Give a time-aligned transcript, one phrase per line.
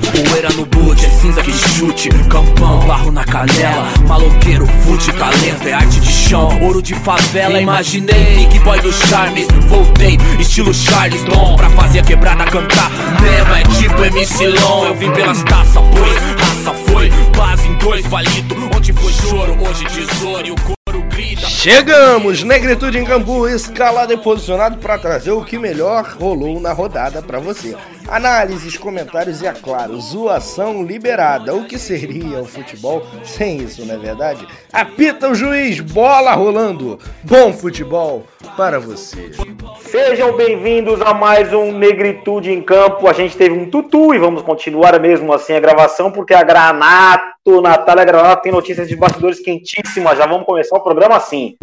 [0.00, 2.08] Poeira no boot, é cinza que chute.
[2.28, 3.88] Campão, barro na canela.
[4.06, 6.48] Maloqueiro, fute, talento, é arte de chão.
[6.62, 8.36] Ouro de favela, imaginei.
[8.36, 10.18] Big boy do Charmes, voltei.
[10.38, 12.90] Estilo Charles Dom, pra fazer a quebrada cantar.
[13.20, 18.06] Mesmo é tipo MC Long Eu vim pelas taças, pois raça foi Base em dois,
[18.06, 20.74] valido Onde foi choro, hoje tesouro e o
[21.64, 27.22] Chegamos, Negritude em Cambu, escalado e posicionado para trazer o que melhor rolou na rodada
[27.22, 27.74] para você.
[28.08, 31.54] Análises, comentários e, é claro, zoação liberada.
[31.54, 34.46] O que seria o futebol sem isso, não é verdade?
[34.72, 36.98] Apita o juiz, bola rolando.
[37.22, 38.24] Bom futebol
[38.56, 39.30] para você.
[39.80, 43.08] Sejam bem-vindos a mais um Negritude em Campo.
[43.08, 47.62] A gente teve um tutu e vamos continuar mesmo assim a gravação, porque a Granato,
[47.62, 50.18] Natália Granato, tem notícias de bastidores quentíssimas.
[50.18, 51.56] Já vamos começar o programa assim.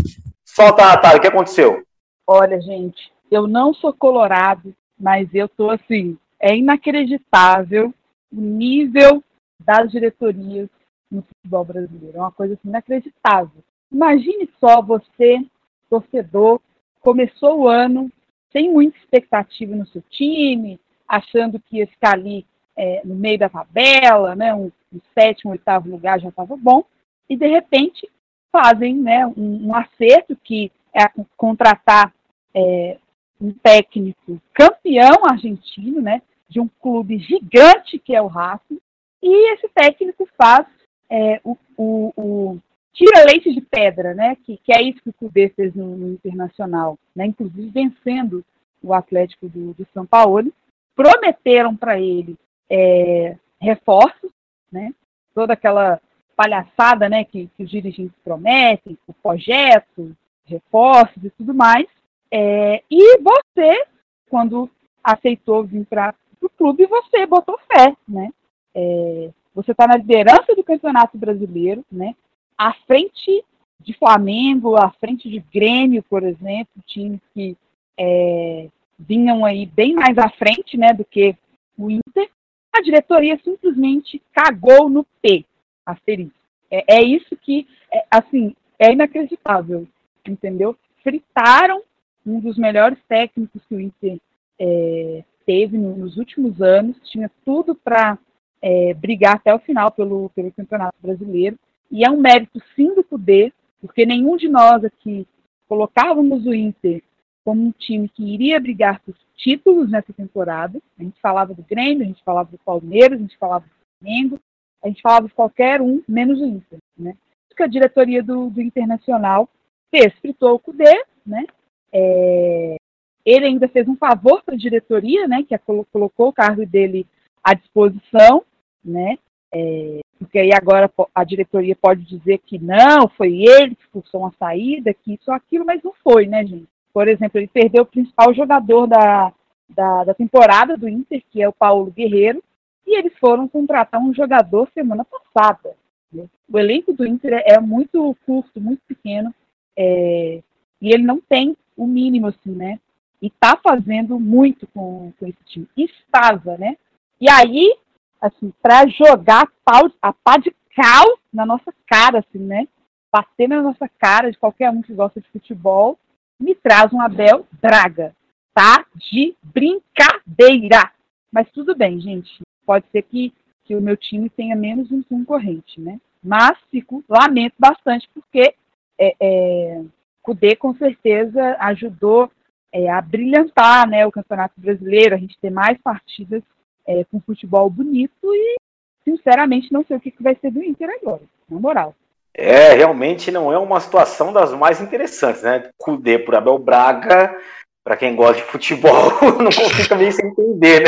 [0.44, 1.84] Solta, Natália, o que aconteceu?
[2.26, 7.94] Olha, gente, eu não sou colorado, mas eu tô assim, é inacreditável
[8.32, 9.24] o nível
[9.60, 10.68] das diretorias
[11.10, 12.18] no futebol brasileiro.
[12.18, 13.64] É uma coisa assim, inacreditável.
[13.92, 15.46] Imagine só você,
[15.90, 16.60] torcedor,
[17.00, 18.12] começou o ano
[18.52, 23.50] sem muita expectativa no seu time, achando que ia ficar ali é, no meio da
[23.50, 26.84] tabela, né, um, um sétimo, oitavo lugar já estava bom,
[27.30, 28.10] e de repente
[28.52, 32.14] fazem né, um, um acerto que é contratar
[32.54, 32.98] é,
[33.40, 36.22] um técnico campeão argentino, né,
[36.52, 38.78] de um clube gigante que é o Racing,
[39.24, 40.68] e esse técnico faz
[41.10, 42.60] é, o, o, o,
[42.92, 44.36] tira leite de pedra, né?
[44.44, 47.26] Que, que é isso que o Cudê fez no, no, Internacional, né?
[47.26, 48.44] Inclusive vencendo
[48.84, 50.52] o Atlético do, do São Paulo,
[50.94, 52.36] prometeram para ele
[52.70, 54.32] é, reforços,
[54.70, 54.94] né?
[55.34, 56.02] Toda aquela
[56.36, 57.24] palhaçada, né?
[57.24, 60.14] Que, que os dirigentes prometem, o projeto,
[60.46, 61.88] reforços e tudo mais.
[62.30, 63.86] É, e você,
[64.30, 64.70] quando
[65.04, 68.30] aceitou vir para o clube, você botou fé, né?
[68.74, 72.16] É, você está na liderança do Campeonato Brasileiro, né?
[72.58, 73.44] À frente
[73.80, 77.58] de Flamengo, à frente de Grêmio, por exemplo, times que
[77.98, 81.36] é, vinham aí bem mais à frente, né, do que
[81.78, 82.30] o Inter.
[82.74, 85.46] A diretoria simplesmente cagou no P,
[85.86, 86.34] asterisco.
[86.70, 89.88] É, é isso que, é, assim, é inacreditável,
[90.26, 90.78] entendeu?
[91.04, 91.82] Fritaram
[92.26, 94.20] um dos melhores técnicos que o Inter
[94.60, 98.18] é, teve nos últimos anos, tinha tudo para
[98.62, 101.60] é, brigar até o final pelo, pelo Campeonato Brasileiro.
[101.92, 103.52] E é um mérito sim do poder,
[103.82, 105.28] porque nenhum de nós aqui
[105.68, 107.04] colocávamos o Inter
[107.44, 110.80] como um time que iria brigar por títulos nessa temporada.
[110.98, 114.40] A gente falava do Grêmio, a gente falava do Palmeiras, a gente falava do Flamengo,
[114.82, 116.80] a gente falava de qualquer um, menos o Inter.
[116.98, 117.14] Né?
[117.54, 119.50] que a diretoria do, do Internacional
[119.90, 121.46] fez, fritou o Cudê, né?
[121.92, 122.78] É,
[123.26, 125.44] ele ainda fez um favor para a diretoria, né?
[125.44, 125.58] Que
[125.92, 127.06] colocou o cargo dele
[127.44, 128.44] à disposição,
[128.84, 129.18] né?
[129.54, 134.34] É, porque aí agora a diretoria pode dizer que não, foi ele que forçou uma
[134.40, 136.68] saída, que isso aquilo, mas não foi, né, gente?
[136.94, 139.34] Por exemplo, ele perdeu o principal jogador da,
[139.70, 142.44] da, da temporada do Inter, que é o Paulo Guerreiro,
[142.86, 145.76] e eles foram contratar um jogador semana passada.
[146.12, 146.26] Né?
[146.52, 149.34] O elenco do Inter é muito curto, muito pequeno,
[149.78, 150.42] é,
[150.82, 152.80] e ele não tem o mínimo, assim, né?
[153.22, 155.68] E tá fazendo muito com, com esse time.
[155.78, 156.76] Estava, né?
[157.20, 157.78] E aí,
[158.20, 162.68] assim, para jogar pau, a pá de cal na nossa cara, assim, né?
[163.12, 166.00] Bater na nossa cara de qualquer um que gosta de futebol,
[166.40, 168.16] me traz um Abel Braga.
[168.54, 170.92] Tá de brincadeira.
[171.32, 172.42] Mas tudo bem, gente.
[172.66, 173.34] Pode ser que,
[173.64, 176.00] que o meu time tenha menos um concorrente, né?
[176.24, 178.54] Mas fico, lamento bastante, porque
[179.00, 179.84] é, é,
[180.22, 182.32] Kudê com certeza ajudou
[182.74, 186.42] é, brilhantar né, o Campeonato Brasileiro, a gente ter mais partidas
[186.88, 188.56] é, com futebol bonito e,
[189.04, 191.96] sinceramente, não sei o que, que vai ser do Inter agora, na moral.
[192.34, 195.70] É, realmente não é uma situação das mais interessantes, né?
[195.78, 197.36] Cudê por Abel Braga,
[197.84, 199.12] para quem gosta de futebol,
[199.42, 200.84] não fica meio sem entender,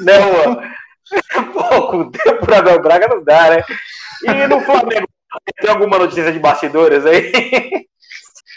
[0.00, 0.62] Não,
[1.52, 3.64] pô, Cudê por Abel Braga não dá, né?
[4.24, 5.06] E no Flamengo,
[5.60, 7.30] tem alguma notícia de bastidores aí?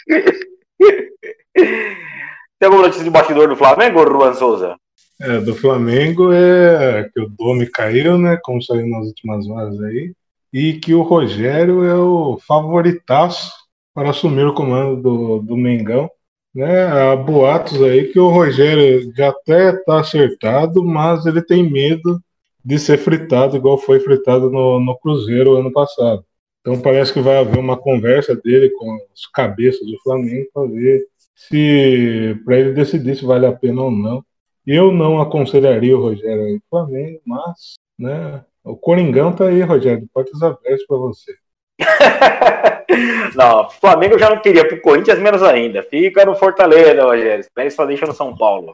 [1.56, 4.76] Tem alguma notícia de bastidor do Flamengo, Juan Souza?
[5.20, 8.38] É, do Flamengo é que o Domi caiu, né?
[8.42, 10.12] Como saiu nas últimas horas aí.
[10.52, 13.50] E que o Rogério é o favoritaço
[13.94, 16.10] para assumir o comando do, do Mengão.
[16.54, 16.86] Né?
[16.86, 22.20] Há boatos aí que o Rogério já até está acertado, mas ele tem medo
[22.64, 26.24] de ser fritado, igual foi fritado no, no Cruzeiro ano passado.
[26.60, 31.06] Então parece que vai haver uma conversa dele com os cabeças do Flamengo para ver
[31.36, 34.24] se para ele decidir se vale a pena ou não
[34.66, 40.42] Eu não aconselharia o Rogério aí Flamengo, mas, né, o Coringão tá aí, Rogério, portas
[40.42, 41.32] abertas para você.
[43.36, 45.82] não, Flamengo eu já não queria, pro Corinthians menos ainda.
[45.82, 47.40] Fica no Fortaleza, Rogério.
[47.40, 48.72] Espere só deixa no São Paulo.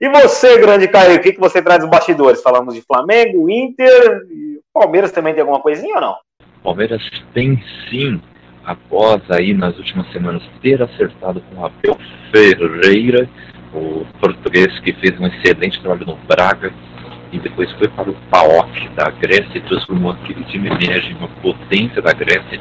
[0.00, 2.42] E você, grande Caio, o que, que você traz dos bastidores?
[2.42, 4.22] Falamos de Flamengo, Inter,
[4.72, 6.16] Palmeiras também tem alguma coisinha ou não?
[6.62, 7.00] Palmeiras
[7.32, 8.20] tem sim,
[8.64, 11.98] após aí nas últimas semanas ter acertado com Abel
[12.32, 13.28] Ferreira,
[13.72, 16.72] o português que fez um excelente trabalho no Braga
[17.32, 21.28] e depois foi para o PAOK da Grécia e transformou aquele time médio em uma
[21.42, 22.60] potência da Grécia,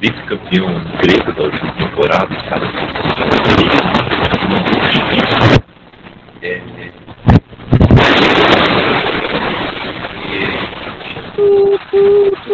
[0.00, 0.68] vice-campeão
[1.00, 2.66] grego da última temporada, cara,
[6.42, 6.60] é,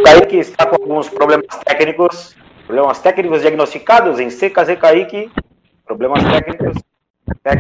[0.05, 2.37] Kaique está com alguns problemas técnicos,
[2.67, 4.29] problemas técnicos diagnosticados em
[4.77, 5.31] Kaique,
[5.87, 6.83] problemas técnicos.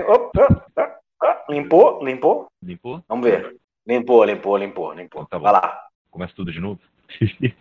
[0.08, 0.82] Oh, oh,
[1.22, 2.48] oh, limpou, limpou?
[2.62, 3.02] Limpou?
[3.08, 3.56] Vamos ver.
[3.86, 5.22] Limpou, limpou, limpou, limpou.
[5.22, 5.80] Então, tá Vai lá.
[6.10, 6.78] Começa tudo de novo.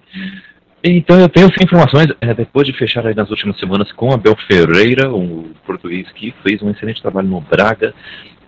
[0.83, 4.35] então eu tenho essas informações, é, depois de fechar aí nas últimas semanas com Abel
[4.47, 7.93] Ferreira, um português que fez um excelente trabalho no Braga,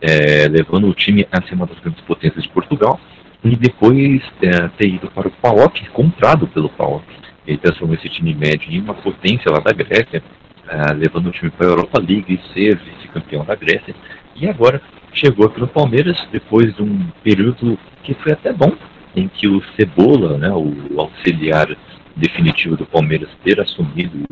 [0.02, 3.00] é, levando o time a ser uma das grandes potências de Portugal,
[3.44, 7.25] e depois é, ter ido para o PAOK, comprado pelo PAOK.
[7.48, 10.24] Ele transformou esse time médio em uma potência lá da Grécia,
[10.68, 13.96] é, levando o time para a Europa League e ser vice-campeão da Grécia.
[14.36, 14.82] E agora
[15.14, 18.76] chegou no Palmeiras, depois de um período que foi até bom,
[19.16, 21.68] em que o Cebola, né, o auxiliar
[22.16, 24.26] definitivo do Palmeiras, ter assumido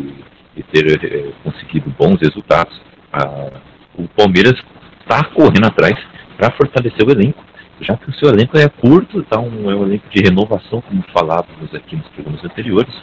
[0.56, 2.80] e ter é, conseguido bons resultados.
[3.12, 3.62] Ah,
[3.95, 4.60] o Palmeiras
[5.01, 5.95] está correndo atrás
[6.38, 7.44] para fortalecer o elenco,
[7.83, 11.03] já que o seu elenco é curto, tá um, é um elenco de renovação, como
[11.13, 12.94] falávamos aqui nos programas anteriores,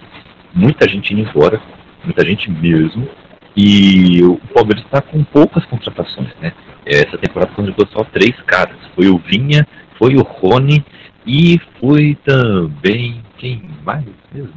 [0.54, 1.60] muita gente indo embora,
[2.04, 3.08] muita gente mesmo,
[3.56, 6.52] e o Palmeiras está com poucas contratações, né?
[6.86, 9.66] Essa temporada contratou só três caras, foi o Vinha,
[9.98, 10.84] foi o Rony
[11.26, 14.54] e foi também quem mais mesmo?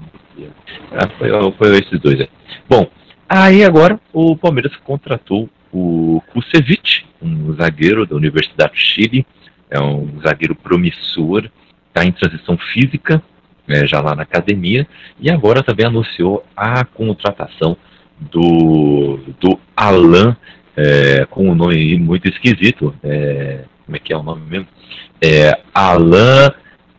[0.92, 2.28] Ah, foi, foi esses dois, é.
[2.70, 2.88] Bom,
[3.28, 9.26] aí agora o Palmeiras contratou o Kusevich, um zagueiro da Universidade do Chile,
[9.74, 11.50] é um zagueiro promissor,
[11.88, 13.22] está em transição física,
[13.68, 14.88] é, já lá na academia,
[15.20, 17.76] e agora também anunciou a contratação
[18.20, 20.38] do, do Alan,
[20.78, 24.68] é, com um nome muito esquisito, é, como é que é o nome mesmo?
[25.20, 26.52] É, Alan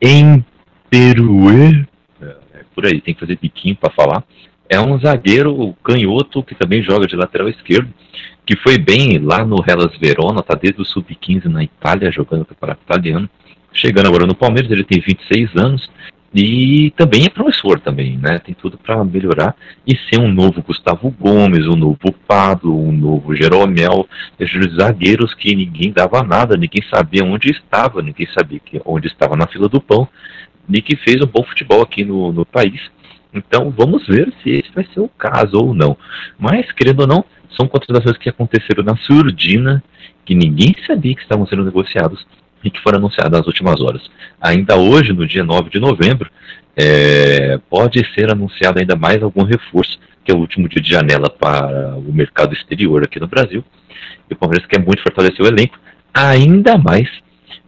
[0.03, 1.87] Emperue,
[2.21, 4.25] é, é, por aí, tem que fazer biquinho para falar.
[4.69, 7.93] É um zagueiro canhoto que também joga de lateral esquerdo,
[8.47, 12.47] que foi bem lá no Hellas Verona, tá desde o sub-15 na Itália, jogando no
[12.47, 13.29] campeonato italiano.
[13.73, 15.91] Chegando agora no Palmeiras, ele tem 26 anos
[16.35, 18.41] e também é promissor também, né?
[18.41, 19.55] Tem tudo para melhorar
[19.87, 24.09] e ser um novo Gustavo Gomes, um novo Pablo, um novo Jeromel,
[24.77, 29.69] zagueiros que ninguém dava nada, ninguém sabia onde estava, ninguém sabia onde estava na fila
[29.69, 30.09] do pão,
[30.69, 32.81] e que fez um bom futebol aqui no, no país.
[33.35, 35.97] Então vamos ver se esse vai ser o caso ou não.
[36.39, 37.25] Mas, querendo ou não,
[37.57, 39.83] são contratações que aconteceram na surdina,
[40.25, 42.25] que ninguém sabia que estavam sendo negociados
[42.63, 44.03] e que foram anunciadas nas últimas horas.
[44.41, 46.31] Ainda hoje, no dia 9 de novembro,
[46.77, 51.29] é, pode ser anunciado ainda mais algum reforço, que é o último dia de janela
[51.29, 53.63] para o mercado exterior aqui no Brasil.
[54.31, 55.79] E o Palmeiras quer muito fortalecer o elenco,
[56.13, 57.09] ainda mais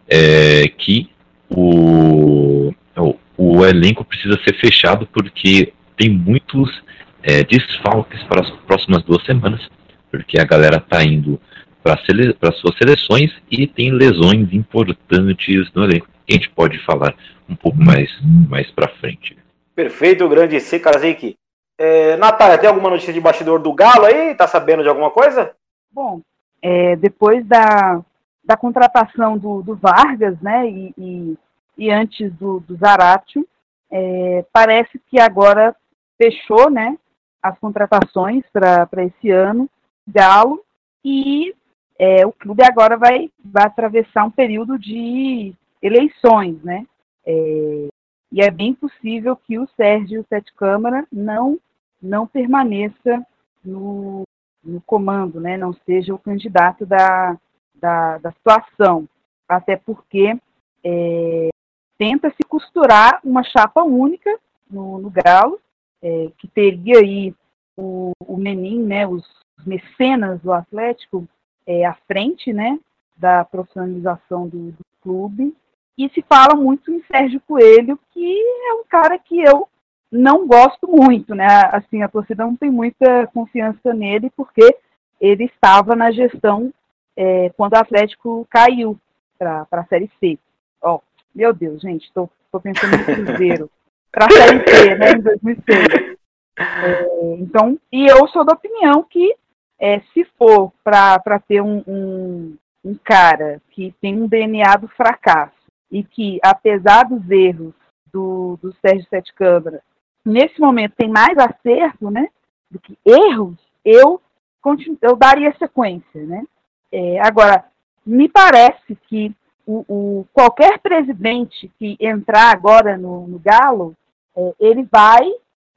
[0.09, 1.09] é, que
[1.49, 6.83] o, o, o elenco precisa ser fechado porque tem muitos
[7.21, 9.67] é, desfalques para as próximas duas semanas,
[10.09, 11.39] porque a galera está indo
[11.83, 16.07] para sele suas seleções e tem lesões importantes no elenco.
[16.29, 17.15] A gente pode falar
[17.47, 18.09] um pouco mais,
[18.49, 19.37] mais para frente.
[19.75, 20.79] Perfeito, grande C.
[20.79, 21.35] Kazik.
[21.77, 24.33] É, Natália, tem alguma notícia de bastidor do Galo aí?
[24.33, 25.51] Tá sabendo de alguma coisa?
[25.91, 26.21] Bom,
[26.61, 28.01] é, depois da,
[28.43, 31.37] da contratação do, do Vargas, né, e, e,
[31.77, 33.47] e antes do, do Zaratio,
[33.91, 35.75] é, parece que agora
[36.17, 36.97] fechou, né,
[37.41, 39.69] as contratações para esse ano,
[40.07, 40.63] Galo,
[41.03, 41.53] e
[41.99, 46.85] é, o clube agora vai, vai atravessar um período de eleições, né?
[47.25, 47.87] É,
[48.31, 51.57] e é bem possível que o Sérgio Sete Câmara não,
[52.01, 53.25] não permaneça
[53.63, 54.23] no,
[54.63, 55.57] no comando, né?
[55.57, 57.37] Não seja o candidato da,
[57.75, 59.07] da, da situação,
[59.47, 60.37] até porque
[60.83, 61.49] é,
[61.97, 64.37] tenta se costurar uma chapa única
[64.69, 65.59] no, no Galo,
[66.01, 67.33] é, que teria aí
[67.75, 69.25] o, o Menin, né, os
[69.65, 71.27] mecenas do Atlético
[71.65, 72.79] é, à frente né,
[73.15, 75.55] da profissionalização do, do clube.
[75.97, 78.39] E se fala muito em Sérgio Coelho, que
[78.69, 79.67] é um cara que eu
[80.11, 81.45] não gosto muito, né?
[81.71, 84.77] Assim, a torcida não tem muita confiança nele, porque
[85.19, 86.71] ele estava na gestão
[87.15, 88.97] é, quando o Atlético caiu.
[89.37, 90.37] para a Série C.
[90.81, 90.99] Ó,
[91.37, 92.29] meu Deus, gente, estou
[92.61, 93.69] pensando no Cruzeiro.
[94.11, 96.17] para Série C, né, em 2006.
[96.59, 99.35] É, então, e eu sou da opinião que
[99.79, 105.53] é, se for para ter um, um, um cara que tem um DNA do fracasso
[105.91, 107.75] e que, apesar dos erros
[108.11, 109.83] do, do Sérgio Sete Câmara,
[110.25, 112.27] nesse momento tem mais acerto né,
[112.71, 114.19] do que erros, eu,
[114.59, 116.25] continu, eu daria sequência.
[116.25, 116.43] Né?
[116.91, 117.65] É, agora,
[118.03, 119.31] me parece que
[119.67, 123.93] o, o, qualquer presidente que entrar agora no, no Galo,
[124.35, 125.29] é, ele vai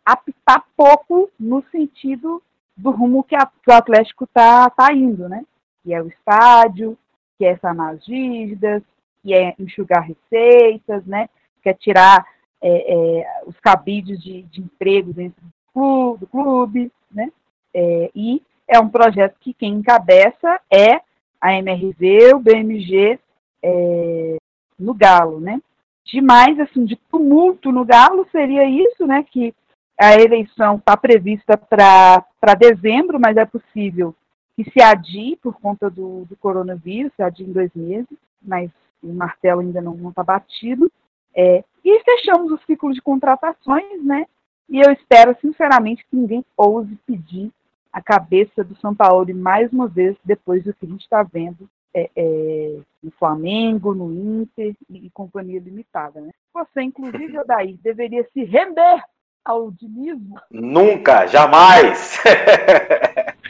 [0.04, 2.40] apitar pouco no sentido
[2.76, 5.44] do rumo que, a, que o Atlético está tá indo, né?
[5.82, 6.96] Que é o estádio,
[7.36, 8.82] que é sanar as dívidas,
[9.22, 11.28] que é enxugar receitas, né?
[11.60, 12.24] Que é tirar
[12.62, 17.32] é, é, os cabides de, de, emprego dentro do clube, do clube né?
[17.74, 21.00] É, e é um projeto que quem encabeça é
[21.40, 23.18] a MRV, o BMG
[23.62, 24.36] é,
[24.78, 25.60] no Galo, né?
[26.04, 29.22] Demais, assim, de tumulto no Galo seria isso, né?
[29.22, 29.54] Que
[29.98, 34.14] a eleição está prevista para dezembro, mas é possível
[34.56, 38.70] que se adie por conta do, do coronavírus, se adie em dois meses, mas
[39.02, 40.90] o martelo ainda não está batido.
[41.34, 44.26] É, e fechamos o ciclo de contratações, né?
[44.68, 47.52] E eu espero, sinceramente, que ninguém ouse pedir
[47.92, 51.68] a cabeça do São Paulo mais uma vez, depois do que a gente está vendo
[51.94, 56.20] é, é, no Flamengo, no Inter e, e, companhia limitada.
[56.20, 56.30] Né?
[56.54, 59.02] Você, inclusive, Odair, deveria se render
[59.44, 60.38] ao dinismo.
[60.50, 62.20] Nunca, jamais!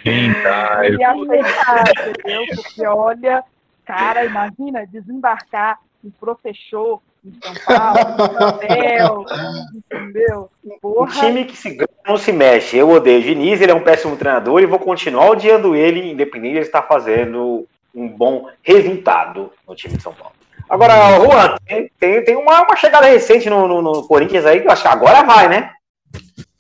[0.05, 2.47] e aceitar, entendeu?
[2.55, 3.45] Porque olha,
[3.85, 9.27] cara, imagina desembarcar um professor em São Paulo, no papel,
[9.75, 10.51] entendeu?
[10.81, 11.05] Porra.
[11.05, 12.79] Um time que se ganha não se mexe.
[12.79, 16.53] Eu odeio o Diniz, ele é um péssimo treinador e vou continuar odiando ele, independente
[16.53, 20.35] de ele estar fazendo um bom resultado no time de São Paulo.
[20.69, 24.69] Agora, Juan, tem, tem, tem uma, uma, chegada recente no, no, no, Corinthians aí que
[24.69, 25.73] eu acho que agora vai, né?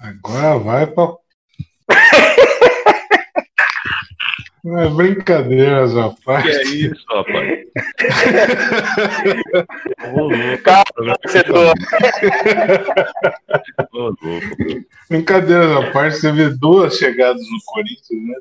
[0.00, 1.12] Agora vai pra.
[4.62, 6.44] É brincadeira, rapaz.
[6.44, 7.60] Que é isso, rapaz?
[10.62, 11.72] Calma, torcedor.
[15.08, 18.34] Brincadeira parte, você vê duas chegadas no Corinthians, né?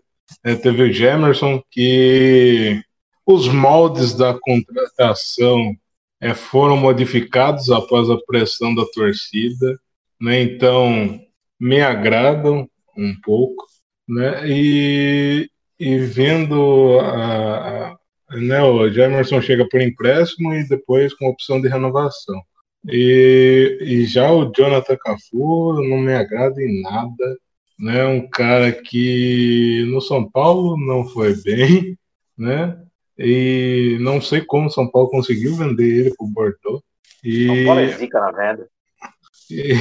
[0.44, 2.82] É, teve Gemerson, que
[3.26, 5.76] os moldes da contratação
[6.22, 9.80] é, foram modificados após a pressão da torcida,
[10.20, 10.42] né?
[10.42, 11.20] Então,
[11.60, 12.68] me agradam
[12.98, 13.66] um pouco,
[14.08, 14.48] né?
[14.50, 21.62] E, e vendo a, a, né, o Jamerson chega por empréstimo e depois com opção
[21.62, 22.42] de renovação.
[22.88, 27.38] E, e já o Jonathan Cafu não me agrada em nada.
[27.80, 31.98] Né, um cara que no São Paulo não foi bem,
[32.38, 32.78] né?
[33.18, 36.84] E não sei como o São Paulo conseguiu vender ele para o Bordeaux.
[37.24, 37.48] E...
[37.48, 38.68] São Paulo é zica na venda.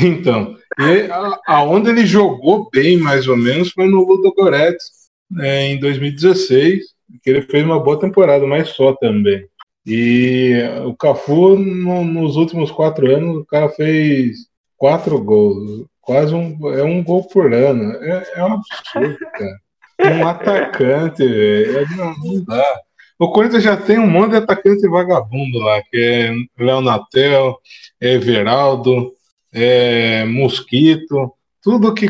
[0.03, 1.09] Então, e
[1.47, 6.85] aonde ele jogou bem, mais ou menos, foi no Ludo Goretz, é, em 2016,
[7.23, 9.47] que ele fez uma boa temporada, mas só também.
[9.85, 10.55] E
[10.87, 14.37] o Cafu, no, nos últimos quatro anos, o cara fez
[14.77, 17.93] quatro gols, quase um, é um gol por ano.
[18.03, 20.17] É, é um absurdo, cara.
[20.17, 22.81] Um atacante, é, não, não dá.
[23.19, 27.59] O Corinthians já tem um monte de atacante vagabundo lá, que é Léo
[28.01, 29.13] é Everaldo,
[29.53, 31.31] é Mosquito,
[31.63, 32.09] tudo que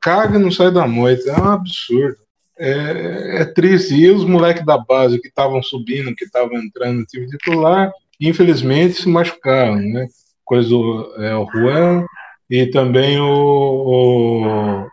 [0.00, 1.30] caga e não sai da moita.
[1.30, 2.16] É um absurdo
[2.58, 3.94] é, é triste.
[3.94, 9.02] E os moleques da base que estavam subindo, que estavam entrando no time titular, infelizmente
[9.02, 10.06] se machucaram, né?
[10.46, 12.06] Coisa do é, o Juan
[12.50, 14.86] e também o,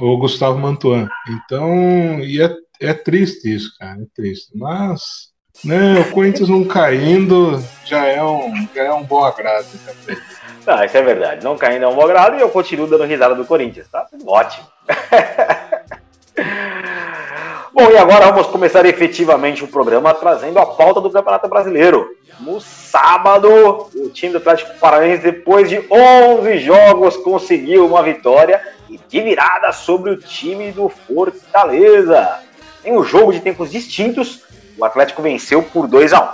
[0.00, 1.08] o, o Gustavo Mantuan.
[1.28, 4.50] Então, e é, é triste isso, cara, é triste.
[4.56, 5.30] Mas,
[5.64, 9.66] né, o Corinthians não caindo já é um, já é um bom agrado.
[10.66, 11.44] Não, isso é verdade.
[11.44, 14.06] Não caindo é um bom agrado e eu continuo dando risada do Corinthians, tá?
[14.26, 14.66] Ótimo.
[17.76, 22.08] Bom, e agora vamos começar efetivamente o programa trazendo a pauta do Campeonato Brasileiro.
[22.38, 28.98] No sábado, o time do Atlético Paranaense, depois de 11 jogos, conseguiu uma vitória e
[28.98, 32.40] de virada sobre o time do Fortaleza.
[32.84, 34.42] Em um jogo de tempos distintos,
[34.76, 36.28] o Atlético venceu por 2 a 1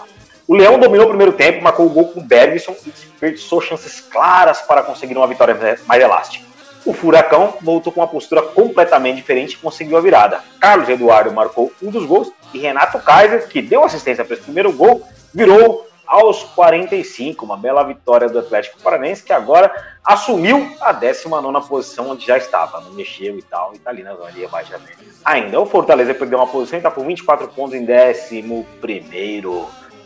[0.48, 4.00] O Leão dominou o primeiro tempo, marcou o gol com o Bergson e desperdiçou chances
[4.00, 6.44] claras para conseguir uma vitória mais elástica.
[6.84, 10.40] O Furacão voltou com uma postura completamente diferente e conseguiu a virada.
[10.60, 14.72] Carlos Eduardo marcou um dos gols e Renato Kaiser, que deu assistência para esse primeiro
[14.72, 17.42] gol, virou aos 45.
[17.42, 19.72] Uma bela vitória do Atlético Paranense, que agora
[20.04, 22.82] assumiu a 19 posição onde já estava.
[22.82, 24.98] Não mexeu e tal, e está ali na zona de rebaixamento.
[25.24, 28.52] Ainda o Fortaleza perdeu uma posição e está com 24 pontos em 11.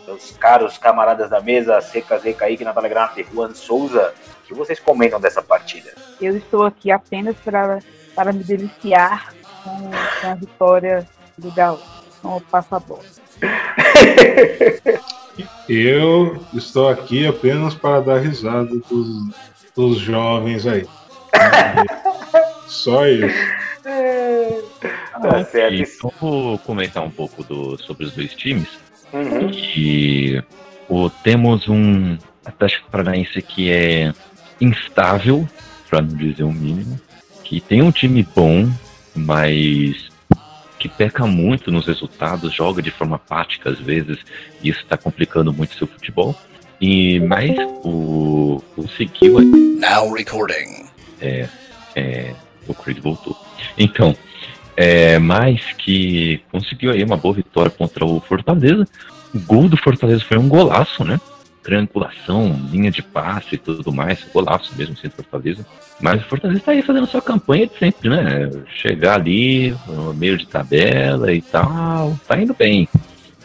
[0.07, 4.55] meus caros camaradas da mesa, Seca Zé Kaique, Natália Granata e Juan Souza, o que
[4.55, 5.93] vocês comentam dessa partida?
[6.21, 7.81] Eu estou aqui apenas para,
[8.15, 9.35] para me deliciar
[9.65, 11.05] com, com a vitória
[11.37, 11.83] do Galo,
[12.23, 13.03] com o passabola.
[15.69, 19.35] Eu estou aqui apenas para dar risada dos,
[19.75, 20.87] dos jovens aí.
[22.67, 23.57] Só isso.
[25.23, 25.75] Tá certo.
[25.75, 28.69] Então, vou comentar um pouco do, sobre os dois times.
[29.13, 29.51] Uhum.
[29.51, 30.43] E
[30.89, 34.13] o, temos um Atlético Paranaense que é
[34.61, 35.49] instável,
[35.89, 37.01] para não dizer o mínimo,
[37.45, 38.69] que tem um time bom,
[39.15, 40.09] mas
[40.79, 44.19] que peca muito nos resultados, joga de forma apática às vezes,
[44.63, 46.35] e isso está complicando muito seu futebol.
[46.81, 50.87] E mas o conseguiu Now recording.
[51.21, 51.49] é,
[51.95, 52.35] é,
[52.69, 53.37] o Creed voltou.
[53.79, 54.15] Então,
[54.77, 58.87] é, mais que conseguiu aí uma boa vitória contra o Fortaleza.
[59.35, 61.19] O gol do Fortaleza foi um golaço, né?
[61.67, 65.67] Triangulação, linha de passe e tudo mais, golaço mesmo sem Fortaleza.
[66.01, 68.49] Mas o Fortaleza tá aí fazendo sua campanha de sempre, né?
[68.81, 72.89] Chegar ali, no meio de tabela e tal, tá indo bem.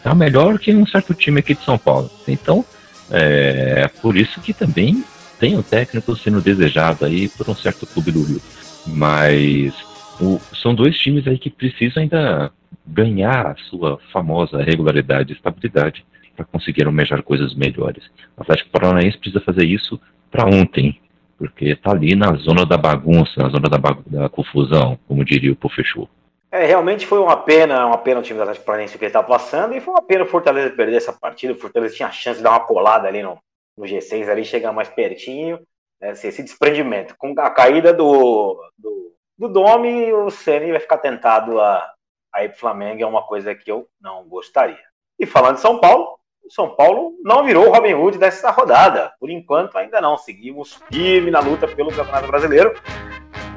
[0.04, 2.08] Tá melhor que um certo time aqui de São Paulo.
[2.28, 2.64] Então,
[3.10, 5.02] é por isso que também
[5.40, 8.40] tem o técnico sendo desejado aí por um certo clube do Rio.
[8.86, 9.74] Mas
[10.20, 12.52] o- são dois times aí que precisam ainda
[12.86, 18.04] ganhar a sua famosa regularidade e estabilidade para conseguir almejar coisas melhores.
[18.36, 21.00] O Atlético Paranaense precisa fazer isso para ontem,
[21.38, 25.52] porque tá ali na zona da bagunça, na zona da, bagu- da confusão, como diria
[25.52, 26.08] o Pofechou.
[26.50, 29.26] É, realmente foi uma pena, uma pena o time do Atlético Paranaense que ele estava
[29.26, 31.52] passando, e foi uma pena o Fortaleza perder essa partida.
[31.54, 33.38] O Fortaleza tinha a chance de dar uma colada ali no,
[33.76, 35.58] no G6, ali chegar mais pertinho,
[36.00, 37.14] né, esse, esse desprendimento.
[37.16, 41.90] Com a caída do, do, do Domi, o Ceni vai ficar tentado a,
[42.32, 44.84] a ir pro Flamengo, é uma coisa que eu não gostaria.
[45.18, 49.12] E falando de São Paulo, o São Paulo não virou o Robin Hood dessa rodada.
[49.20, 50.16] Por enquanto, ainda não.
[50.16, 52.74] Seguimos firme na luta pelo Campeonato Brasileiro.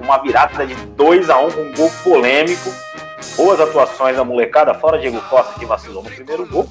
[0.02, 2.70] Uma virada de 2 a 1 com um gol polêmico.
[3.36, 6.68] Boas atuações da molecada, fora Diego Costa que vacilou no primeiro gol.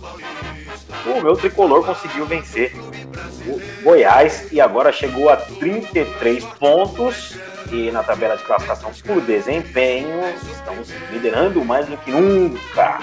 [1.06, 2.72] O meu tricolor conseguiu vencer
[3.46, 7.36] o Goiás e agora chegou a 33 pontos.
[7.72, 13.00] E na tabela de classificação por desempenho, estamos liderando mais do que nunca.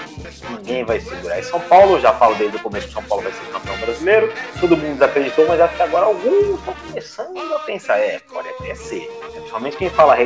[0.50, 1.38] Ninguém vai segurar.
[1.38, 4.32] E São Paulo, já falo desde o começo que São Paulo vai ser campeão brasileiro.
[4.60, 9.06] Todo mundo desacreditou, mas até agora alguns estão começando a pensar, é, pode até ser.
[9.32, 10.16] Principalmente quem fala,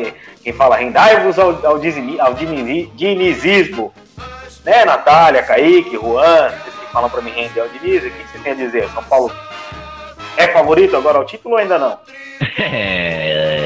[0.43, 3.93] quem fala rendai-vos ao, ao, dizimi- ao dinizi- dinizismo.
[4.65, 8.39] Né, Natália, Kaique, Juan, vocês que falam pra mim render ao Diniz, o que você
[8.41, 8.89] tem a dizer?
[8.91, 9.33] São Paulo
[10.37, 11.99] é favorito agora ao título ou ainda não?
[12.59, 13.63] É...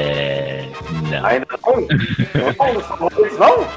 [1.11, 1.87] Não, Ainda não?
[3.39, 3.67] Não,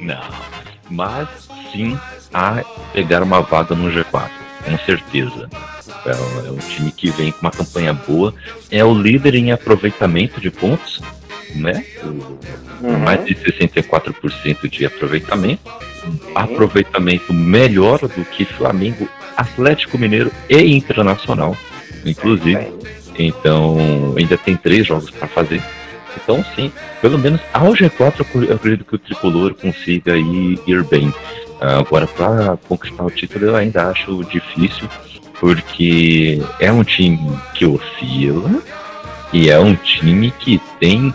[0.00, 0.52] não.
[0.90, 1.28] Mas
[1.72, 1.98] sim
[2.34, 4.28] a pegar uma vaga no G4,
[4.64, 5.48] com certeza.
[6.04, 8.34] É um- é um time que vem com uma campanha boa,
[8.70, 11.00] é o líder em aproveitamento de pontos,
[11.54, 11.84] né?
[12.82, 12.98] Uhum.
[12.98, 15.70] mais de 64% de aproveitamento.
[16.34, 21.56] Aproveitamento melhor do que Flamengo, Atlético Mineiro e Internacional,
[22.04, 22.72] inclusive.
[23.16, 23.76] Então,
[24.16, 25.62] ainda tem três jogos para fazer.
[26.16, 30.58] Então, sim, pelo menos ao G4 eu acre- eu acredito que o tricolor consiga ir,
[30.66, 31.12] ir bem.
[31.60, 34.88] Agora, para conquistar o título, eu ainda acho difícil,
[35.38, 37.18] porque é um time
[37.54, 38.50] que oscila
[39.32, 41.14] e é um time que tem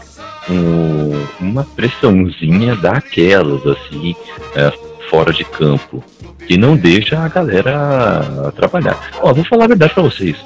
[0.49, 4.15] um- uma pressãozinha daquelas, assim,
[4.55, 4.71] é,
[5.09, 6.03] fora de campo,
[6.47, 8.97] que não deixa a galera trabalhar.
[9.21, 10.37] Ó, vou falar a verdade pra vocês.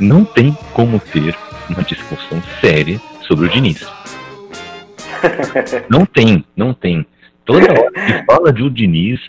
[0.00, 1.34] Não tem como ter
[1.68, 3.86] uma discussão séria sobre o Diniz.
[5.88, 7.06] Não tem, não tem.
[7.44, 9.20] Toda hora que fala de o Diniz,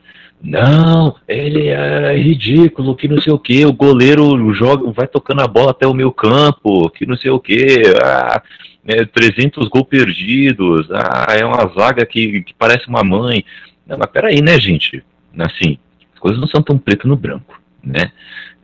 [0.42, 5.48] não, ele é ridículo, que não sei o que, o goleiro joga, vai tocando a
[5.48, 8.42] bola até o meu campo, que não sei o que, ah,
[8.86, 13.44] é, 300 gols perdidos, ah, é uma zaga que, que parece uma mãe.
[13.88, 15.04] Não, mas peraí, né, gente?
[15.38, 15.78] Assim,
[16.14, 18.12] as coisas não são tão preto no branco, né?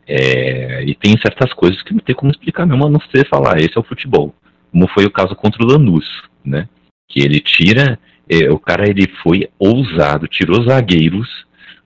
[0.06, 3.58] É, e tem certas coisas que não tem como explicar mesmo, a não ser falar,
[3.58, 4.34] esse é o futebol.
[4.72, 6.06] Como foi o caso contra o Lanús,
[6.44, 6.68] né?
[7.06, 11.28] Que ele tira, é, o cara ele foi ousado, tirou zagueiros,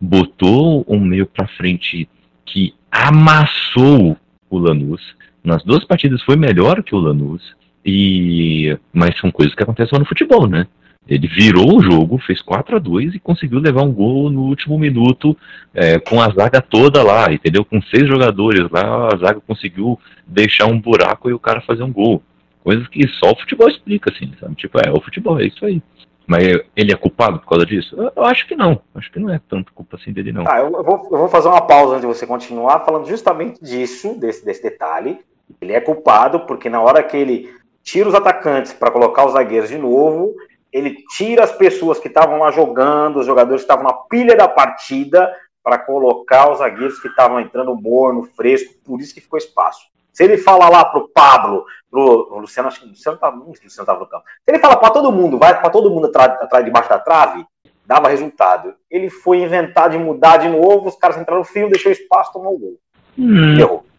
[0.00, 2.08] botou um meio pra frente
[2.44, 4.16] que amassou
[4.48, 5.02] o Lanús.
[5.44, 7.54] Nas duas partidas foi melhor que o Lanús.
[7.84, 10.66] E mas são coisas que acontecem só no futebol, né?
[11.08, 14.76] Ele virou o jogo, fez 4 a 2 e conseguiu levar um gol no último
[14.76, 15.36] minuto
[15.72, 17.64] é, com a zaga toda lá, entendeu?
[17.64, 21.92] Com seis jogadores lá, a zaga conseguiu deixar um buraco e o cara fazer um
[21.92, 22.20] gol.
[22.66, 24.56] Coisas que só o futebol explica, assim, sabe?
[24.56, 25.80] Tipo, é o futebol, é isso aí.
[26.26, 26.42] Mas
[26.74, 27.94] ele é culpado por causa disso?
[27.96, 28.82] Eu, eu acho que não.
[28.92, 30.42] Acho que não é tanto culpa assim dele, não.
[30.42, 34.18] Tá, eu, vou, eu vou fazer uma pausa antes de você continuar, falando justamente disso,
[34.18, 35.20] desse, desse detalhe.
[35.60, 39.68] Ele é culpado porque na hora que ele tira os atacantes para colocar os zagueiros
[39.68, 40.34] de novo,
[40.72, 44.48] ele tira as pessoas que estavam lá jogando, os jogadores que estavam na pilha da
[44.48, 49.86] partida, para colocar os zagueiros que estavam entrando morno, fresco, por isso que ficou espaço.
[50.16, 53.48] Se ele fala lá pro Pablo, pro Luciano, acho que o Luciano tá, não, o
[53.48, 54.24] Luciano tava no campo.
[54.42, 57.44] Se ele fala para todo mundo, vai para todo mundo atrás, atrás debaixo da trave,
[57.84, 58.72] dava resultado.
[58.90, 62.54] Ele foi inventar de mudar de novo, os caras entraram no fio, deixou espaço, tomou
[62.54, 62.78] o gol.
[63.18, 63.58] Hum,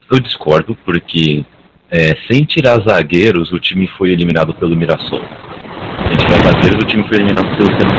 [0.10, 1.46] eu discordo, porque
[1.92, 5.22] é, sem tirar zagueiros, o time foi eliminado pelo Mirassol.
[5.22, 7.94] Sem tirar zagueiros, o time foi eliminado pelo Tempo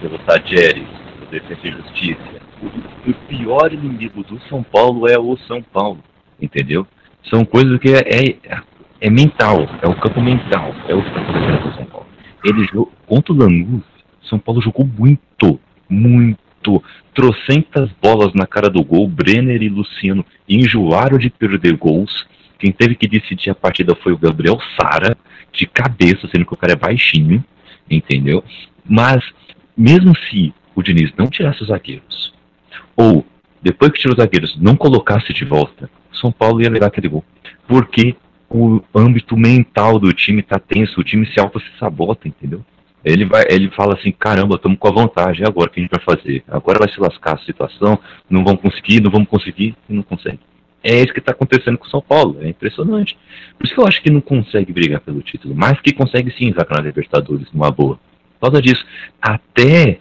[0.00, 0.88] pelo Tadjeres,
[1.30, 2.20] Defesa e Justiça.
[2.60, 6.00] O, o pior inimigo do São Paulo é o São Paulo,
[6.40, 6.86] entendeu?
[7.30, 8.60] São coisas que é, é,
[9.00, 12.06] é mental, é o campo mental, é o campo do São Paulo.
[12.44, 13.82] Ele jogou contra o Lanús,
[14.22, 16.82] São Paulo jogou muito, muito.
[17.14, 22.26] Trocentas bolas na cara do gol, Brenner e Luciano enjoaram de perder gols.
[22.58, 25.16] Quem teve que decidir a partida foi o Gabriel Sara,
[25.52, 27.44] de cabeça, sendo que o cara é baixinho,
[27.88, 28.42] entendeu?
[28.84, 29.22] Mas,
[29.76, 32.34] mesmo se o Diniz não tirasse os zagueiros,
[32.96, 33.24] ou
[33.64, 37.24] depois que tirou os zagueiros não colocasse de volta, São Paulo ia levar aquele gol.
[37.66, 38.14] Porque
[38.50, 42.62] o âmbito mental do time tá tenso, o time se auto-sabota, entendeu?
[43.02, 45.90] Ele, vai, ele fala assim, caramba, estamos com a vantagem, agora o que a gente
[45.90, 46.44] vai fazer?
[46.46, 47.98] Agora vai se lascar a situação,
[48.28, 50.40] não vamos conseguir, não vamos conseguir, e não consegue.
[50.82, 53.16] É isso que está acontecendo com o São Paulo, é impressionante.
[53.56, 56.52] Por isso que eu acho que não consegue brigar pelo título, mas que consegue sim
[56.52, 57.98] vacar na Libertadores, numa boa.
[58.38, 58.84] Por causa disso,
[59.22, 60.00] até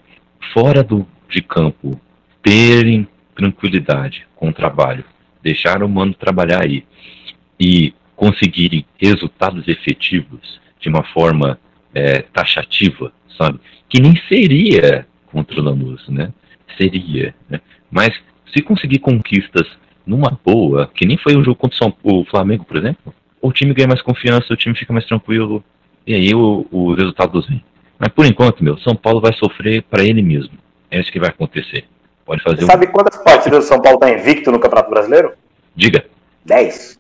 [0.54, 2.00] fora do, de campo,
[2.42, 5.04] terem tranquilidade com o trabalho,
[5.42, 6.86] deixar o mano trabalhar aí
[7.60, 11.60] e conseguirem resultados efetivos de uma forma
[11.94, 13.60] é, taxativa, sabe?
[13.90, 16.32] Que nem seria contra o Lanús, né?
[16.78, 17.60] Seria, né?
[17.92, 18.14] Mas
[18.54, 19.68] se conseguir conquistas
[20.06, 23.88] numa boa, que nem foi o jogo contra o Flamengo, por exemplo, o time ganha
[23.88, 25.64] mais confiança, o time fica mais tranquilo,
[26.06, 27.64] e aí o, o resultado vem.
[27.98, 30.58] Mas por enquanto, meu, São Paulo vai sofrer para ele mesmo.
[30.92, 31.86] É isso que vai acontecer.
[32.26, 32.58] Pode fazer.
[32.58, 32.68] Você um...
[32.68, 35.34] Sabe quantas partidas o São Paulo está invicto no Campeonato Brasileiro?
[35.76, 36.06] Diga.
[36.46, 37.00] Dez.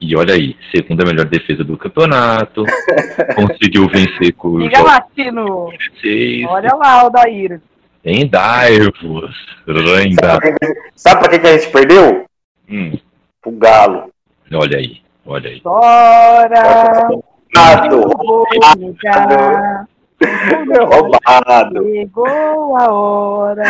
[0.00, 2.64] E olha aí, segunda melhor defesa do campeonato,
[3.34, 5.70] conseguiu vencer com o Diga, Latino.
[6.48, 7.60] Olha lá, Odair.
[8.04, 9.34] Rendai-vos.
[10.94, 12.26] Sabe para que, que a gente perdeu?
[12.68, 12.92] Hum.
[13.44, 14.12] O Galo.
[14.52, 15.60] Olha aí, olha aí.
[15.60, 17.08] Bora!
[20.22, 20.84] Roubado!
[20.86, 21.84] Roubado!
[21.84, 23.64] Chegou a hora!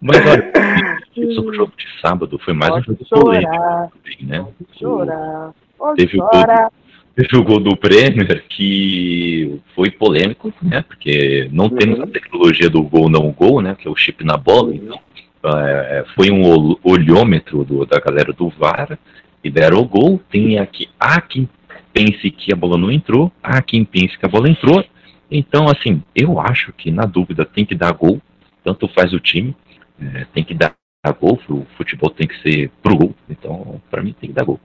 [0.00, 0.52] Mas olha,
[1.16, 4.46] isso no jogo de sábado foi mais um jogo polêmico né?
[4.78, 5.52] Chorar.
[5.96, 6.70] Teve o, gol,
[7.16, 10.82] teve o gol do Bremer que foi polêmico, né?
[10.82, 11.76] Porque não uhum.
[11.76, 13.74] temos a tecnologia do gol não gol, né?
[13.78, 14.98] Que é o chip na bola, então
[15.44, 18.98] é, foi um olhômetro do, da galera do VAR
[19.42, 20.20] e deram o gol.
[20.30, 21.48] Tem aqui, há quem
[21.92, 24.84] pense que a bola não entrou, há quem pense que a bola entrou.
[25.30, 28.20] Então, assim, eu acho que na dúvida tem que dar gol,
[28.64, 29.56] tanto faz o time,
[30.00, 30.74] é, tem que dar
[31.20, 34.60] gol, o futebol tem que ser pro gol, então para mim tem que dar gol.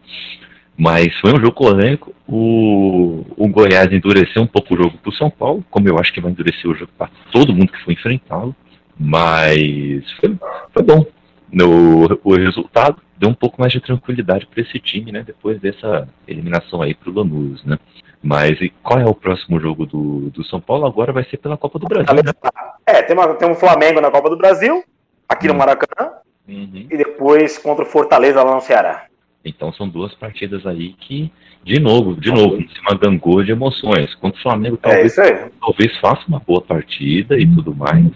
[0.77, 2.13] Mas foi um jogo polêmico.
[2.27, 6.13] O, o Goiás endureceu um pouco o jogo para o São Paulo, como eu acho
[6.13, 8.55] que vai endurecer o jogo para todo mundo que for enfrentá-lo.
[8.99, 10.37] Mas foi,
[10.71, 11.05] foi bom.
[11.51, 15.23] No, o resultado deu um pouco mais de tranquilidade para esse time, né?
[15.25, 17.77] Depois dessa eliminação aí para o Lanús, né?
[18.21, 20.85] Mas e qual é o próximo jogo do, do São Paulo?
[20.85, 22.31] Agora vai ser pela Copa do Brasil, né?
[22.85, 24.83] É, tem, uma, tem um Flamengo na Copa do Brasil,
[25.27, 25.57] aqui no hum.
[25.57, 26.11] Maracanã,
[26.47, 26.87] uhum.
[26.89, 29.05] e depois contra o Fortaleza lá no Ceará.
[29.45, 31.31] Então são duas partidas aí que,
[31.63, 34.13] de novo, de novo, em cima gangô de emoções.
[34.15, 38.11] Contra o Flamengo é talvez, é talvez faça uma boa partida e tudo mais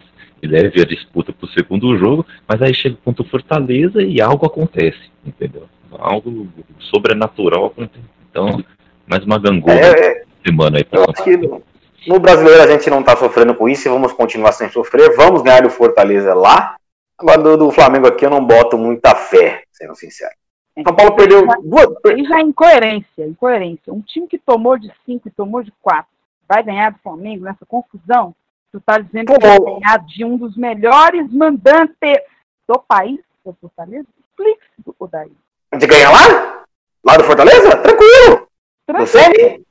[0.48, 4.46] leve a disputa para o segundo jogo, mas aí chega contra o Fortaleza e algo
[4.46, 5.68] acontece, entendeu?
[5.92, 6.48] Algo
[6.80, 8.06] sobrenatural acontece.
[8.30, 8.64] Então,
[9.06, 11.64] mais uma gangorra é, é, semana aí para no,
[12.08, 15.16] no brasileiro a gente não está sofrendo com isso e vamos continuar sem sofrer.
[15.16, 16.76] Vamos ganhar o Fortaleza lá.
[17.18, 20.32] Agora do, do Flamengo aqui eu não boto muita fé, sendo sincero.
[20.78, 21.90] O São Paulo perdeu duas.
[22.28, 23.94] Já é incoerência, incoerência.
[23.94, 26.10] Um time que tomou de cinco e tomou de quatro
[26.48, 28.36] vai ganhar do Flamengo nessa confusão?
[28.72, 31.96] Tu está dizendo que vai ganhar de um dos melhores mandantes
[32.68, 34.08] do país, do Fortaleza?
[34.30, 35.32] Explique-se, Odair.
[35.78, 36.64] De ganhar lá?
[37.04, 37.78] Lá do Fortaleza?
[37.78, 38.48] Tranquilo.
[38.86, 39.66] Tranquilo.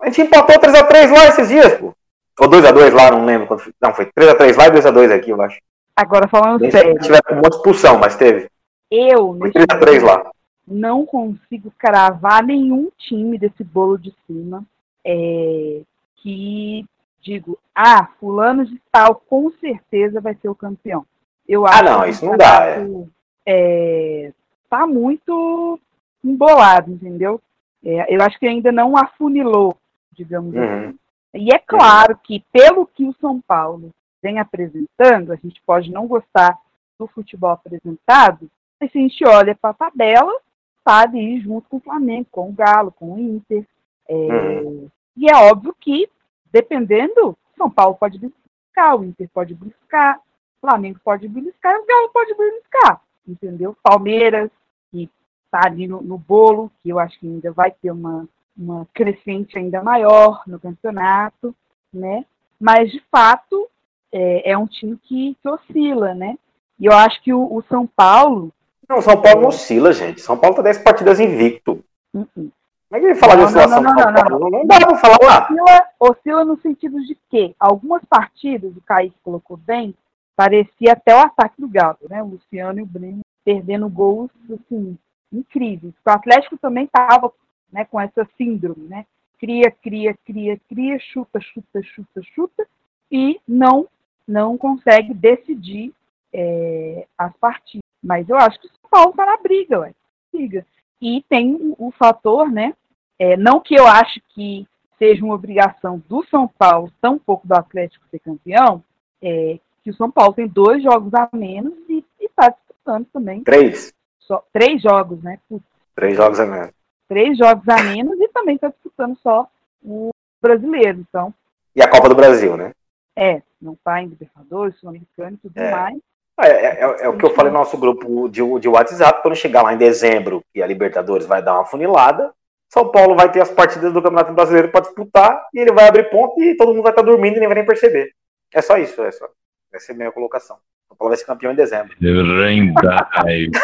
[0.00, 1.92] A gente empatou 3x3 lá esses dias, pô.
[2.40, 3.46] Ou 2x2 lá, não lembro.
[3.46, 3.74] Quando...
[3.80, 5.60] Não, foi 3x3 lá e 2x2 aqui, eu acho.
[5.94, 6.94] Agora falando Nem sério.
[7.00, 8.48] tiver com uma expulsão, mas teve.
[8.90, 10.30] Eu, foi 3x3 lá.
[10.66, 14.64] Não consigo cravar nenhum time desse bolo de cima.
[15.04, 15.80] É,
[16.16, 16.86] que
[17.28, 21.04] digo, ah, fulano de tal com certeza vai ser o campeão.
[21.46, 22.64] Eu ah, acho não, isso não dá.
[22.64, 22.74] É.
[22.76, 23.12] campeonato,
[23.46, 24.32] é,
[24.68, 25.78] tá muito
[26.24, 27.40] embolado, entendeu?
[27.84, 29.76] É, eu acho que ainda não afunilou,
[30.12, 30.88] digamos Uhum.
[30.88, 30.98] assim.
[31.34, 33.90] E é claro que, pelo que o São Paulo
[34.22, 36.58] vem apresentando, a gente pode não gostar
[36.98, 40.32] do futebol apresentado, mas se a gente olha para a tabela,
[40.78, 43.64] está ali junto com o Flamengo, com o Galo, com o Inter.
[44.08, 44.88] É, Uhum.
[45.16, 46.08] E é óbvio que,
[46.52, 52.10] dependendo, São Paulo pode beliscar, o Inter pode beliscar, o Flamengo pode beliscar o Galo
[52.12, 53.76] pode beliscar, entendeu?
[53.82, 54.50] Palmeiras,
[54.90, 55.10] que
[55.44, 59.58] está ali no, no bolo, que eu acho que ainda vai ter uma, uma crescente
[59.58, 61.54] ainda maior no campeonato,
[61.92, 62.24] né?
[62.60, 63.68] Mas, de fato,
[64.12, 66.36] é, é um time que, que oscila, né?
[66.78, 68.52] E eu acho que o, o São Paulo.
[68.88, 70.20] Não, São Paulo não oscila, gente.
[70.20, 71.84] São Paulo tá 10 partidas invicto.
[72.14, 72.50] uh -uh.
[72.90, 74.50] Falar de Não, não, oscilação não, do São não, Paulo?
[74.50, 75.42] Não, dá pra falar.
[75.42, 79.94] Oscila, oscila no sentido de que algumas partidas, o Kaique colocou bem,
[80.34, 82.22] parecia até o ataque do Galo, né?
[82.22, 84.96] O Luciano e o Breno perdendo gols assim,
[85.32, 85.92] incríveis.
[86.06, 87.30] O Atlético também estava
[87.72, 89.04] né, com essa síndrome, né?
[89.38, 92.66] Cria, cria, cria, cria, chuta, chuta, chuta, chuta,
[93.10, 93.86] e não,
[94.26, 95.92] não consegue decidir
[96.32, 97.84] é, as partidas.
[98.02, 99.92] Mas eu acho que o São Paulo está na briga, ué.
[100.32, 100.66] briga.
[101.00, 102.74] E tem o, fator, né?
[103.18, 104.66] É, não que eu acho que
[104.98, 108.82] seja uma obrigação do São Paulo, tampouco do Atlético ser campeão,
[109.22, 113.42] é, que o São Paulo tem dois jogos a menos e está disputando também.
[113.44, 113.92] Três.
[114.18, 115.38] Só, três jogos, né?
[115.48, 116.70] Putz, Três jogos a menos.
[117.08, 119.48] três jogos a menos e também está disputando só
[119.84, 120.10] o
[120.42, 121.00] brasileiro.
[121.08, 121.32] Então,
[121.74, 122.72] E a Copa do Brasil, né?
[123.16, 125.70] é, não está em Libertadores, Sul-Americano e tudo É.
[125.72, 125.98] mais.
[126.40, 129.34] É, é- é- é o que eu falei no nosso grupo de, de WhatsApp, quando
[129.34, 132.32] chegar lá em dezembro, que a Libertadores vai dar uma funilada,
[132.68, 136.10] São Paulo vai ter as partidas do Campeonato Brasileiro para disputar, e ele vai abrir
[136.10, 138.12] ponto e todo mundo vai estar dormindo e nem vai nem perceber.
[138.54, 139.28] É só isso, é só.
[139.72, 140.56] Essa é a minha colocação.
[140.86, 141.94] São Paulo vai ser campeão em dezembro.
[142.00, 143.58] Rendai-vos.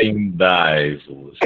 [0.00, 1.38] Rendai-vos.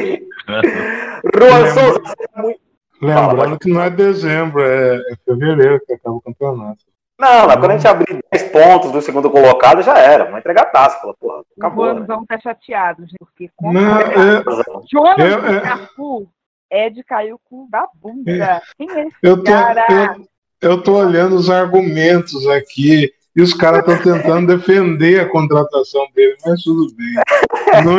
[1.72, 2.02] Souza,
[2.42, 2.56] é
[3.00, 6.84] Lembrando que não é dezembro, é, é fevereiro que acaba o campeonato.
[7.18, 10.24] Não, mas quando a gente abrir 10 pontos do segundo colocado, já era.
[10.24, 11.00] Vamos entregar a taça.
[11.00, 11.86] Fala, porra, acabou.
[11.86, 11.94] Né?
[12.00, 14.44] Juanzão tá chateado, gente, porque como Não, é,
[14.92, 16.26] Jonas Eu- do é- Carrefour
[16.70, 18.60] é de cair o cu da bunda.
[18.76, 19.86] Quem é esse eu, tô, cara?
[20.60, 26.06] eu, eu tô olhando os argumentos aqui e os caras estão tentando defender a contratação
[26.14, 27.14] dele, mas tudo bem.
[27.84, 27.96] Não,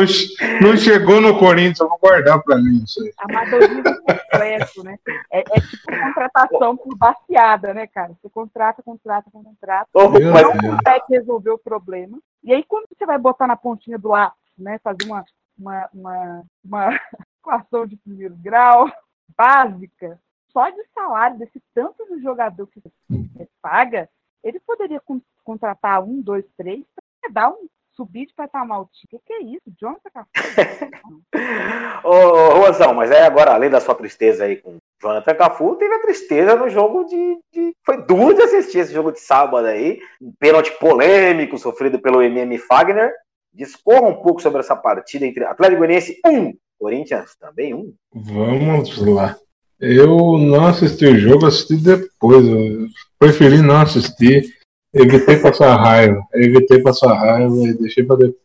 [0.68, 3.12] não chegou no Corinthians, eu vou guardar pra mim isso aí.
[3.18, 4.98] Amadorismo completo, né?
[5.30, 8.12] É, é tipo contratação por baseada, né, cara?
[8.20, 10.74] Você contrata, contrata, contrata, mas- não Deus.
[10.76, 12.18] consegue resolver o problema.
[12.42, 14.80] E aí, quando você vai botar na pontinha do lápis, né?
[14.82, 15.24] Fazer uma,
[15.56, 16.88] uma, uma, uma
[17.40, 18.90] equação de primeiro grau
[19.36, 20.18] básica,
[20.52, 24.08] só de salário desse tanto de jogador que você paga,
[24.42, 26.84] ele poderia con- contratar um, dois, três,
[27.20, 29.08] para dar um subir de patamar o time.
[29.12, 29.72] O que, que é isso?
[29.80, 30.28] Jonathan Cafu?
[32.04, 35.74] Ô, ô, Rosão, mas é agora, além da sua tristeza aí com o Jonathan Cafu,
[35.76, 39.66] teve a tristeza no jogo de, de- Foi duro de assistir esse jogo de sábado
[39.66, 39.98] aí.
[40.20, 43.12] Um pênalti polêmico sofrido pelo MM Fagner.
[43.52, 47.94] Discorra um pouco sobre essa partida entre Atlético Goianiense 1, Corinthians também 1.
[48.14, 49.36] Vamos lá.
[49.80, 52.46] Eu não assisti o jogo, assisti depois.
[52.46, 52.86] Eu
[53.18, 54.54] preferi não assistir.
[54.92, 56.20] Evitei passar raiva.
[56.34, 58.38] Evitei passar raiva e deixei para depois.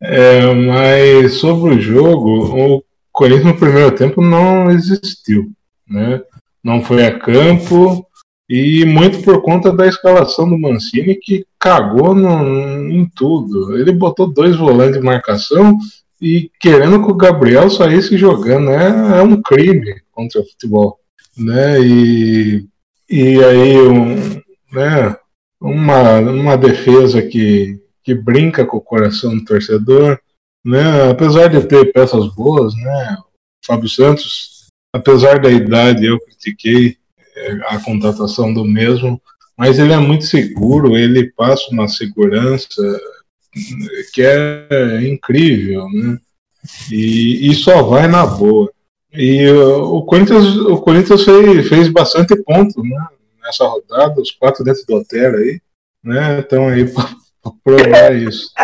[0.00, 5.50] É, mas sobre o jogo, o Corinthians no primeiro tempo não existiu.
[5.88, 6.20] Né?
[6.62, 8.06] Não foi a campo.
[8.50, 13.78] E muito por conta da escalação do Mancini, que cagou no- em tudo.
[13.78, 15.78] Ele botou dois volantes de marcação
[16.20, 20.98] e querendo que o Gabriel saísse jogando é, é um crime contra o futebol,
[21.36, 21.80] né?
[21.80, 22.66] E,
[23.10, 24.40] e aí um,
[24.72, 25.16] né,
[25.60, 30.18] uma, uma defesa que, que brinca com o coração do torcedor,
[30.64, 31.10] né?
[31.10, 33.16] Apesar de ter peças boas, né?
[33.20, 36.96] O Fábio Santos, apesar da idade, eu critiquei
[37.36, 39.20] eh, a contratação do mesmo,
[39.56, 43.00] mas ele é muito seguro, ele passa uma segurança
[44.12, 46.18] que é incrível, né?
[46.90, 48.72] E, e só vai na boa.
[49.14, 53.06] E uh, o Corinthians, o Corinthians fez, fez bastante ponto, né?
[53.42, 55.60] Nessa rodada, os quatro dentro do hotel aí,
[56.02, 56.40] né?
[56.40, 57.08] Estão aí para
[57.62, 58.50] provar isso.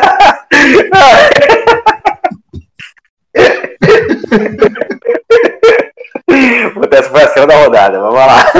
[6.74, 8.52] Puta, Essa foi a cena da rodada, vamos lá.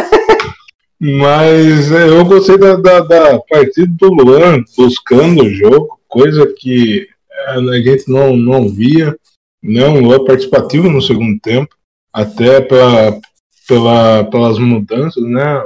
[1.00, 7.06] Mas é, eu gostei da, da, da partida do Luan buscando o jogo, coisa que
[7.30, 9.16] é, a gente não, não via.
[9.62, 11.74] Não, Luan participativo no segundo tempo,
[12.12, 13.18] até pela,
[13.66, 15.62] pela, pelas mudanças, né?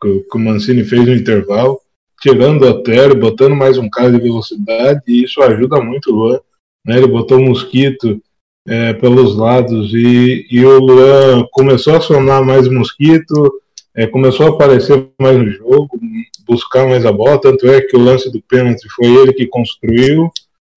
[0.00, 1.80] Que, que o Mancini fez no intervalo,
[2.20, 6.40] tirando o Otero, botando mais um cara de velocidade, e isso ajuda muito o Luan.
[6.86, 6.98] Né?
[6.98, 8.20] Ele botou o Mosquito
[8.66, 13.60] é, pelos lados e, e o Luan começou a acionar mais Mosquito,
[13.94, 15.98] é, começou a aparecer mais no jogo,
[16.46, 20.30] buscar mais a bola, tanto é que o lance do pênalti foi ele que construiu.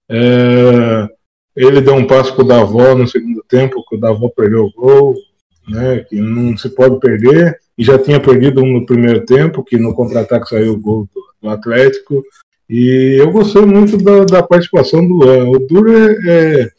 [0.10, 1.08] É,
[1.56, 4.72] ele deu um passo para o Davó no segundo tempo, que o Davó perdeu o
[4.72, 5.16] gol,
[5.68, 9.78] né, que não se pode perder, e já tinha perdido um no primeiro tempo, que
[9.78, 12.24] no contra-ataque saiu o gol do, do, Atlético.
[12.70, 15.50] E eu gostei muito da, da participação do Luan.
[15.50, 16.70] O duro é, é,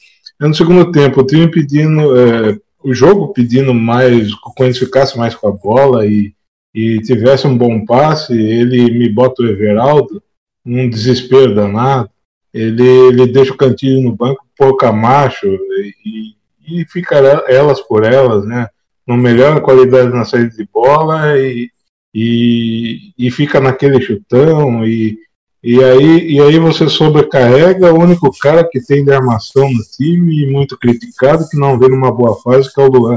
[0.40, 5.18] é, no segundo tempo, o time pedindo, é, o jogo pedindo mais, o Corinthians ficasse
[5.18, 6.32] mais com a bola e,
[6.74, 10.22] e tivesse um bom passe, ele me bota o Everaldo,
[10.64, 12.10] um desespero danado
[12.52, 16.34] ele, ele deixa o Cantilho no banco por Camacho e,
[16.66, 17.16] e fica
[17.48, 18.68] elas por elas, né?
[19.06, 21.70] Não melhora a qualidade na saída de bola e,
[22.14, 25.18] e, e fica naquele chutão e,
[25.62, 30.46] e, aí, e aí você sobrecarrega o único cara que tem de armação no time,
[30.46, 33.16] muito criticado, que não vê numa boa fase, que é o Luan.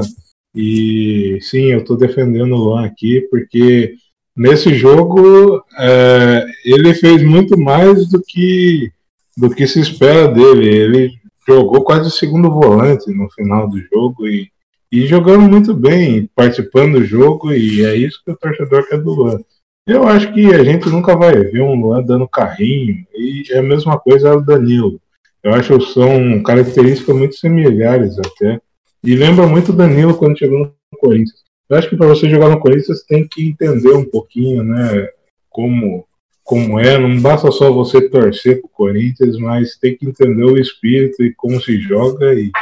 [0.54, 3.94] E sim, eu estou defendendo o Luan aqui, porque
[4.34, 8.90] nesse jogo é, ele fez muito mais do que
[9.36, 10.66] do que se espera dele.
[10.66, 11.12] Ele
[11.46, 14.50] jogou quase o segundo volante no final do jogo e,
[14.90, 19.12] e jogando muito bem, participando do jogo, e é isso que o torcedor quer do
[19.12, 19.38] Luan.
[19.86, 23.62] Eu acho que a gente nunca vai ver um Luan dando carrinho, e é a
[23.62, 25.00] mesma coisa o Danilo.
[25.42, 28.60] Eu acho que são características muito similares até.
[29.04, 31.44] E lembra muito o Danilo quando chegou no Corinthians.
[31.68, 35.08] Eu acho que para você jogar no Corinthians tem que entender um pouquinho, né,
[35.48, 36.04] como
[36.46, 41.20] como é, não basta só você torcer pro Corinthians, mas tem que entender o espírito
[41.24, 42.52] e como se joga e,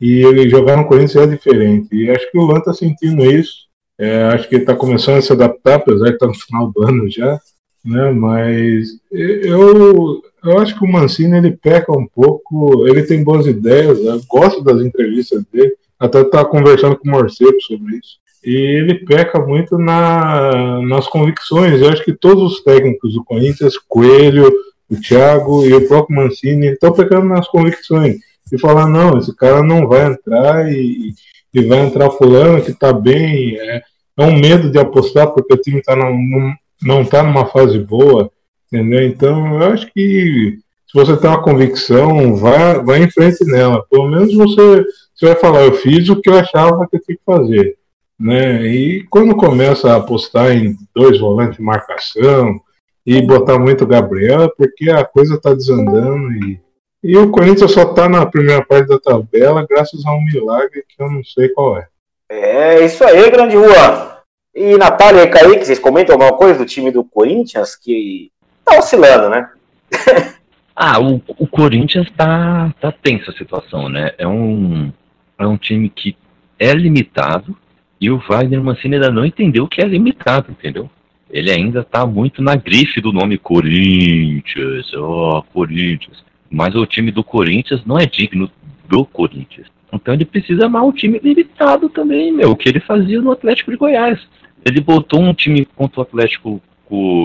[0.00, 1.88] e ele jogar no Corinthians é diferente.
[1.94, 3.68] E acho que o Lan tá sentindo isso.
[3.96, 6.72] É, acho que ele tá começando a se adaptar, apesar de estar tá no final
[6.72, 7.38] do ano já,
[7.84, 8.10] né?
[8.10, 14.00] Mas eu, eu acho que o Mancini ele peca um pouco, ele tem boas ideias,
[14.00, 18.94] eu gosto das entrevistas dele, até tá conversando com o Morcego sobre isso e ele
[18.94, 21.80] peca muito na, nas convicções.
[21.80, 24.50] Eu acho que todos os técnicos do Corinthians, Coelho,
[24.90, 28.16] o Thiago e o próprio Mancini estão pecando nas convicções.
[28.50, 31.14] E falar, não, esse cara não vai entrar e,
[31.54, 33.56] e vai entrar fulano que está bem.
[33.56, 33.82] É,
[34.18, 38.30] é, um medo de apostar porque o time tá num, não está numa fase boa,
[38.66, 39.02] entendeu?
[39.04, 40.58] Então, eu acho que
[40.90, 43.84] se você tem uma convicção, vai, vai em frente nela.
[43.88, 47.16] Pelo menos você, você vai falar, eu fiz o que eu achava que eu tinha
[47.16, 47.76] que fazer.
[48.20, 48.66] Né?
[48.66, 52.60] E quando começa a apostar em dois volantes de marcação
[53.06, 56.60] e botar muito Gabriel, porque a coisa está desandando e,
[57.02, 61.02] e o Corinthians só está na primeira parte da tabela graças a um milagre que
[61.02, 61.88] eu não sei qual é.
[62.28, 64.10] É isso aí, grande Juan.
[64.54, 68.30] E Natália e Kaique, vocês comentam alguma coisa do time do Corinthians que
[68.62, 69.50] tá oscilando, né?
[70.76, 74.12] ah, o, o Corinthians tá, tá tensa a situação, né?
[74.18, 74.92] É um,
[75.38, 76.14] é um time que
[76.58, 77.56] é limitado,
[78.00, 80.88] e o Wagner Mancini ainda não entendeu que é limitado, entendeu?
[81.30, 86.24] Ele ainda está muito na grife do nome Corinthians, ó, oh, Corinthians.
[86.50, 88.50] Mas o time do Corinthians não é digno
[88.88, 89.68] do Corinthians.
[89.92, 93.70] Então ele precisa amar um time limitado também, meu, o que ele fazia no Atlético
[93.70, 94.18] de Goiás.
[94.64, 96.60] Ele botou um time contra o Atlético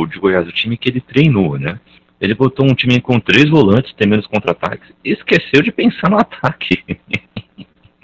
[0.09, 1.79] de Goiás, o time que ele treinou, né?
[2.21, 6.83] Ele botou um time com três volantes, tem menos contra-ataques, esqueceu de pensar no ataque.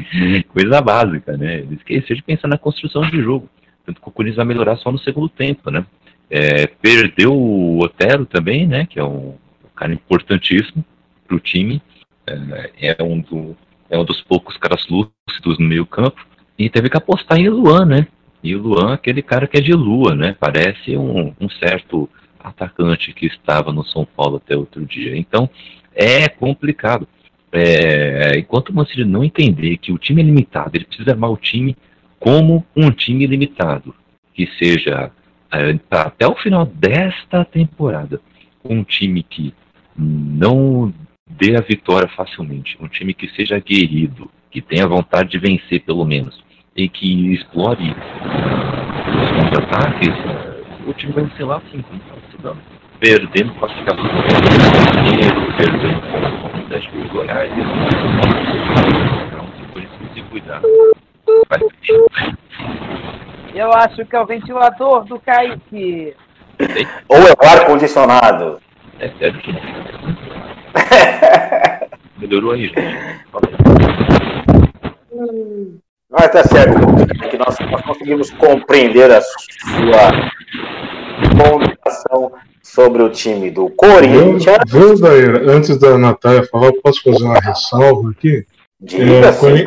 [0.50, 1.60] Coisa básica, né?
[1.60, 3.50] Ele esqueceu de pensar na construção de jogo.
[3.86, 5.86] Tanto que o Corinthians vai melhorar só no segundo tempo, né?
[6.30, 8.86] É, perdeu o Otero também, né?
[8.86, 10.84] Que é um, um cara importantíssimo
[11.28, 11.82] para o time.
[12.28, 13.56] É, é, um do,
[13.90, 16.26] é um dos poucos caras lúcidos no meio campo.
[16.58, 18.08] E teve que apostar em Luan, né?
[18.44, 20.36] E o Luan, aquele cara que é de lua, né?
[20.40, 22.10] Parece um, um certo
[22.40, 25.16] atacante que estava no São Paulo até outro dia.
[25.16, 25.50] Então,
[25.94, 27.08] é complicado.
[27.54, 31.38] É, enquanto o Mancini não entender que o time é limitado, ele precisa armar o
[31.38, 31.76] time
[32.20, 33.94] como um time limitado,
[34.34, 35.12] que seja
[35.52, 38.22] é, até o final desta temporada,
[38.64, 39.54] um time que
[39.98, 40.94] não
[41.30, 46.06] dê a vitória facilmente, um time que seja aguerrido, que tenha vontade de vencer pelo
[46.06, 46.42] menos,
[46.76, 47.94] e que explore
[49.24, 50.16] os contra-ataques,
[50.88, 52.02] o time vai lá assim, como
[52.38, 52.56] está
[53.00, 54.06] perdendo classificação.
[55.58, 56.51] Perdendo
[57.12, 57.52] Goiás.
[59.28, 60.62] Então, por isso que se cuidar.
[63.54, 66.16] Eu acho que é o ventilador do Kaique.
[67.10, 68.62] Ou é o ar-condicionado.
[69.00, 69.60] É sério que não.
[72.18, 72.80] Melhorou aí, gente.
[76.12, 76.80] Ah, tá certo.
[77.30, 80.32] Que nós, nós conseguimos compreender a sua
[81.38, 82.32] comunicação
[82.62, 84.44] sobre o time do Corinthians.
[84.68, 88.46] Viu, Daíra, antes da Natália falar, posso fazer uma ressalva aqui?
[88.80, 89.66] Diga É, sim.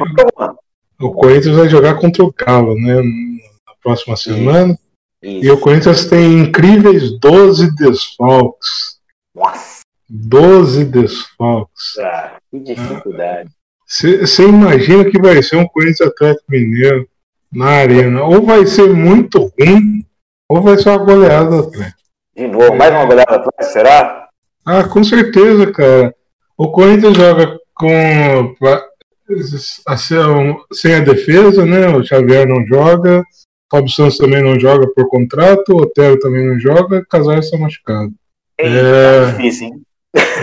[1.01, 2.97] O Corinthians vai jogar contra o Galo, né?
[2.97, 4.78] Na próxima semana.
[5.22, 5.61] E o Isso.
[5.61, 8.99] Corinthians tem incríveis 12 desfalques.
[9.34, 11.95] Nossa, 12 desfalques.
[12.51, 13.51] que dificuldade.
[14.01, 17.09] Você imagina que vai ser um Corinthians Atlético Mineiro
[17.53, 18.24] na arena.
[18.24, 20.05] Ou vai ser muito ruim,
[20.49, 21.99] ou vai ser uma goleada do Atlético.
[22.36, 24.28] De novo, mais uma goleada atrás, será?
[24.66, 26.12] Ah, com certeza, cara.
[26.59, 28.55] O Corinthians joga com
[30.72, 31.88] sem- a defesa, né?
[31.88, 33.24] O Xavier não joga, o
[33.70, 38.11] Fábio Santos também não joga por contrato, o Otero também não joga, Casares está machucado.
[38.59, 39.26] Eita, É.
[39.32, 39.82] difícil, hein?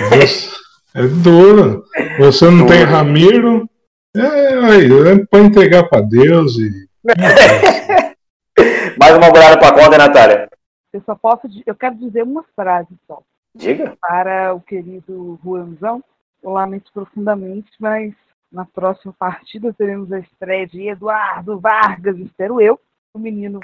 [0.09, 0.49] Você-
[0.93, 1.85] É duro.
[2.19, 2.91] Você não tem Duro.
[2.91, 3.69] Ramiro.
[4.15, 6.69] É, aí, é pra entregar pra Deus e.
[8.99, 10.49] Mais uma goleada pra conta, hein, Natália?
[10.91, 11.47] Eu só posso.
[11.65, 13.21] Eu quero dizer uma frase só.
[13.55, 13.97] Diga.
[14.01, 16.03] Para o querido Juanzão,
[16.43, 18.13] eu lamento profundamente, mas
[18.51, 22.77] na próxima partida teremos a estreia de Eduardo Vargas, espero eu.
[23.13, 23.61] O menino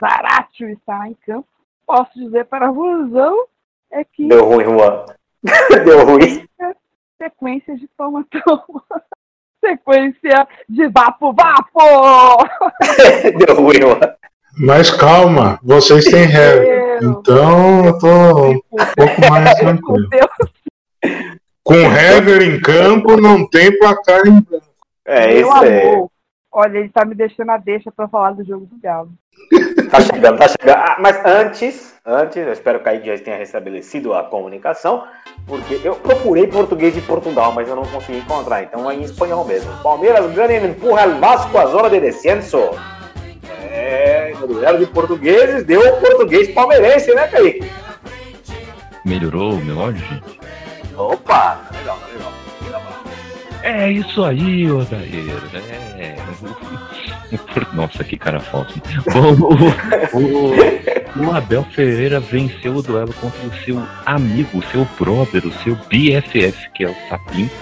[0.00, 1.48] Zaratio está em campo.
[1.84, 3.46] Posso dizer para Juanzão
[3.90, 5.06] é que Deu ruim, Juan.
[5.84, 6.46] Deu ruim.
[7.20, 8.82] sequência de toma toma.
[9.64, 12.46] Sequência de vapo vapo!
[13.38, 14.00] Deu ruim, Juan.
[14.58, 16.98] Mas calma, vocês têm regra.
[17.02, 18.60] Então eu tô um
[18.96, 20.08] pouco mais tranquilo.
[20.08, 21.30] Deus,
[21.62, 24.66] Com Hever em campo, não tem placar em branco.
[25.04, 26.06] É meu isso aí.
[26.58, 29.10] Olha, ele tá me deixando a deixa para falar do jogo do Galo.
[29.90, 30.76] Tá chegando, tá chegando.
[30.76, 35.04] Ah, mas antes, antes, eu espero que Kaique já tenha restabelecido a comunicação,
[35.46, 39.44] porque eu procurei português de Portugal, mas eu não consegui encontrar, então é em espanhol
[39.44, 39.70] mesmo.
[39.84, 42.58] Palmeiras ganha e empurra o Vasco à zona de descenso.
[43.70, 47.70] É, no duelo de portugueses, deu o português palmeirense, né, Kaique?
[49.04, 50.40] Melhorou o meu áudio, gente?
[50.96, 52.15] Opa, tá legal, tá legal.
[53.68, 55.24] É isso aí, Odair.
[55.98, 56.16] É.
[57.74, 58.80] Nossa, que cara falso.
[60.14, 65.44] O, o- o Abel Ferreira venceu o duelo contra o seu amigo, o seu brother,
[65.46, 67.54] o seu BFF, que é o Sapinto.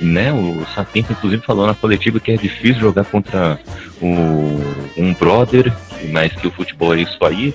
[0.00, 0.32] Né?
[0.32, 3.58] O Sapinto, inclusive, falou na coletiva que é difícil jogar contra
[4.00, 4.60] o,
[4.96, 5.70] um brother,
[6.10, 7.52] mas que o futebol é isso aí,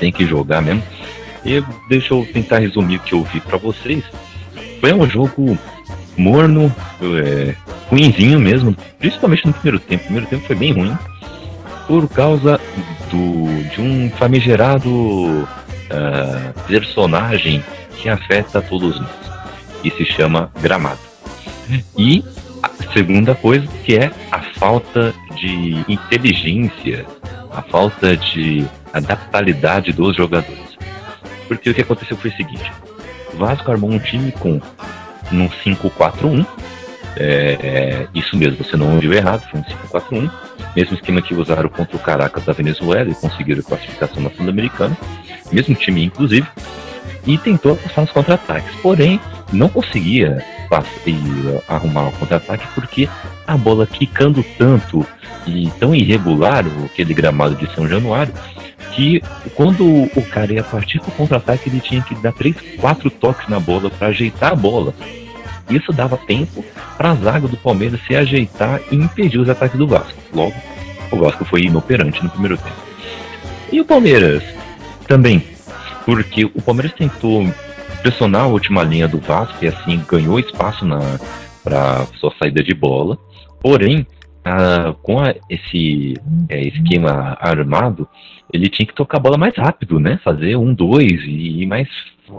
[0.00, 0.82] tem que jogar mesmo.
[1.44, 4.02] E deixa eu tentar resumir o que eu vi pra vocês.
[4.80, 5.56] Foi um jogo
[6.16, 7.54] morno, é,
[7.88, 10.02] ruinzinho mesmo, principalmente no primeiro tempo.
[10.02, 10.96] O primeiro tempo foi bem ruim,
[11.86, 12.60] por causa
[13.10, 15.46] do, de um famigerado
[15.90, 17.62] ah, personagem
[17.96, 19.10] que afeta todos nós,
[19.82, 21.00] e se chama gramado.
[21.96, 22.24] E
[22.62, 27.06] a segunda coisa, que é a falta de inteligência,
[27.52, 30.74] a falta de adaptabilidade dos jogadores.
[31.46, 32.72] Porque o que aconteceu foi o seguinte:
[33.34, 34.60] Vasco armou um time com
[35.30, 36.46] num 5-4-1.
[37.16, 40.30] É, é, isso mesmo, você não ouviu errado, foi um 5-4-1.
[40.74, 44.96] Mesmo esquema que usaram contra o Caracas da Venezuela e conseguiram classificação na Sul-Americana.
[45.52, 46.46] Mesmo time, inclusive.
[47.26, 48.74] E tentou passar nos contra-ataques.
[48.82, 49.20] Porém,
[49.52, 50.88] não conseguia passar,
[51.68, 53.08] arrumar o contra-ataque porque
[53.46, 55.06] a bola quicando tanto
[55.46, 58.32] e tão irregular, aquele gramado de São Januário,
[58.94, 59.22] que
[59.54, 63.60] quando o cara ia partir pro contra-ataque, ele tinha que dar três, quatro toques na
[63.60, 64.94] bola para ajeitar a bola.
[65.68, 66.64] Isso dava tempo
[66.96, 70.18] para a zaga do Palmeiras se ajeitar e impedir os ataques do Vasco.
[70.32, 70.54] Logo,
[71.10, 72.76] o Vasco foi inoperante no primeiro tempo.
[73.72, 74.42] E o Palmeiras
[75.08, 75.42] também,
[76.04, 77.46] porque o Palmeiras tentou
[78.02, 81.00] pressionar a última linha do Vasco e assim ganhou espaço na
[81.64, 83.18] para sua saída de bola.
[83.64, 84.06] Porém,
[85.02, 86.12] com a- esse
[86.50, 88.06] é, esquema armado,
[88.52, 90.20] ele tinha que tocar a bola mais rápido, né?
[90.22, 91.88] Fazer um, dois e ir mais,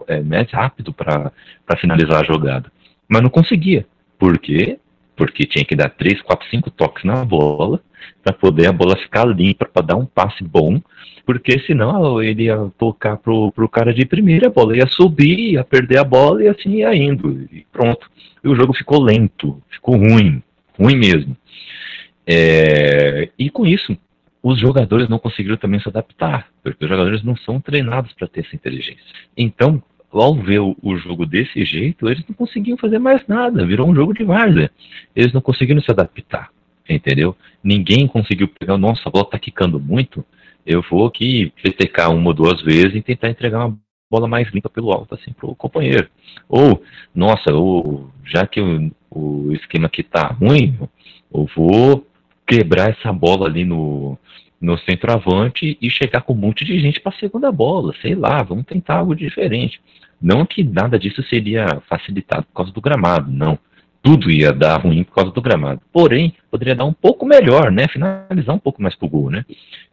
[0.08, 1.32] é, mais rápido para
[1.80, 2.72] finalizar a jogada.
[3.10, 3.88] Mas não conseguia.
[4.20, 4.78] Por quê?
[5.16, 7.82] Porque tinha que dar três, quatro, cinco toques na bola
[8.24, 10.80] para poder a bola ficar limpa, para dar um passe bom.
[11.26, 15.64] Porque senão ele ia tocar pro, pro cara de primeira, a bola ia subir, ia
[15.64, 17.48] perder a bola e assim ia indo.
[17.52, 18.08] E pronto.
[18.44, 20.44] E o jogo ficou lento, ficou ruim,
[20.78, 21.36] ruim mesmo.
[22.28, 23.96] É, e com isso,
[24.42, 28.42] os jogadores não conseguiram também se adaptar, porque os jogadores não são treinados para ter
[28.42, 29.04] essa inteligência.
[29.36, 33.96] Então, ao ver o, jogo desse jeito, eles não conseguiam fazer mais nada, virou um
[33.96, 34.72] jogo de várzea.
[35.16, 36.50] Eles não conseguiram se adaptar,
[36.88, 37.36] entendeu?
[37.64, 40.24] Ninguém conseguiu pegar, nossa, a bola tá quicando muito,
[40.66, 43.78] eu vou aqui petecar uma ou duas vezes e tentar entregar uma
[44.10, 46.08] bola mais limpa pelo alto, assim, pro companheiro.
[46.48, 46.82] Ou,
[47.14, 50.78] nossa, o, já que o, o esquema aqui tá ruim,
[51.34, 52.06] eu vou
[52.46, 54.18] quebrar essa bola ali no,
[54.60, 57.94] no centroavante e chegar com um monte de gente para a segunda bola.
[58.02, 59.80] Sei lá, vamos tentar algo diferente.
[60.22, 63.58] Não que nada disso seria facilitado por causa do gramado, não.
[64.04, 65.82] Tudo ia dar ruim por causa do gramado.
[65.92, 67.88] Porém, poderia dar um pouco melhor, né?
[67.88, 69.44] Finalizar um pouco mais pro gol, né?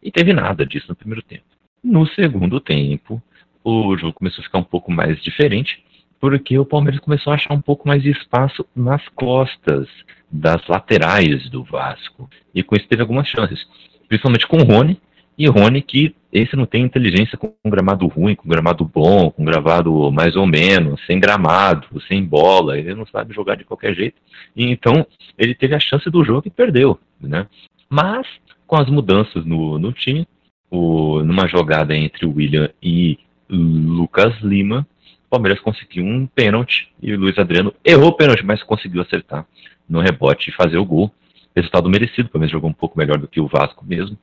[0.03, 1.43] E teve nada disso no primeiro tempo.
[1.83, 3.21] No segundo tempo,
[3.63, 5.83] o jogo começou a ficar um pouco mais diferente,
[6.23, 9.89] porque o Palmeiras começou a achar um pouco mais de espaço nas costas
[10.31, 12.29] das laterais do Vasco.
[12.55, 13.67] E com isso teve algumas chances,
[14.07, 14.97] principalmente com o Rony,
[15.37, 20.09] e Rony que esse não tem inteligência com gramado ruim, com gramado bom, com gravado
[20.13, 24.15] mais ou menos, sem gramado, sem bola, ele não sabe jogar de qualquer jeito.
[24.55, 25.05] E então
[25.37, 27.47] ele teve a chance do jogo e perdeu, né?
[27.89, 28.25] Mas
[28.65, 30.25] com as mudanças no, no time,
[30.71, 33.19] o, numa jogada entre o William e
[33.49, 34.87] Lucas Lima,
[35.33, 39.47] Palmeiras conseguiu um pênalti e o Luiz Adriano errou o pênalti, mas conseguiu acertar
[39.89, 41.11] no rebote e fazer o gol.
[41.55, 44.15] Resultado merecido, o Palmeiras jogou um pouco melhor do que o Vasco mesmo,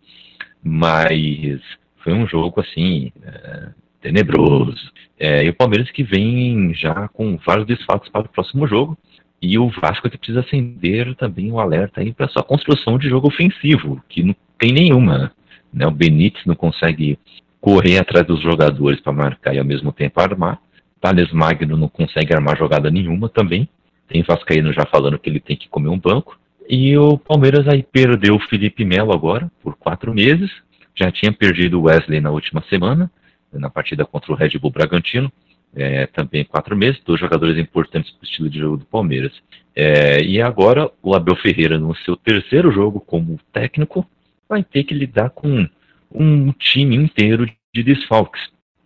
[0.63, 1.61] mas
[1.97, 4.93] foi um jogo assim é, tenebroso.
[5.19, 8.97] É, e o Palmeiras que vem já com vários desfalques para o próximo jogo.
[9.43, 13.27] E o Vasco que precisa acender também o um alerta para sua construção de jogo
[13.27, 15.33] ofensivo, que não tem nenhuma.
[15.75, 15.85] Né?
[15.89, 17.19] O Benítez não consegue
[17.61, 20.61] correr atrás dos jogadores para marcar e ao mesmo tempo armar.
[21.01, 23.69] Thales Magno não consegue armar jogada nenhuma também.
[24.09, 26.39] Tem Vascaíno já falando que ele tem que comer um banco.
[26.69, 30.51] E o Palmeiras aí perdeu o Felipe Melo agora, por quatro meses.
[30.95, 33.11] Já tinha perdido o Wesley na última semana,
[33.53, 35.33] na partida contra o Red Bull Bragantino.
[35.75, 39.33] É, também quatro meses, dois jogadores importantes para o estilo de jogo do Palmeiras.
[39.75, 44.07] É, e agora o Abel Ferreira, no seu terceiro jogo como técnico,
[44.49, 45.69] vai ter que lidar com
[46.13, 48.43] um time inteiro de desfalques,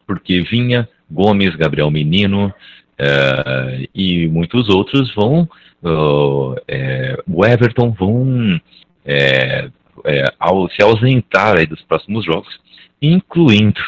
[0.06, 5.48] porque Vinha, Gomes, Gabriel Menino uh, e muitos outros vão,
[5.82, 8.60] uh, é, o Everton vão
[9.04, 9.68] é,
[10.38, 12.58] ao, se ausentar dos próximos jogos,
[13.00, 13.80] incluindo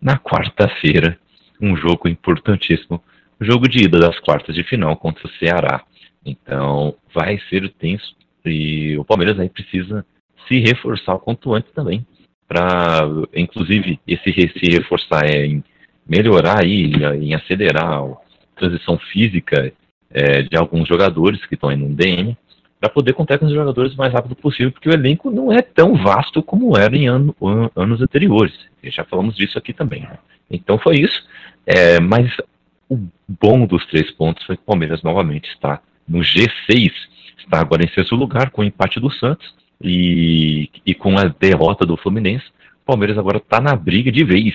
[0.00, 1.18] na quarta-feira
[1.60, 3.02] um jogo importantíssimo,
[3.40, 5.82] o jogo de ida das quartas de final contra o Ceará.
[6.24, 8.14] Então vai ser tenso
[8.44, 10.04] e o Palmeiras aí precisa
[10.46, 12.06] se reforçar o quanto antes também
[12.48, 15.62] para, inclusive, esse se reforçar é em
[16.08, 16.90] melhorar aí,
[17.20, 18.16] em acelerar a
[18.56, 19.72] transição física
[20.10, 22.36] é, de alguns jogadores que estão aí no DM,
[22.80, 25.60] para poder contar com os jogadores o mais rápido possível, porque o elenco não é
[25.60, 28.54] tão vasto como era em ano, an, anos anteriores.
[28.84, 30.02] Já falamos disso aqui também.
[30.02, 30.16] Né?
[30.50, 31.26] Então foi isso.
[31.66, 32.30] É, mas
[32.88, 32.98] o
[33.28, 36.92] bom dos três pontos foi que o Palmeiras novamente está no G6,
[37.38, 41.84] está agora em sexto lugar com o empate do Santos e, e com a derrota
[41.84, 42.46] do Fluminense,
[42.82, 44.54] o Palmeiras agora está na briga de vez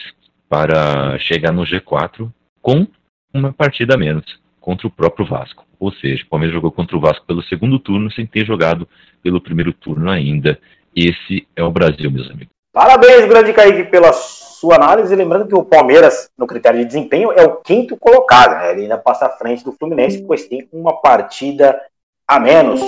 [0.50, 2.32] para chegar no G4
[2.62, 2.88] com
[3.34, 5.66] uma partida a menos contra o próprio Vasco.
[5.80, 8.88] Ou seja, o Palmeiras jogou contra o Vasco pelo segundo turno sem ter jogado
[9.22, 10.58] pelo primeiro turno ainda.
[10.96, 12.54] Esse é o Brasil, meus amigos.
[12.72, 15.16] Parabéns, grande Kaique, pela sua análise.
[15.16, 18.52] Lembrando que o Palmeiras, no critério de desempenho, é o quinto colocado.
[18.52, 18.72] Né?
[18.72, 21.80] Ele ainda passa à frente do Fluminense, pois tem uma partida
[22.28, 22.82] a menos.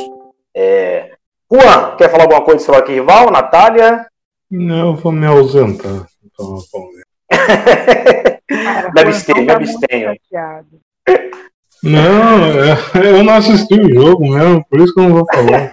[0.55, 1.11] É,
[1.51, 3.29] Juan, quer falar alguma coisa sobre o arquival?
[3.29, 4.07] Natália?
[4.49, 6.07] Não, vou me ausentar.
[6.23, 6.57] Então,
[8.93, 10.15] me abstenho, me abstenho.
[11.83, 12.51] Não,
[13.03, 15.71] eu não assisti o jogo mesmo, por isso que eu não vou falar.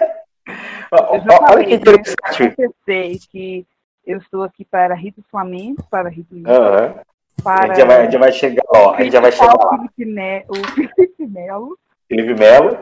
[1.50, 2.54] Olha que interessante.
[2.58, 3.66] Eu sei que
[4.06, 6.94] eu estou aqui para rir do Flamengo, para rir do uhum.
[7.42, 7.64] para...
[7.64, 9.70] A gente já vai, gente vai chegar, ó, a gente já vai chegar lá.
[9.70, 10.44] Felipe ne...
[10.48, 11.78] O Felipe Melo.
[12.08, 12.78] Felipe Melo.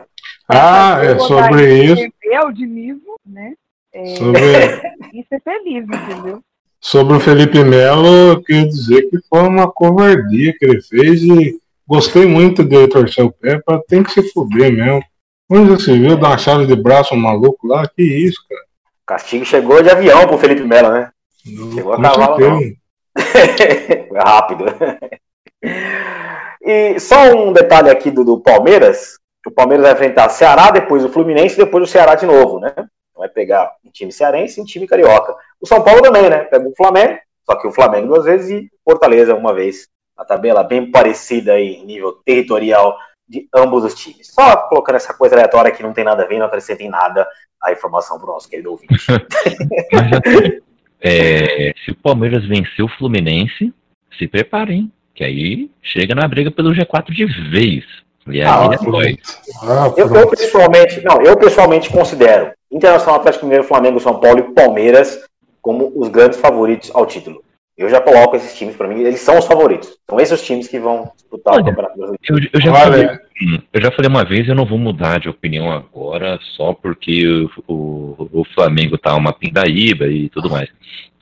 [0.49, 2.12] Ah, é sobre isso.
[2.25, 3.55] É o dinismo, né?
[3.93, 4.41] É, sobre...
[5.14, 6.43] Isso é feliz, entendeu?
[6.81, 11.61] Sobre o Felipe Melo, eu queria dizer que foi uma covardia que ele fez e
[11.87, 15.03] gostei muito de torcer o pé, para tem que se fuder mesmo.
[15.51, 17.87] Onde você viu dar uma chave de braço um maluco lá?
[17.87, 18.62] Que isso, cara?
[18.62, 21.11] O castigo chegou de avião pro Felipe Melo, né?
[21.45, 22.37] Não, chegou a cavalo,
[24.09, 24.64] Foi rápido.
[26.62, 31.09] E só um detalhe aqui do, do Palmeiras, o Palmeiras vai enfrentar Ceará, depois o
[31.09, 32.72] Fluminense e depois o Ceará de novo, né?
[33.21, 35.37] Vai pegar um time cearense e um time carioca.
[35.61, 36.39] O São Paulo também, né?
[36.45, 39.89] Pega o Flamengo, só que o Flamengo duas vezes e Fortaleza uma vez.
[40.16, 42.97] A tabela bem parecida aí, nível territorial
[43.29, 44.29] de ambos os times.
[44.33, 47.29] Só colocando essa coisa aleatória que não tem nada a ver, não acrescenta em nada
[47.62, 48.95] a informação para o nosso querido ouvinte.
[51.03, 53.73] É, se o Palmeiras vencer o Fluminense,
[54.18, 57.85] se preparem, que aí chega na briga pelo G4 de vez.
[58.27, 58.77] E aí ah, é
[59.62, 64.55] ah, eu, eu, pessoalmente, não, eu pessoalmente considero Internacional Atlético Mineiro, Flamengo, São Paulo e
[64.55, 65.21] Palmeiras
[65.61, 67.43] como os grandes favoritos ao título.
[67.77, 69.99] Eu já coloco esses times para mim, eles são os favoritos.
[70.09, 72.21] São esses os times que vão disputar Olha, o Campeonato Brasileiro.
[72.29, 73.09] Eu, eu, já falei,
[73.73, 77.51] eu já falei uma vez, eu não vou mudar de opinião agora, só porque o,
[77.66, 78.01] o
[78.33, 80.68] o, Flamengo tá uma pindaíba e tudo mais.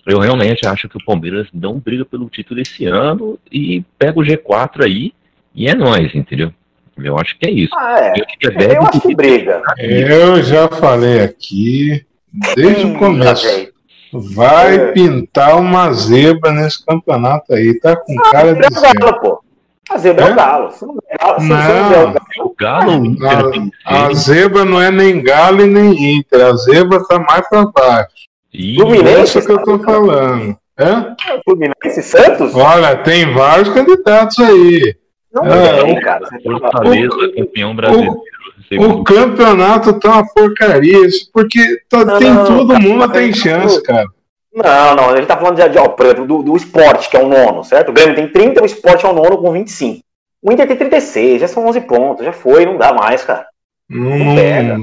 [0.06, 4.22] Eu realmente acho que o Palmeiras não briga pelo título esse ano e pega o
[4.22, 5.12] G4 aí
[5.54, 6.52] e é nós, entendeu?
[7.02, 7.74] Eu acho que é isso.
[7.76, 8.12] Ah, é.
[8.40, 9.62] Eu, eu, eu acho que briga.
[9.78, 12.04] Eu já falei aqui
[12.54, 13.46] desde o começo.
[14.12, 14.92] Vai é.
[14.92, 19.12] pintar uma zebra nesse campeonato aí, tá com ah, cara de zebra.
[19.20, 19.42] Pô.
[19.90, 20.70] A zebra é, é o galo.
[20.72, 26.16] Se não, galo, não, o galo a, a, zebra não é nem galo e nem
[26.16, 26.44] Inter.
[26.44, 28.28] A zebra tá mais pra baixo.
[28.76, 29.38] Fluminense?
[29.38, 30.56] É que eu tô falando.
[30.78, 31.42] É?
[31.44, 32.54] Fluminense Santos?
[32.54, 34.94] Olha, tem vários candidatos aí.
[35.32, 36.26] Não é, tem, cara.
[36.42, 38.22] Fortaleza, o, campeão brasileiro.
[38.72, 40.98] O, o campeonato tá uma porcaria,
[41.32, 44.06] porque tá, não, tem não, todo cara, mundo tem chance, cara.
[44.54, 47.28] Não, não, a gente tá falando de, de ó, do, do esporte, que é o
[47.28, 47.90] nono, certo?
[47.90, 50.02] O Grêmio tem 30, o esporte é o nono com 25.
[50.42, 53.46] O Inter tem 36, já são 11 pontos, já foi, não dá mais, cara.
[53.88, 54.78] Não, não pega.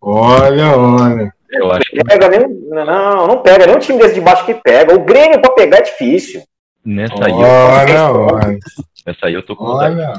[0.00, 1.32] Olha, olha.
[1.50, 2.04] Eu acho que...
[2.04, 4.94] pega nem, não, não pega, nem um time desse de baixo que pega.
[4.94, 6.42] O Grêmio pra pegar é difícil.
[6.84, 8.58] Nessa aí, olha.
[9.06, 10.12] Nessa aí eu tô com olha.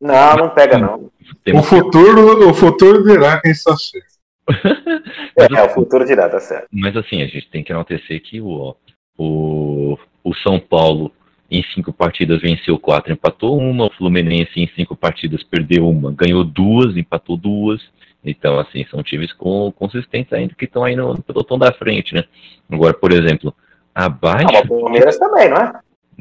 [0.00, 1.10] Não, não pega não.
[1.54, 4.12] O futuro, o futuro dirá quem está certo.
[5.38, 6.66] é, o futuro dirá, tá certo.
[6.72, 8.74] Mas assim, a gente tem que enaltecer que o,
[9.16, 11.12] o, o São Paulo
[11.48, 13.86] em cinco partidas venceu quatro, empatou uma.
[13.86, 17.80] O Fluminense em cinco partidas perdeu uma, ganhou duas, empatou duas.
[18.24, 22.14] Então, assim, são times com, consistentes ainda que estão aí no, no pelotão da frente,
[22.14, 22.24] né?
[22.70, 23.54] Agora, por exemplo,
[23.94, 24.46] abaixo.
[24.56, 25.72] Ah, o Palmeiras também, não é?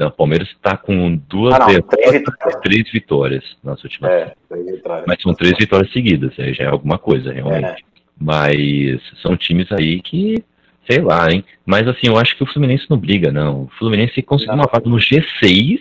[0.02, 2.62] Não, o Palmeiras está com duas ah, não, três, vitórias.
[2.64, 4.12] três vitórias nas últimas.
[4.12, 4.34] É.
[5.06, 7.66] Mas são três vitórias seguidas, aí já é alguma coisa, realmente.
[7.66, 7.76] É.
[8.20, 10.44] Mas são times aí que,
[10.90, 11.44] sei lá, hein?
[11.64, 13.66] Mas assim, eu acho que o Fluminense não briga, não.
[13.66, 15.80] O Fluminense conseguir uma vaga no G6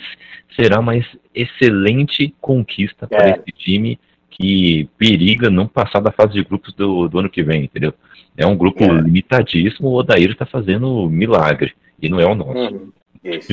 [0.55, 0.93] será uma
[1.35, 3.31] excelente conquista para é.
[3.31, 3.99] esse time
[4.29, 7.95] que periga não passar da fase de grupos do, do ano que vem, entendeu?
[8.37, 9.01] É um grupo é.
[9.01, 12.75] limitadíssimo, o Odair está fazendo milagre, e não é o nosso.
[12.75, 12.93] Hum,
[13.23, 13.53] isso.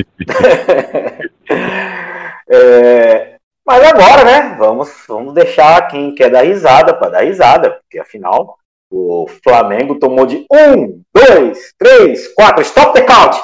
[2.50, 7.98] é, mas agora, né, vamos, vamos deixar quem quer dar risada para dar risada, porque
[7.98, 8.58] afinal
[8.90, 13.38] o Flamengo tomou de um, dois, três, quatro, stop the count!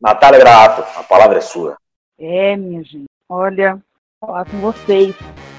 [0.00, 1.76] Natália Grato, a palavra é sua.
[2.18, 3.78] É, minha gente, olha,
[4.20, 5.14] falar com vocês,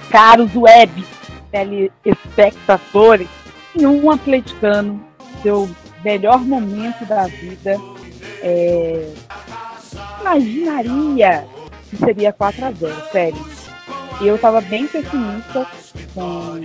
[0.10, 1.06] caros web
[1.52, 3.30] telespectadores,
[3.76, 5.06] em um atleticano,
[5.42, 5.70] seu
[6.04, 7.76] melhor momento da vida,
[8.42, 9.14] é,
[10.36, 11.48] imaginaria
[11.90, 13.46] que seria 4 a 0 sério.
[14.20, 15.68] Eu estava bem pessimista
[16.14, 16.62] com,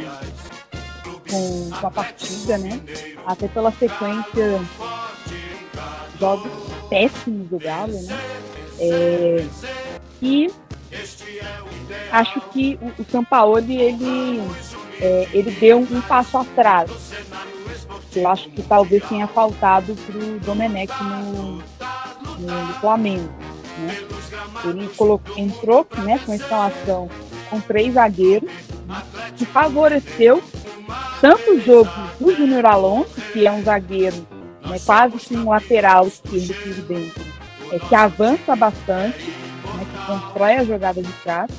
[1.30, 2.80] com, com, a partida, né?
[3.26, 4.60] Até pela sequência
[6.18, 6.50] jogos
[6.88, 8.18] péssimos do Galo, né?
[8.78, 9.44] É,
[10.20, 10.50] e
[12.10, 14.40] acho que o, o São Paulo ele,
[15.00, 16.90] é, ele deu um, passo atrás.
[18.14, 21.56] Eu acho que talvez tenha faltado para o Domenech no,
[22.38, 23.28] no Flamengo.
[23.78, 23.98] Né?
[24.64, 27.08] Ele colocou, entrou né, com a instalação
[27.48, 28.50] com três zagueiros,
[29.36, 30.42] que favoreceu
[31.20, 34.26] tanto o jogo do Júnior Alonso, que é um zagueiro
[34.66, 37.22] né, quase que um lateral esquerdo por dentro,
[37.70, 41.50] é, que avança bastante, né, que constrói a jogada de trás.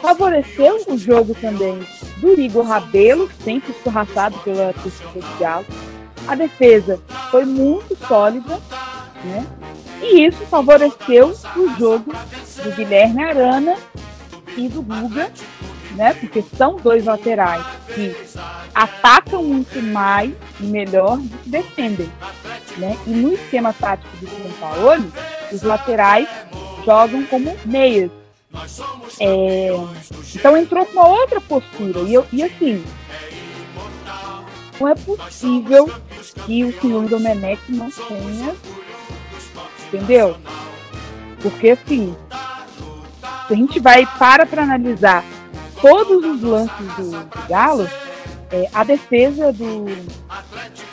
[0.00, 1.78] Favoreceu o jogo também
[2.20, 5.66] do Igor Rabelo, sempre escorraçado pela torcida de Galo.
[6.26, 7.00] A defesa
[7.30, 8.60] foi muito sólida,
[9.24, 9.46] né?
[10.02, 12.12] E isso favoreceu o jogo
[12.62, 13.76] do Guilherme Arana
[14.56, 15.30] e do Guga,
[15.96, 16.14] né?
[16.14, 17.64] Porque são dois laterais
[17.94, 18.14] que
[18.74, 22.10] atacam muito mais e melhor do que defendem,
[22.78, 22.96] né?
[23.06, 25.12] E no esquema tático do São Paulo,
[25.52, 26.28] os laterais
[26.84, 28.10] jogam como meias.
[29.18, 29.68] É,
[30.34, 32.00] então entrou com uma outra postura.
[32.00, 32.84] E, eu, e assim,
[34.80, 35.90] não é possível
[36.46, 38.56] que o senhor Domenech não tenha,
[39.86, 40.36] entendeu?
[41.40, 42.16] Porque assim,
[43.46, 45.24] se a gente vai para para analisar
[45.80, 47.88] todos os lances do, do Galo,
[48.50, 49.86] é, a defesa do.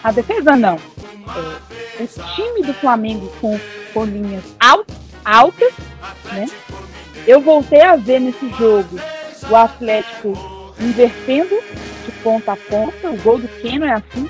[0.03, 0.75] A defesa não.
[0.75, 3.59] É, o time do Flamengo com,
[3.93, 4.43] com linhas
[5.25, 5.73] altas,
[6.25, 6.45] né?
[7.27, 8.95] Eu voltei a ver nesse jogo
[9.51, 10.31] o Atlético
[10.79, 11.55] invertendo
[12.05, 13.11] de ponta a ponta.
[13.11, 14.25] O gol do Keno é assim: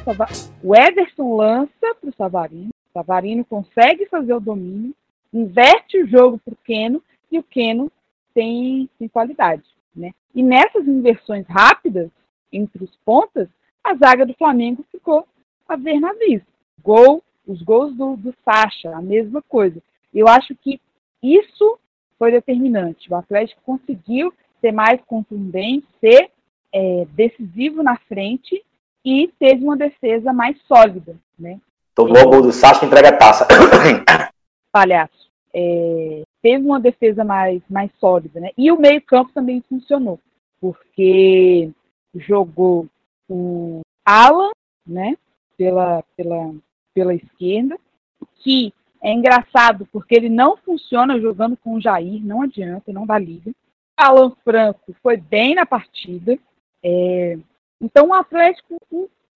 [0.63, 1.69] o Ederson lança
[2.01, 4.95] para o Savarino, o Savarino consegue fazer o domínio,
[5.31, 7.91] inverte o jogo para o Keno e o Keno
[8.33, 9.63] tem, tem qualidade.
[9.95, 10.11] Né?
[10.33, 12.09] E nessas inversões rápidas
[12.51, 13.47] entre os pontas,
[13.83, 15.27] a zaga do Flamengo ficou
[15.69, 16.41] a ver navios.
[16.83, 19.79] Gol, os gols do, do Sacha, a mesma coisa.
[20.11, 20.81] Eu acho que
[21.21, 21.77] isso
[22.17, 23.11] foi determinante.
[23.11, 26.29] O Atlético conseguiu ser mais contundente, ser
[26.73, 28.63] é, decisivo na frente
[29.03, 31.15] e teve uma defesa mais sólida.
[31.37, 31.59] né?
[31.95, 33.47] Tomou o gol do Sacha e entrega a taça.
[34.71, 35.27] Palhaço.
[35.53, 38.51] É, teve uma defesa mais, mais sólida, né?
[38.57, 40.19] E o meio-campo também funcionou,
[40.59, 41.71] porque
[42.13, 42.87] jogou
[43.29, 44.51] o Alan,
[44.85, 45.17] né?
[45.57, 46.53] Pela, pela,
[46.93, 47.79] pela esquerda,
[48.43, 53.17] que é engraçado porque ele não funciona jogando com o Jair, não adianta, não dá
[53.17, 53.51] liga.
[53.95, 56.37] Alan Franco foi bem na partida.
[56.83, 57.37] É,
[57.81, 58.77] então o Atlético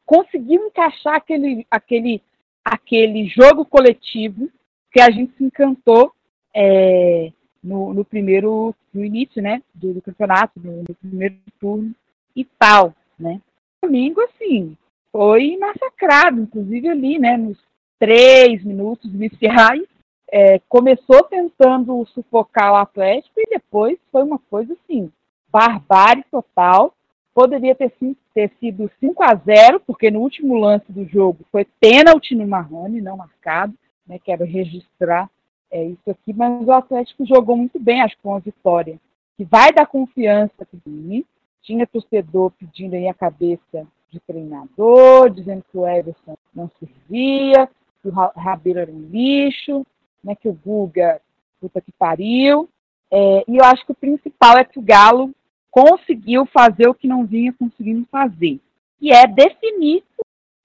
[0.05, 2.21] conseguiu encaixar aquele, aquele,
[2.63, 4.49] aquele jogo coletivo
[4.91, 6.13] que a gente se encantou
[6.53, 7.31] é,
[7.63, 11.95] no, no, primeiro, no início, né, do, do campeonato, no, no, primeiro turno
[12.35, 13.39] e tal, né.
[13.81, 14.77] Domingo, assim,
[15.11, 17.57] foi massacrado, inclusive ali, né, nos
[18.01, 19.83] três minutos iniciais,
[20.31, 25.11] é, começou tentando sufocar o Atlético e depois foi uma coisa assim,
[25.51, 26.95] barbárie total.
[27.31, 27.93] Poderia ter,
[28.33, 33.01] ter sido 5 a 0 porque no último lance do jogo foi pênalti no Marrone,
[33.01, 33.75] não marcado.
[34.07, 35.29] Né, quero registrar
[35.69, 38.99] é, isso aqui, mas o Atlético jogou muito bem, acho que com a vitória,
[39.37, 41.23] que vai dar confiança para time.
[41.61, 47.69] Tinha torcedor pedindo aí a cabeça de treinador, dizendo que o Everson não servia,
[48.01, 49.85] que o Rabelo era um lixo,
[50.23, 51.21] né, que o Guga,
[51.59, 52.69] puta que pariu.
[53.11, 55.31] É, e eu acho que o principal é que o Galo
[55.69, 58.59] conseguiu fazer o que não vinha conseguindo fazer,
[58.99, 60.03] que é definir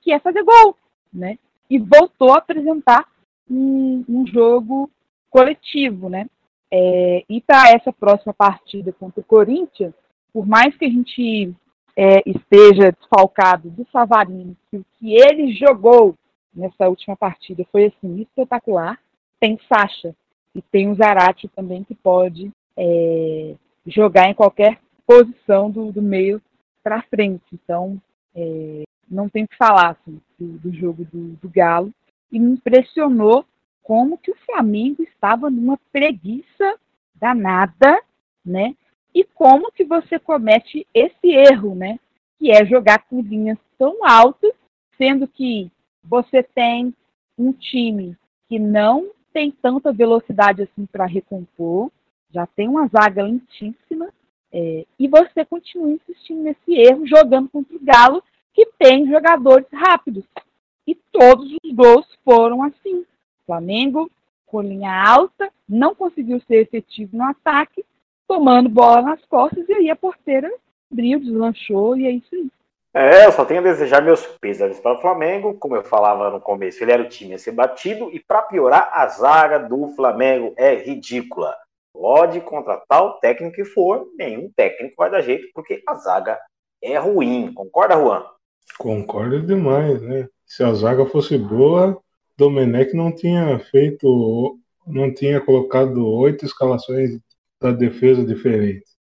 [0.01, 0.77] que é fazer gol,
[1.13, 1.37] né?
[1.69, 3.05] E voltou a apresentar
[3.51, 4.89] um, um jogo
[5.29, 6.27] coletivo, né?
[6.71, 9.93] É, e para essa próxima partida contra o Corinthians,
[10.33, 11.53] por mais que a gente
[11.97, 16.15] é, esteja desfalcado do Savarino, que o que ele jogou
[16.57, 18.99] nessa última partida foi assim espetacular,
[19.39, 20.15] tem Sacha
[20.55, 23.55] e tem o Zarate também que pode é,
[23.87, 26.41] jogar em qualquer posição do, do meio
[26.83, 27.45] para frente.
[27.53, 28.01] Então,
[28.35, 31.93] é, não tem que falar assim, do, do, jogo do, do Galo.
[32.33, 33.45] E me impressionou
[33.83, 36.79] como que o Flamengo estava numa preguiça
[37.15, 38.01] danada,
[38.45, 38.75] né?
[39.15, 41.99] E como que você comete esse erro, né?
[42.39, 44.53] Que é jogar com linhas tão altas,
[44.99, 45.71] sendo que
[46.09, 46.95] você tem
[47.39, 48.17] um time
[48.49, 51.91] que não tem tanta velocidade assim para recompor,
[52.31, 54.09] já tem uma zaga lentíssima,
[54.53, 58.23] é, e você continua insistindo nesse erro, jogando contra o Galo,
[58.55, 60.25] que tem jogadores rápidos.
[60.87, 63.05] E todos os gols foram assim.
[63.45, 64.11] Flamengo,
[64.47, 67.85] com linha alta, não conseguiu ser efetivo no ataque,
[68.27, 70.51] tomando bola nas costas, e aí a porteira
[70.91, 72.51] abriu, deslanchou, e é isso aí.
[72.99, 75.53] É, eu só tenho a desejar meus pêsames para o Flamengo.
[75.59, 78.11] Como eu falava no começo, ele era o time a ser batido.
[78.11, 81.55] E para piorar, a zaga do Flamengo é ridícula.
[81.93, 86.39] Pode contratar o técnico que for, nenhum técnico vai dar jeito, porque a zaga
[86.83, 87.53] é ruim.
[87.53, 88.25] Concorda, Juan?
[88.79, 90.27] Concordo demais, né?
[90.47, 92.01] Se a zaga fosse boa,
[92.35, 97.19] Domenech não tinha feito, não tinha colocado oito escalações
[97.61, 98.97] da defesa diferentes,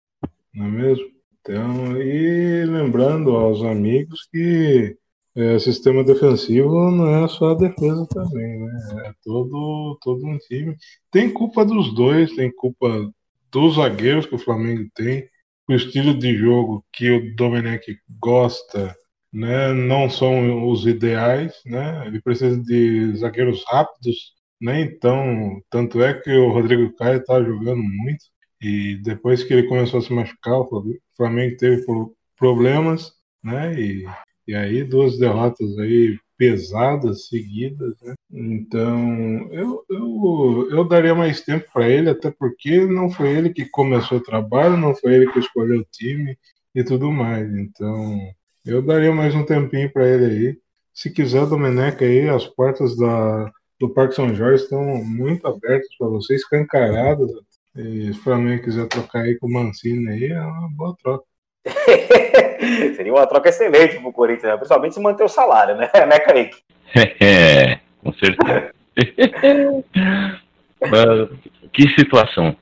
[0.52, 1.06] não é mesmo?
[1.40, 2.35] Então, e
[2.76, 4.96] lembrando aos amigos que
[5.36, 9.02] é, sistema defensivo não é só a defesa também, né?
[9.06, 10.76] É todo, todo um time.
[11.10, 12.88] Tem culpa dos dois, tem culpa
[13.52, 15.28] dos zagueiros que o Flamengo tem,
[15.68, 18.94] o estilo de jogo que o Domenech gosta,
[19.32, 19.72] né?
[19.74, 22.06] Não são os ideais, né?
[22.06, 24.80] Ele precisa de zagueiros rápidos, né?
[24.80, 28.24] Então, tanto é que o Rodrigo Caio está jogando muito.
[28.60, 30.82] E depois que ele começou a se machucar, o
[31.16, 31.84] Flamengo teve
[32.36, 33.12] problemas,
[33.42, 33.74] né?
[33.78, 34.06] E,
[34.48, 38.14] e aí duas derrotas aí pesadas seguidas, né?
[38.30, 43.66] Então eu, eu, eu daria mais tempo para ele, até porque não foi ele que
[43.66, 46.36] começou o trabalho, não foi ele que escolheu o time
[46.74, 47.48] e tudo mais.
[47.54, 48.18] Então
[48.64, 50.58] eu daria mais um tempinho para ele aí.
[50.92, 56.08] Se quiser, Domeneca aí, as portas da, do Parque São Jorge estão muito abertas para
[56.08, 57.30] você, escancaradas
[57.76, 61.24] e se o Flamengo quiser trocar aí com o Mancini aí, é uma boa troca.
[62.96, 64.56] Seria uma troca excelente pro Corinthians, né?
[64.56, 66.58] principalmente se manter o salário, né, né Kaique?
[67.20, 68.70] É, com certeza.
[71.72, 72.56] que situação.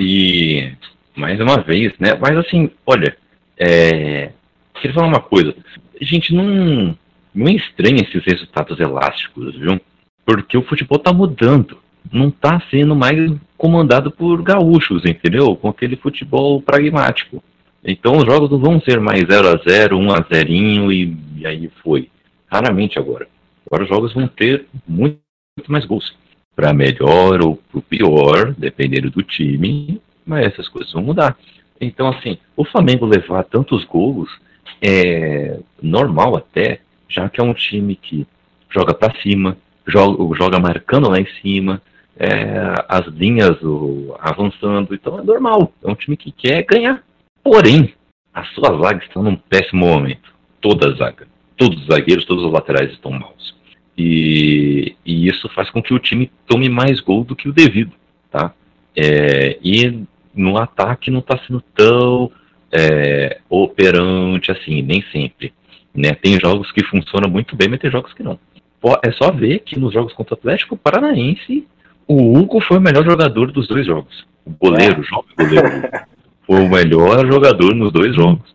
[0.00, 0.72] E,
[1.14, 2.14] mais uma vez, né?
[2.18, 3.14] Mas assim, olha,
[3.58, 4.30] é,
[4.74, 5.54] queria falar uma coisa.
[6.00, 6.96] Gente não,
[7.34, 9.78] não estranha esses resultados elásticos, viu?
[10.24, 15.56] Porque o futebol tá mudando não está sendo mais comandado por gaúchos, entendeu?
[15.56, 17.42] Com aquele futebol pragmático.
[17.84, 21.46] Então os jogos não vão ser mais 0 a 0 1 a 0 e, e
[21.46, 22.08] aí foi.
[22.50, 23.28] Raramente agora.
[23.66, 25.18] Agora os jogos vão ter muito,
[25.56, 26.16] muito mais gols.
[26.56, 31.36] Para melhor ou para pior, dependendo do time, mas essas coisas vão mudar.
[31.80, 34.30] Então, assim, o Flamengo levar tantos gols
[34.80, 38.26] é normal até, já que é um time que
[38.70, 39.56] joga para cima,
[39.86, 41.82] joga, joga marcando lá em cima,
[42.16, 45.72] é, as linhas o, avançando, então é normal.
[45.82, 47.02] É um time que quer ganhar.
[47.44, 47.92] Porém,
[48.32, 50.32] as suas zagas estão num péssimo momento.
[50.60, 51.28] Toda a zaga.
[51.56, 53.54] Todos os zagueiros, todos os laterais estão maus.
[53.96, 57.92] E, e isso faz com que o time tome mais gol do que o devido,
[58.30, 58.52] tá?
[58.96, 60.02] É, e
[60.34, 62.32] no ataque não está sendo tão
[62.72, 65.52] é, operante assim, nem sempre.
[65.94, 66.12] Né?
[66.14, 68.38] Tem jogos que funcionam muito bem, mas tem jogos que não.
[69.02, 71.66] É só ver que nos jogos contra o Atlético Paranaense,
[72.06, 74.26] o Hugo foi o melhor jogador dos dois jogos.
[74.44, 75.88] O goleiro, o jovem goleiro,
[76.46, 78.54] foi o melhor jogador nos dois jogos.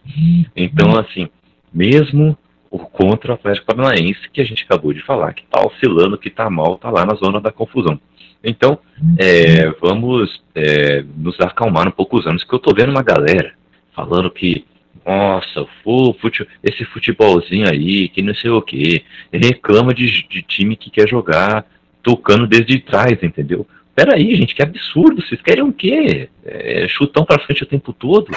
[0.56, 1.28] Então, assim,
[1.74, 2.38] mesmo
[2.72, 6.30] o contra o Atlético Paranaense, que a gente acabou de falar, que tá oscilando, que
[6.30, 8.00] tá mal, tá lá na zona da confusão.
[8.44, 8.80] Então,
[9.18, 13.54] é, vamos é, nos acalmar um pouco os anos, que eu tô vendo uma galera
[13.94, 14.66] falando que,
[15.06, 20.90] nossa, fute, esse futebolzinho aí, que não sei o que, reclama de, de time que
[20.90, 21.66] quer jogar
[22.02, 23.68] tocando desde trás, entendeu?
[24.00, 26.30] Peraí, gente, que absurdo, vocês querem o quê?
[26.46, 28.32] É, chutão pra frente o tempo todo?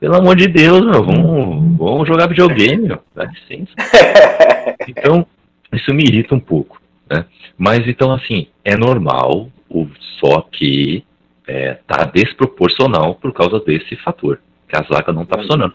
[0.00, 3.70] Pelo amor de Deus, meu, vamos, vamos jogar videogame, meu, dá licença.
[4.88, 5.24] Então,
[5.72, 6.80] isso me irrita um pouco.
[7.08, 7.24] Né?
[7.56, 9.48] Mas então, assim, é normal,
[10.18, 11.04] só que
[11.46, 15.42] é, tá desproporcional por causa desse fator, que a zaga não tá uhum.
[15.42, 15.74] funcionando.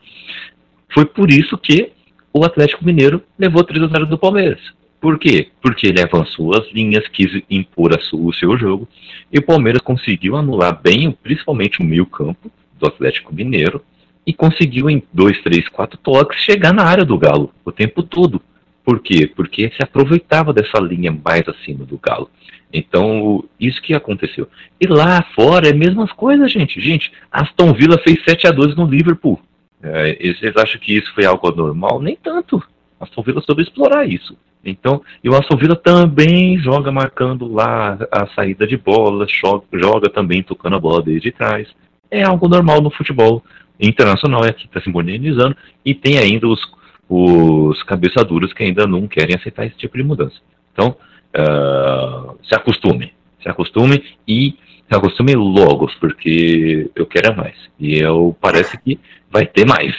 [0.93, 1.93] Foi por isso que
[2.33, 4.59] o Atlético Mineiro levou 3 a 0 do Palmeiras.
[5.05, 5.49] Por quê?
[5.61, 8.89] Porque ele avançou as linhas, quis impor o seu jogo,
[9.31, 13.83] e o Palmeiras conseguiu anular bem, principalmente o meio campo do Atlético Mineiro,
[14.25, 18.41] e conseguiu em dois, três, quatro toques chegar na área do Galo o tempo todo.
[18.83, 19.27] Por quê?
[19.27, 22.27] Porque se aproveitava dessa linha mais acima do Galo.
[22.73, 24.49] Então, isso que aconteceu.
[24.81, 26.81] E lá fora é a mesma coisa, gente.
[26.81, 29.39] Gente, Aston Villa fez 7 a 2 no Liverpool.
[29.83, 32.01] É, vocês acham que isso foi algo normal?
[32.01, 32.59] Nem tanto.
[32.99, 34.35] Aston Villa soube explorar isso.
[34.65, 40.41] Então, e o Aston Villa também joga marcando lá a saída de bola, joga, também
[40.41, 41.67] tocando a bola desde trás.
[42.09, 43.43] É algo normal no futebol
[43.79, 45.55] internacional, é que está se modernizando,
[45.85, 46.59] e tem ainda os,
[47.07, 50.37] os cabeçaduros que ainda não querem aceitar esse tipo de mudança.
[50.73, 50.95] Então,
[51.37, 54.55] uh, se acostume, se acostume e
[54.89, 57.55] se acostume logo, porque eu quero mais.
[57.79, 58.99] E eu parece que
[59.29, 59.93] vai ter mais.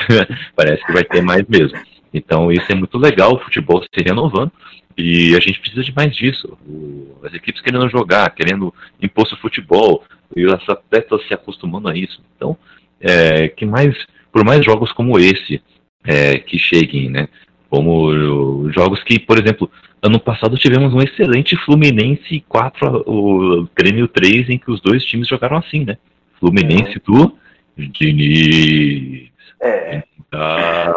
[0.56, 1.78] parece que vai ter mais mesmo.
[2.12, 4.52] Então isso é muito legal, o futebol se renovando
[4.96, 6.56] e a gente precisa de mais disso.
[6.66, 10.04] O, as equipes querendo jogar, querendo impor seu futebol
[10.34, 12.20] e os atletas se acostumando a isso.
[12.36, 12.56] Então,
[13.00, 13.96] é, que mais,
[14.30, 15.62] por mais jogos como esse
[16.04, 17.28] é, que cheguem, né?
[17.68, 19.70] Como jogos que, por exemplo,
[20.02, 25.28] ano passado tivemos um excelente Fluminense 4, o Grêmio 3, em que os dois times
[25.28, 25.96] jogaram assim, né?
[26.38, 27.00] Fluminense é.
[27.04, 27.34] do
[27.76, 29.31] Diniz.
[29.62, 30.02] É.
[30.32, 30.92] Ah.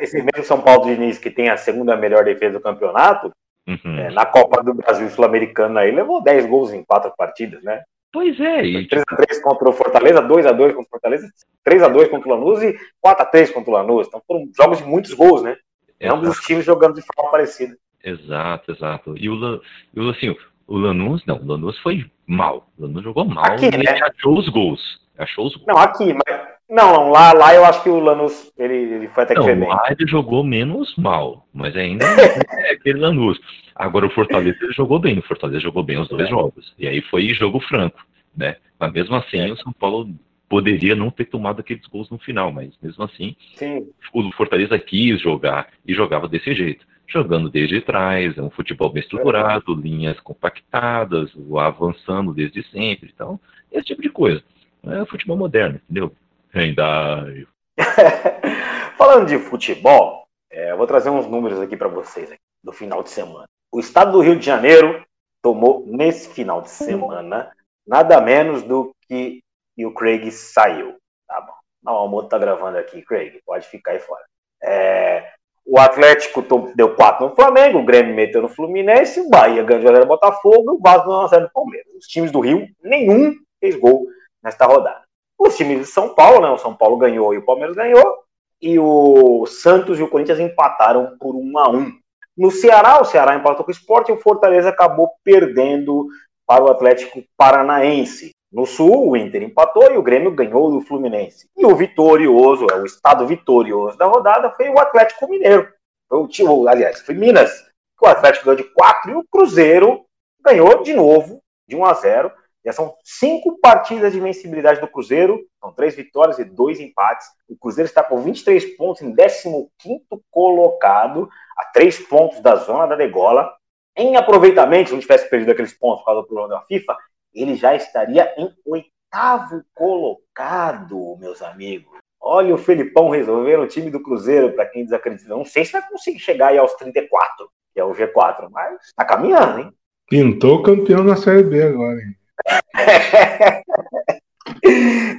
[0.00, 3.32] Esse mesmo São Paulo Diniz, que tem a segunda melhor defesa do campeonato,
[3.66, 3.98] uhum.
[3.98, 7.82] é, na Copa do Brasil Sul-Americana aí, levou 10 gols em quatro partidas, né?
[8.12, 8.64] Pois é.
[8.64, 8.88] E...
[8.88, 11.28] 3x3 contra o Fortaleza, 2x2 contra o Fortaleza,
[11.66, 14.06] 3x2 contra o Lanús e 4x3 contra o Lanús.
[14.06, 15.56] Então foram jogos de muitos gols, né?
[16.00, 16.16] Exato.
[16.16, 17.76] Ambos os times jogando de forma parecida.
[18.04, 19.14] Exato, exato.
[19.16, 19.60] E o,
[19.94, 20.36] e assim,
[20.66, 22.68] o Lanús, não, o Lanús foi mal.
[22.78, 24.00] O Lanús jogou mal, aqui, né?
[24.02, 25.00] achou os gols.
[25.18, 25.66] Achou os gols.
[25.66, 29.24] Não, aqui, mas não, não, lá, lá eu acho que o Lanús ele, ele foi
[29.24, 32.04] até que não, Lá ele jogou menos mal, mas ainda
[32.52, 33.38] é aquele Lanús.
[33.74, 36.30] Agora o Fortaleza ele jogou bem, o Fortaleza jogou bem os dois é.
[36.30, 36.74] jogos.
[36.78, 38.04] E aí foi jogo franco,
[38.36, 38.56] né?
[38.78, 39.52] Mas mesmo assim é.
[39.52, 40.10] o São Paulo
[40.48, 43.88] poderia não ter tomado aqueles gols no final, mas mesmo assim Sim.
[44.12, 46.86] o Fortaleza quis jogar e jogava desse jeito.
[47.06, 49.80] Jogando desde trás, é um futebol bem estruturado, é.
[49.80, 53.10] linhas compactadas, avançando desde sempre.
[53.14, 53.40] Então,
[53.72, 54.42] esse tipo de coisa.
[54.84, 56.12] É futebol moderno, entendeu?
[56.50, 57.46] Rendai.
[58.96, 63.02] Falando de futebol, é, eu vou trazer uns números aqui para vocês aqui, do final
[63.02, 63.46] de semana.
[63.72, 65.04] O estado do Rio de Janeiro
[65.42, 67.52] tomou nesse final de semana
[67.86, 69.40] nada menos do que
[69.76, 70.96] e o Craig saiu.
[71.26, 71.52] Tá bom.
[71.82, 74.24] Não, o Almoto tá gravando aqui, Craig, pode ficar aí fora.
[74.60, 75.32] É,
[75.64, 76.42] o Atlético
[76.74, 80.80] deu 4 no Flamengo, o Grêmio meteu no Fluminense, o Bahia ganhou no Botafogo, o
[80.80, 81.94] Vasco 1 no Palmeiras.
[81.94, 84.06] Os times do Rio, nenhum fez gol
[84.42, 85.07] nesta rodada.
[85.38, 86.50] Os times de São Paulo, né?
[86.50, 88.18] O São Paulo ganhou e o Palmeiras ganhou.
[88.60, 91.92] E o Santos e o Corinthians empataram por 1 a 1
[92.36, 96.08] No Ceará, o Ceará empatou com o Sport e o Fortaleza acabou perdendo
[96.44, 98.32] para o Atlético Paranaense.
[98.50, 101.48] No Sul, o Inter empatou e o Grêmio ganhou do Fluminense.
[101.56, 105.68] E o vitorioso, é o estado vitorioso da rodada, foi o Atlético Mineiro.
[106.08, 107.52] Foi o time, aliás, foi Minas.
[108.00, 110.04] O Atlético ganhou de 4 e o Cruzeiro
[110.42, 112.32] ganhou de novo de 1 a 0
[112.68, 117.26] Já são cinco partidas de vencibilidade do Cruzeiro, são três vitórias e dois empates.
[117.48, 122.94] O Cruzeiro está com 23 pontos em 15 colocado, a três pontos da zona da
[122.94, 123.50] degola.
[123.96, 126.94] Em aproveitamento, se não tivesse perdido aqueles pontos por causa do problema da FIFA,
[127.32, 131.96] ele já estaria em oitavo colocado, meus amigos.
[132.20, 135.30] Olha o Felipão resolvendo o time do Cruzeiro, para quem desacredita.
[135.30, 139.06] Não sei se vai conseguir chegar aí aos 34, que é o G4, mas tá
[139.06, 139.72] caminhando, hein?
[140.06, 142.18] Pintou campeão na Série B agora, hein?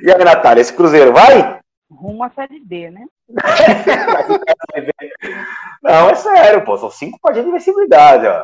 [0.04, 1.60] E aí, Natália, esse Cruzeiro vai?
[1.92, 3.06] Rumo à Série B, né?
[5.84, 6.78] Não, é sério, pô.
[6.78, 8.44] São cinco partidas de invencibilidade, ó.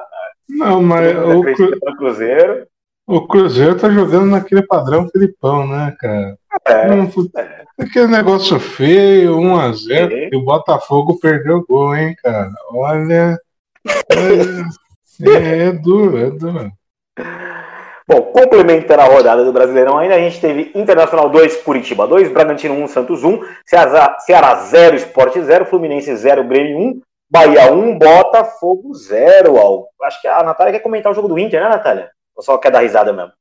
[0.50, 1.80] Não, mas o, Cru...
[1.98, 2.68] Cruzeiro.
[3.08, 6.38] O Cruzeiro tá jogando naquele padrão Filipão, né, cara?
[6.68, 6.88] É,
[7.42, 7.66] é.
[7.80, 12.52] Aquele negócio feio, 1x0, e o Botafogo perdeu o gol, hein, cara?
[12.72, 13.40] Olha.
[14.10, 14.16] É,
[15.30, 16.72] é, é duro, é duro.
[18.08, 22.76] Bom, complementando a rodada do Brasileirão ainda, a gente teve Internacional 2, Curitiba 2, Bragantino
[22.76, 28.94] 1, Santos 1, Ceará, Ceará 0, Esporte 0, Fluminense 0, Grêmio 1, Bahia 1, Botafogo
[28.94, 29.56] 0.
[29.56, 29.86] Ó.
[30.04, 32.12] Acho que a Natália quer comentar o jogo do Inter, né, Natália?
[32.36, 33.32] Ou só quer dar risada mesmo?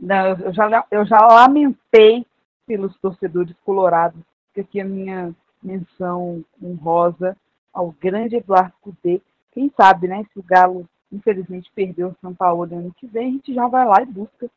[0.00, 2.24] Não, eu já, eu já lamentei
[2.66, 4.20] pelos torcedores colorados,
[4.54, 7.36] que aqui a minha menção honrosa
[7.74, 9.20] ao grande Eduardo Cudê.
[9.52, 13.30] Quem sabe, né, se o Galo infelizmente perdeu o São Paulo ano que vem, a
[13.32, 14.50] gente já vai lá e busca,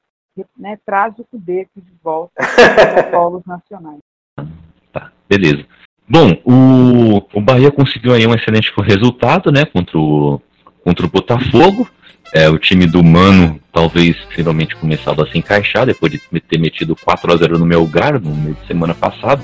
[0.57, 3.99] né, traz o Cudê aqui de volta aos polos nacionais.
[4.91, 5.65] Tá, beleza.
[6.07, 10.41] Bom, o, o Bahia conseguiu aí um excelente resultado, né, contra o,
[10.83, 11.87] contra o Botafogo.
[12.33, 16.95] É, o time do Mano talvez finalmente começado a se encaixar depois de ter metido
[16.95, 19.41] 4 a 0 no meu lugar no meio de semana passado.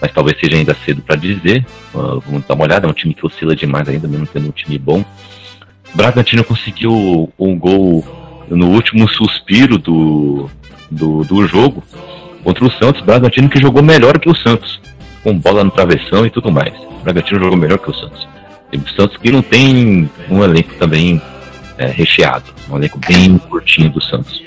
[0.00, 1.64] Mas talvez seja ainda cedo para dizer.
[1.94, 4.52] Uh, vamos dar uma olhada, é um time que oscila demais ainda, mesmo tendo um
[4.52, 5.04] time bom.
[5.94, 8.04] Bragantino conseguiu um gol
[8.48, 10.48] no último suspiro do,
[10.90, 11.82] do, do jogo
[12.42, 13.02] contra o Santos.
[13.02, 14.80] Bragantino que jogou melhor que o Santos,
[15.22, 16.72] com bola no travessão e tudo mais.
[17.02, 18.28] Bragantino jogou melhor que o Santos.
[18.72, 21.20] E o Santos que não tem um elenco também
[21.76, 24.42] é, recheado, um elenco bem curtinho do Santos.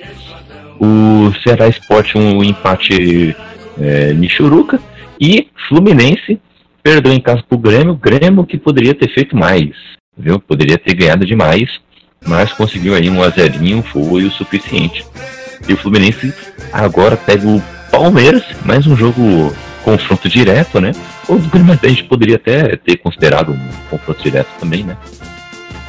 [0.80, 3.36] O Ceará Esporte um empate
[3.80, 4.80] é, Michuruca
[5.20, 6.39] e Fluminense
[6.82, 9.72] perdeu em casa pro Grêmio, Grêmio que poderia ter feito mais
[10.18, 10.39] viu?
[10.39, 11.80] Poderia ter ganhado demais,
[12.26, 15.05] mas conseguiu aí um azerinho, foi o suficiente.
[15.68, 16.34] E o Fluminense
[16.72, 17.61] agora pega o
[17.91, 19.53] Palmeiras, mais um jogo
[19.84, 20.91] confronto direto, né?
[21.28, 24.97] O Grêmio a gente poderia até ter considerado um confronto direto também, né?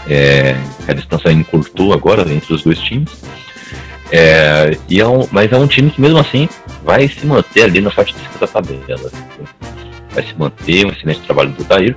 [0.08, 0.56] É,
[0.86, 3.10] a distância encurtou agora entre os dois times.
[4.12, 6.48] É, e é um, mas é um time que mesmo assim
[6.84, 9.10] vai se manter ali na parte de cima da tabela.
[10.10, 11.96] Vai se manter, um excelente trabalho do Dair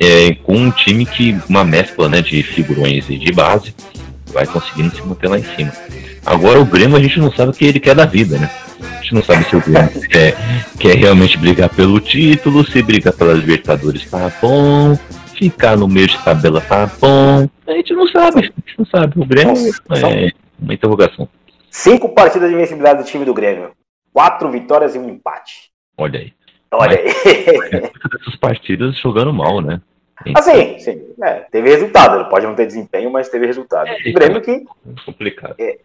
[0.00, 3.74] é, com um time que, uma mescla né, de figurões e de base,
[4.32, 5.72] vai conseguindo se manter lá em cima.
[6.24, 8.50] Agora o Grêmio a gente não sabe o que ele quer da vida, né?
[8.80, 10.36] A gente não sabe se o Grêmio quer,
[10.78, 14.96] quer realmente brigar pelo título, se brigar pelas Libertadores tá bom,
[15.36, 17.48] ficar no meio de tabela tá bom.
[17.66, 19.20] A gente não sabe, a gente não sabe.
[19.20, 19.54] O Grêmio
[19.90, 21.28] é uma interrogação.
[21.70, 23.70] Cinco partidas de invencibilidade do time do Grêmio.
[24.12, 25.70] Quatro vitórias e um empate.
[25.96, 26.32] Olha aí.
[26.72, 27.06] Olha aí.
[28.20, 29.80] Essas partidas jogando mal, né?
[30.34, 31.14] Assim, sim.
[31.22, 32.28] É, teve resultado.
[32.28, 33.88] Pode não ter desempenho, mas teve resultado.
[33.88, 34.50] É, o Grêmio que.
[34.50, 35.54] É complicado.
[35.58, 35.78] É,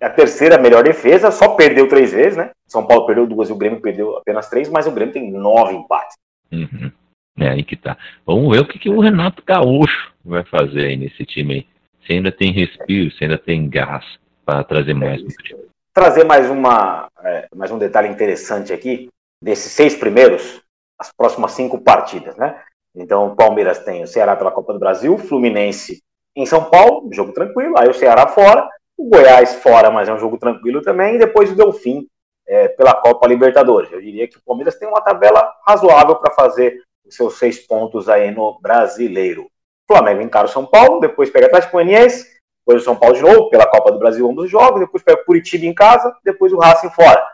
[0.00, 2.50] é, a terceira melhor defesa, só perdeu três vezes, né?
[2.66, 5.74] São Paulo perdeu duas e o Grêmio perdeu apenas três, mas o Grêmio tem nove
[5.74, 6.16] empates.
[6.52, 6.90] Uhum.
[7.38, 7.96] É aí que tá.
[8.26, 11.66] Vamos ver o que, que o Renato Gaúcho vai fazer aí nesse time aí.
[12.06, 14.04] Se ainda tem respiro, se ainda tem gás
[14.44, 15.60] para trazer mais time.
[15.92, 19.08] Trazer mais, uma, é, mais um detalhe interessante aqui.
[19.42, 20.62] Desses seis primeiros,
[20.98, 22.62] as próximas cinco partidas, né?
[22.94, 26.02] Então, o Palmeiras tem o Ceará pela Copa do Brasil, Fluminense
[26.36, 30.18] em São Paulo, jogo tranquilo, aí o Ceará fora, o Goiás fora, mas é um
[30.18, 32.06] jogo tranquilo também, e depois o Delfim
[32.46, 33.90] é, pela Copa Libertadores.
[33.90, 38.08] Eu diria que o Palmeiras tem uma tabela razoável para fazer os seus seis pontos
[38.08, 39.44] aí no brasileiro.
[39.44, 43.22] O Flamengo encara o São Paulo, depois pega o Atlético depois o São Paulo de
[43.22, 46.52] novo, pela Copa do Brasil, um dos jogos, depois pega o Curitiba em casa, depois
[46.52, 47.26] o Racing fora.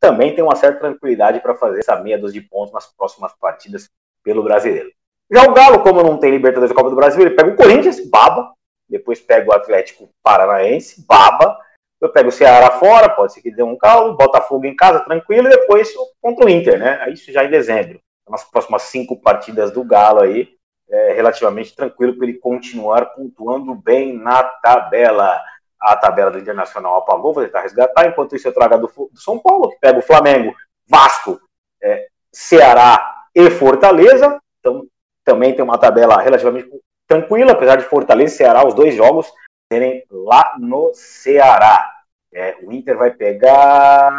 [0.00, 3.90] Também tem uma certa tranquilidade para fazer essa meia dúzia de pontos nas próximas partidas
[4.22, 4.90] pelo brasileiro.
[5.30, 8.00] Já o Galo, como não tem Libertadores da Copa do Brasil, ele pega o Corinthians,
[8.08, 8.52] baba,
[8.88, 11.58] depois pega o Atlético Paranaense, baba,
[12.00, 15.48] depois pega o Ceará fora, pode ser que dê um caldo, Botafogo em casa, tranquilo,
[15.48, 15.92] e depois
[16.22, 17.10] contra o Inter, né?
[17.10, 18.00] Isso já em dezembro.
[18.28, 20.48] Nas próximas cinco partidas do Galo aí,
[20.90, 25.38] é relativamente tranquilo para ele continuar pontuando bem na tabela.
[25.80, 28.06] A tabela do Internacional apagou, vou tentar resgatar.
[28.06, 30.54] Enquanto isso, eu trago a do, do São Paulo, que pega o Flamengo,
[30.88, 31.40] Vasco,
[31.82, 34.40] é, Ceará e Fortaleza.
[34.58, 34.86] Então,
[35.24, 36.68] também tem uma tabela relativamente
[37.06, 39.32] tranquila, apesar de Fortaleza e Ceará, os dois jogos
[39.72, 41.88] serem lá no Ceará.
[42.32, 44.10] É, o Inter vai pegar.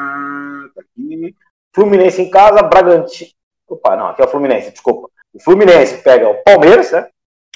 [0.74, 1.36] Tá aqui.
[1.74, 3.32] Fluminense em casa, Bragantino.
[3.68, 5.10] Opa, não, aqui é o Fluminense, desculpa.
[5.34, 7.08] O Fluminense pega o Palmeiras, né?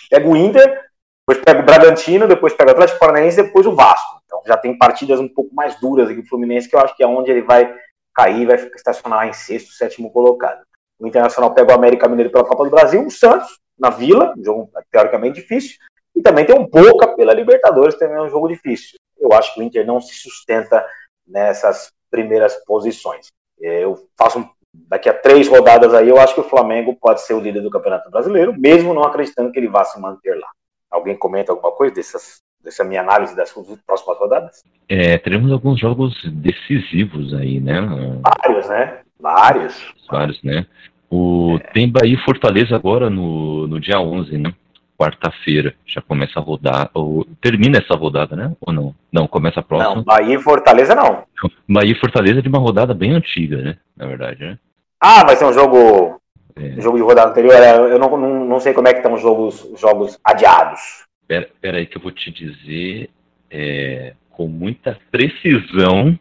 [0.10, 0.92] Pega o Inter,
[1.28, 4.22] depois pega o Bragantino, depois pega o Atlético Paranaense, depois o Vasco.
[4.26, 7.04] Então já tem partidas um pouco mais duras aqui o Fluminense, que eu acho que
[7.04, 7.74] é onde ele vai
[8.14, 10.62] cair, vai estacionar em sexto, sétimo colocado.
[11.00, 14.44] O Internacional pega o América Mineiro pela Copa do Brasil, o Santos na Vila, um
[14.44, 15.78] jogo teoricamente difícil,
[16.16, 18.98] e também tem um Boca pela Libertadores, também é um jogo difícil.
[19.18, 20.86] Eu acho que o Inter não se sustenta
[21.26, 23.28] nessas primeiras posições.
[23.62, 27.22] É, eu faço um, daqui a três rodadas aí, eu acho que o Flamengo pode
[27.22, 30.48] ser o líder do Campeonato Brasileiro, mesmo não acreditando que ele vá se manter lá.
[30.94, 33.52] Alguém comenta alguma coisa dessas, dessa minha análise das
[33.84, 34.64] próximas rodadas?
[34.88, 37.82] É, teremos alguns jogos decisivos aí, né?
[38.22, 39.00] Vários, né?
[39.20, 39.94] Vários.
[40.08, 40.68] Vários, né?
[41.10, 41.68] O, é.
[41.74, 44.54] Tem Bahia e Fortaleza agora no, no dia 11, né?
[44.96, 45.74] Quarta-feira.
[45.84, 46.92] Já começa a rodar.
[46.94, 48.56] Ou, termina essa rodada, né?
[48.62, 48.96] Ou não?
[49.12, 49.96] Não, começa a próxima.
[49.96, 51.24] Não, Bahia e Fortaleza não.
[51.68, 53.78] Bahia e Fortaleza é de uma rodada bem antiga, né?
[53.98, 54.60] Na verdade, né?
[55.00, 56.22] Ah, vai ser um jogo.
[56.56, 56.82] É.
[56.82, 57.54] Jogo de rodada anterior.
[57.56, 61.06] É, eu não, não, não sei como é que estão os jogos, jogos adiados.
[61.28, 63.10] Pera, pera aí que eu vou te dizer
[63.50, 66.18] é, com muita precisão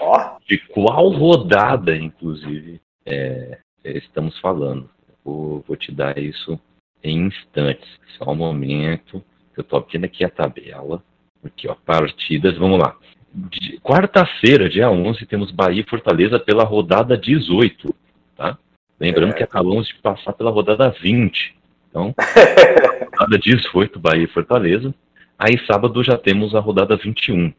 [0.00, 0.38] oh.
[0.46, 4.90] de qual rodada, inclusive, é, estamos falando.
[5.24, 6.58] Vou, vou te dar isso
[7.02, 7.88] em instantes.
[8.18, 9.22] Só um momento.
[9.56, 11.02] Eu estou abrindo aqui a tabela.
[11.44, 12.56] Aqui, ó, partidas.
[12.56, 12.96] Vamos lá.
[13.82, 17.94] Quarta-feira, dia 11, temos Bahia e Fortaleza pela rodada 18.
[18.36, 18.58] Tá?
[18.98, 19.34] Lembrando é.
[19.34, 21.54] que acabamos de passar pela rodada 20.
[21.88, 22.14] Então,
[23.18, 24.94] rodada 18, Bahia e Fortaleza.
[25.38, 27.52] Aí, sábado, já temos a rodada 21.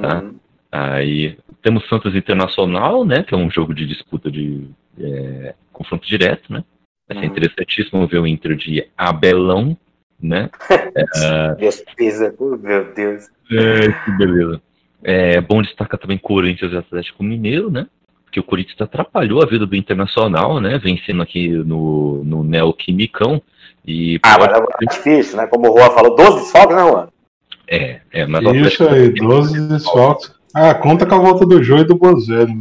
[0.00, 0.20] Tá?
[0.20, 0.34] Uhum.
[0.70, 3.22] Aí temos Santos Internacional, né?
[3.22, 4.68] Que é um jogo de disputa de
[4.98, 6.64] é, confronto direto, né?
[7.08, 7.30] Vai ser uhum.
[7.30, 9.76] interessantíssimo ver o Inter de Abelão,
[10.20, 10.48] né?
[10.70, 13.28] é, Despesa, meu Deus.
[13.50, 14.62] É, que beleza.
[15.02, 17.86] É bom destacar também Corinthians e Atlético Mineiro, né?
[18.30, 20.78] Porque o Corinthians atrapalhou a vida do Internacional, né?
[20.78, 23.42] Vencendo aqui no, no Neoquimicão.
[23.84, 25.48] E ah, mas é difícil, né?
[25.48, 27.08] Como o Juan falou, 12 desfalques, né, Juan?
[27.66, 30.32] É, é, mas Isso aí, 12 desfalques.
[30.54, 32.54] Ah, conta com a volta do Jô e do Bozelli.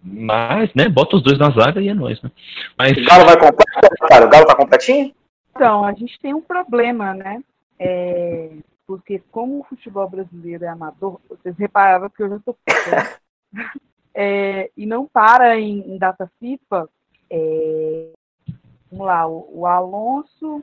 [0.00, 2.30] Mas, né, bota os dois na zaga e é nóis, né?
[2.78, 2.96] Mas...
[2.96, 4.26] O Galo vai completo, cara?
[4.26, 5.12] O Galo tá completinho?
[5.50, 7.42] Então, a gente tem um problema, né?
[7.80, 8.50] É...
[8.86, 12.56] Porque como o futebol brasileiro é amador, vocês repararam que eu já estou
[14.14, 14.70] é...
[14.76, 16.88] e não para em, em data FIFA.
[17.30, 18.10] É...
[18.90, 20.62] Vamos lá, o, o Alonso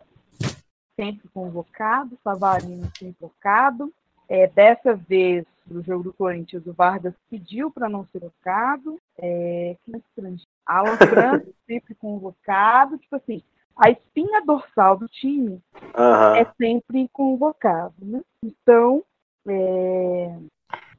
[0.95, 3.91] sempre convocado, Savarino sempre convocado.
[4.29, 8.99] É, dessa vez do jogo do Corinthians, o Vargas pediu para não ser convocado.
[9.17, 10.47] É, que estrangeiro.
[10.65, 12.97] Alan Franco sempre convocado.
[12.97, 13.41] Tipo assim,
[13.75, 16.35] a espinha dorsal do time uhum.
[16.35, 17.93] é sempre convocado.
[17.99, 18.21] Né?
[18.43, 19.03] Então,
[19.47, 20.37] é,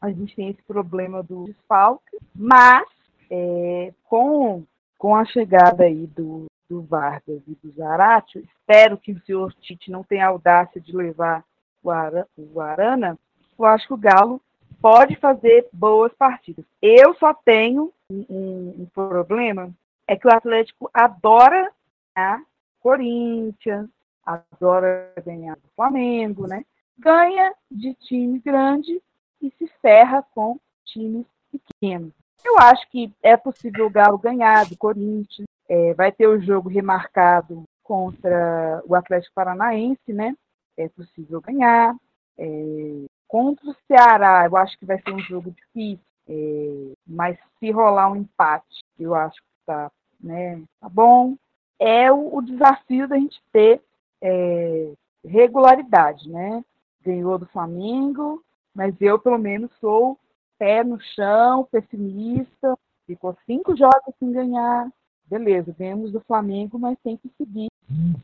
[0.02, 2.84] a gente tem esse problema do desfalque, mas
[3.30, 4.64] é, com,
[4.98, 9.92] com a chegada aí do, do Vargas e do Zarate, espero que o senhor Tite
[9.92, 11.44] não tenha audácia de levar
[11.84, 13.16] o, Ara, o Arana,
[13.56, 14.40] eu acho que o Galo
[14.80, 16.64] pode fazer boas partidas.
[16.80, 19.70] Eu só tenho um, um, problema,
[20.08, 21.70] é que o Atlético adora
[22.14, 22.42] ganhar
[22.80, 23.88] Corinthians,
[24.26, 26.64] adora ganhar do Flamengo, né?
[26.98, 29.00] Ganha de time grande
[29.42, 32.12] e se ferra com times pequenos.
[32.44, 36.68] Eu acho que é possível o Galo ganhar do Corinthians, é, vai ter o jogo
[36.68, 40.34] remarcado contra o Atlético Paranaense, né?
[40.76, 41.94] É possível ganhar.
[42.38, 47.70] É, Contra o Ceará, eu acho que vai ser um jogo difícil, é, mas se
[47.70, 49.90] rolar um empate, eu acho que tá,
[50.20, 51.34] né, tá bom.
[51.78, 53.80] É o, o desafio da gente ter
[54.20, 54.92] é,
[55.24, 56.62] regularidade, né?
[57.00, 60.18] Ganhou do Flamengo, mas eu, pelo menos, sou
[60.58, 62.78] pé no chão, pessimista.
[63.06, 64.90] Ficou cinco jogos sem ganhar.
[65.26, 67.68] Beleza, ganhamos do Flamengo, mas tem que seguir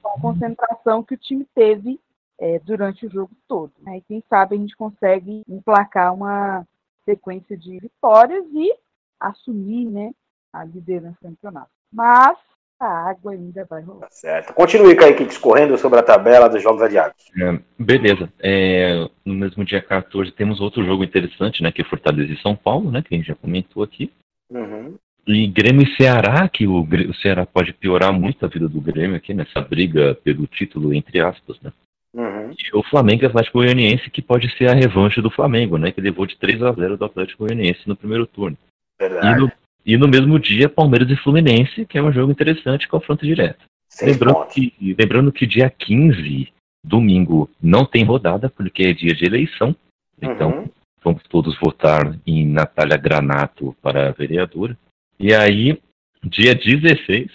[0.02, 2.00] com a concentração que o time teve
[2.38, 3.72] é, durante o jogo todo.
[3.88, 6.66] E quem sabe a gente consegue emplacar uma
[7.04, 8.74] sequência de vitórias e
[9.18, 10.12] assumir né,
[10.52, 11.70] a liderança do campeonato.
[11.92, 12.38] Mas
[12.80, 14.00] a água ainda vai rolar.
[14.00, 14.54] Tá certo.
[14.54, 17.16] Continue, Kaique, discorrendo sobre a tabela dos jogos adiados.
[17.40, 18.32] É, beleza.
[18.40, 21.72] É, no mesmo dia 14 temos outro jogo interessante, né?
[21.72, 23.02] Que é Fortaleza e São Paulo, né?
[23.02, 24.12] Que a gente já comentou aqui.
[24.50, 24.94] Uhum.
[25.26, 29.16] E Grêmio e Ceará, que o, o Ceará pode piorar muito a vida do Grêmio
[29.16, 31.72] aqui nessa briga pelo título, entre aspas, né?
[32.14, 32.50] Uhum.
[32.52, 35.92] E o Flamengo e Atlético Goianiense, que pode ser a revanche do Flamengo, né?
[35.92, 38.56] Que levou de 3 a 0 do Atlético Goianiense no primeiro turno.
[39.00, 39.52] E no,
[39.88, 43.64] e no, mesmo dia, Palmeiras e Fluminense, que é um jogo interessante, confronto direto.
[44.02, 46.52] lembrando que, lembrando que dia 15,
[46.84, 49.74] domingo, não tem rodada, porque é dia de eleição.
[50.20, 50.68] Então, uhum.
[51.02, 54.76] Vamos todos votar em Natália Granato para vereadora.
[55.18, 55.80] E aí,
[56.22, 57.30] dia 16,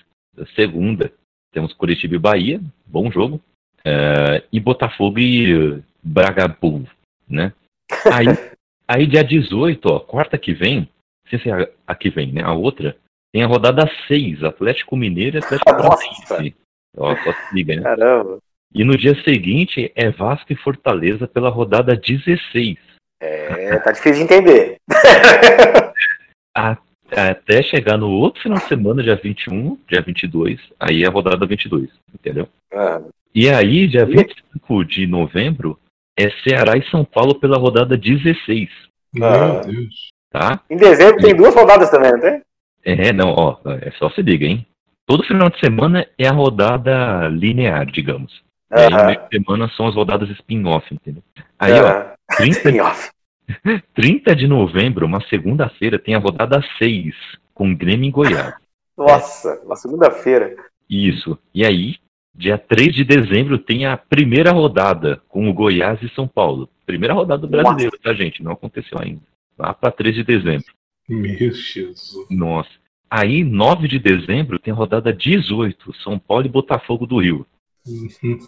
[0.56, 1.12] segunda,
[1.52, 3.42] temos Curitiba e Bahia, bom jogo.
[3.86, 6.88] É, e Botafogo e Bragabu,
[7.28, 7.52] né?
[8.12, 8.28] Aí,
[8.88, 10.88] aí dia 18, ó, quarta que vem,
[11.30, 12.42] sem ser a, a que vem, né?
[12.44, 12.96] A outra,
[13.32, 16.56] tem a rodada 6, Atlético Mineiro e Atlético Paranaense.
[16.98, 17.82] Ó, só se liga, né?
[17.84, 18.38] Caramba.
[18.74, 22.78] E no dia seguinte é Vasco e Fortaleza pela rodada 16.
[23.22, 24.78] É, tá difícil de entender.
[26.56, 26.78] A-
[27.12, 31.46] até chegar no outro final de semana, dia 21, dia 22, aí é a rodada
[31.46, 32.48] 22, entendeu?
[32.74, 33.02] Ah,
[33.36, 35.80] E aí, dia 25 de novembro,
[36.18, 38.70] é Ceará e São Paulo pela rodada 16,
[39.14, 39.62] Meu Ah.
[39.62, 40.10] Deus.
[40.34, 40.60] Tá?
[40.70, 42.42] Em dezembro tem duas rodadas também, não tem?
[42.84, 44.66] É, não, ó, é só se liga, hein?
[45.06, 48.44] Todo final de semana é a rodada linear, digamos.
[48.72, 49.06] E aí, Aham.
[49.06, 51.24] meio de semana são as rodadas spin-off, entendeu?
[51.60, 52.14] Aí, ó, Aham.
[52.38, 52.92] 30, Sim, ó.
[53.94, 57.14] 30 de novembro, uma segunda-feira, tem a rodada 6,
[57.54, 58.56] com Grêmio em Goiás.
[58.98, 60.56] Nossa, uma segunda-feira.
[60.90, 61.38] Isso.
[61.54, 61.96] E aí,
[62.34, 66.70] dia 3 de dezembro, tem a primeira rodada com o Goiás e São Paulo.
[66.86, 68.42] Primeira rodada do brasileiro, tá, gente?
[68.42, 69.22] Não aconteceu ainda.
[69.58, 70.66] Lá para 3 de dezembro.
[71.08, 72.28] Meu Jesus.
[72.30, 72.70] Nossa.
[73.10, 77.46] Aí, 9 de dezembro, tem rodada 18, São Paulo e Botafogo do Rio.
[77.88, 78.40] Uhum.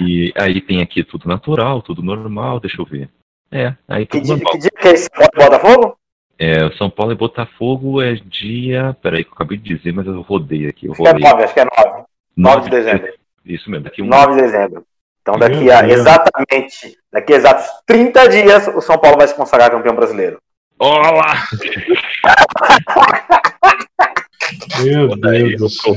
[0.00, 3.08] E aí tem aqui tudo natural, tudo normal, deixa eu ver.
[3.50, 4.52] É, aí Que tudo dia, normal.
[4.52, 5.96] que dia que é esse Botafogo?
[6.38, 8.94] É, São Paulo e Botafogo é dia.
[9.00, 10.86] Peraí, que eu acabei de dizer, mas eu rodei aqui.
[10.86, 11.30] Eu Acho que é rodei.
[11.30, 12.04] 9, acho que é 9.
[12.36, 13.12] 9 de dezembro.
[13.46, 14.84] Isso mesmo, daqui um 9 de dezembro.
[15.24, 19.70] Então daqui a exatamente, daqui a exatos 30 dias, o São Paulo vai se consagrar
[19.70, 20.38] campeão brasileiro.
[20.78, 21.32] Olá!
[24.82, 25.94] Meu Deus do céu.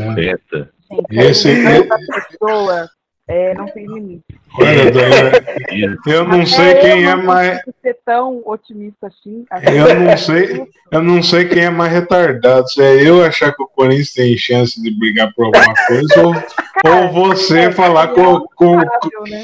[1.11, 2.89] Esse- da pessoa
[3.27, 4.23] é, não tem limite.
[4.59, 5.97] Olha, Isso.
[6.07, 7.61] eu não Até sei eu quem é mais.
[7.81, 9.45] ser tão otimista assim.
[9.63, 12.67] Eu não sei, eu não sei quem é mais retardado.
[12.69, 16.33] Se é eu achar que o Corinthians tem chance de brigar por alguma coisa, ou,
[16.91, 19.43] ou você falar com, com- Inevitável, né?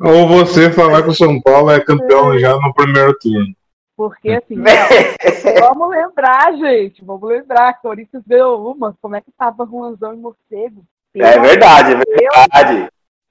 [0.00, 3.54] ou você falar que o São Paulo é campeão já no primeiro turno.
[3.96, 8.96] Porque assim, não, vamos lembrar, gente, vamos lembrar Corinthians ganhou uma.
[9.00, 10.84] Como é que tava Juanzão e Morcego?
[11.16, 12.88] É verdade, é verdade.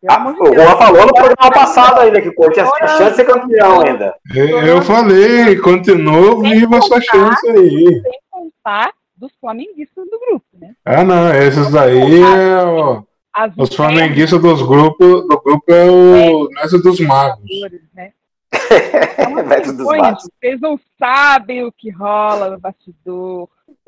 [0.09, 0.53] Ah, de o.
[0.53, 4.15] Juan falou no programa passado ainda que o Corinthians tinha chance de ser campeão ainda.
[4.35, 8.01] Eu, eu falei, continua viva essa chance aí.
[8.01, 10.71] Sem contar dos flamenguistas do grupo, né?
[10.85, 13.03] Ah, não, esses daí é o-
[13.57, 17.39] os flamenguistas dos grupos, do grupo é o Mestre dos Magos.
[17.93, 18.11] né?
[19.17, 20.23] É uma Mestre dos magos.
[20.39, 23.47] Vocês não sabem o que rola no bastidor.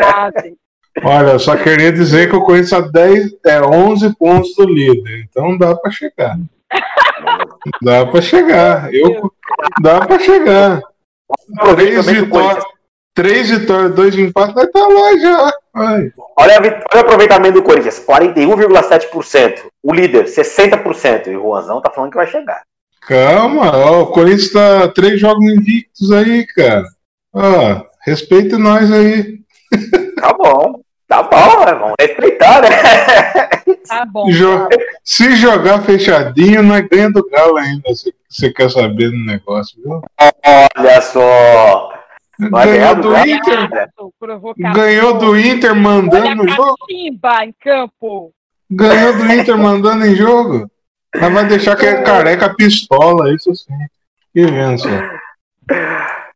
[0.00, 0.56] Sabem.
[1.02, 5.26] Olha, eu só queria dizer que o Corinthians está 10, é 11 pontos do líder,
[5.28, 6.36] então dá para chegar.
[7.80, 8.94] Dá para chegar.
[8.94, 9.32] Eu,
[9.80, 10.82] dá para chegar.
[11.74, 12.64] Três vitórias,
[13.14, 15.52] três vitórias, dois empates, vai estar lá já.
[15.74, 16.12] Vai.
[16.38, 19.60] Olha, olha o aproveitamento do Corinthians, 41,7%.
[19.82, 21.28] O líder, 60%.
[21.28, 22.62] E o Juanzão tá falando que vai chegar.
[23.02, 26.84] Calma, ó, o Corinthians está três jogos invictos aí, cara.
[27.32, 29.41] Ó, respeita nós aí.
[30.22, 30.80] Tá bom.
[31.08, 31.74] Tá bom, né?
[31.74, 32.68] vamos respeitar, né?
[33.86, 34.30] Tá bom.
[34.30, 34.68] Jo-
[35.04, 37.92] Se jogar fechadinho, nós ganha do Galo ainda.
[37.94, 40.00] se Você quer saber do negócio, viu?
[40.78, 41.92] Olha só.
[42.50, 43.16] Vai Ganhou do.
[43.18, 43.68] Inter.
[44.74, 46.76] Ganhou do Inter mandando Olha a jogo.
[46.88, 48.32] em campo.
[48.70, 50.70] Ganhou do Inter mandando em jogo.
[51.14, 53.74] Mas vai deixar que é careca pistola, isso sim.
[54.32, 54.88] Que vença.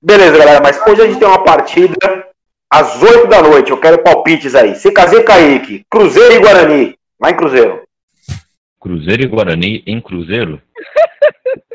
[0.03, 1.95] Beleza, galera, mas hoje a gente tem uma partida
[2.77, 3.71] às 8 da noite.
[3.71, 4.75] Eu quero palpites aí.
[4.75, 6.99] CKZ Kaique, Cruzeiro e Guarani.
[7.21, 7.83] Lá em Cruzeiro.
[8.81, 10.61] Cruzeiro e Guarani em Cruzeiro.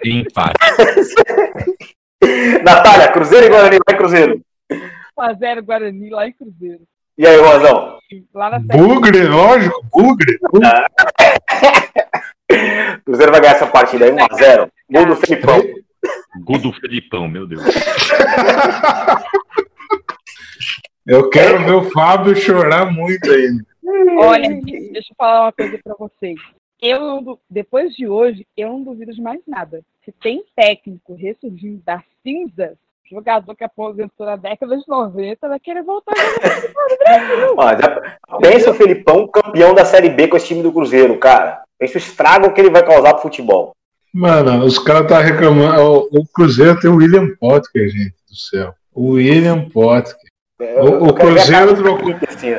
[0.04, 0.58] E empate.
[2.64, 4.42] Natália, Cruzeiro e Guarani lá em Cruzeiro.
[5.20, 6.82] 1x0 Guarani lá em Cruzeiro.
[7.18, 8.60] E aí, série.
[8.64, 10.40] Bugre, lógico, bugre.
[10.52, 10.70] bugre.
[13.06, 14.70] Cruzeiro vai ganhar essa partida aí 1x0.
[14.90, 15.62] Gol do Felipão.
[16.44, 17.64] Gol do Felipão, meu Deus.
[21.06, 23.66] Eu quero ver o Fábio chorar muito ainda.
[24.20, 26.40] Olha, deixa eu falar uma coisa pra vocês.
[26.82, 29.82] Eu, depois de hoje, eu não duvido de mais nada.
[30.04, 32.76] Se tem técnico ressurgindo das cinzas,
[33.10, 36.14] jogador que aposentou na década de 90 vai querer voltar
[38.28, 41.62] a pensa o Felipão campeão da Série B com esse time do Cruzeiro, cara.
[41.78, 43.76] Pensa o estrago que ele vai causar pro futebol.
[44.14, 45.82] Mano, os caras tá reclamando.
[45.82, 48.74] O, o Cruzeiro tem o William Potker, gente do céu.
[48.94, 50.31] O William Potker.
[50.62, 52.56] O- o quero ver a Cruzeiro trocou- Assim,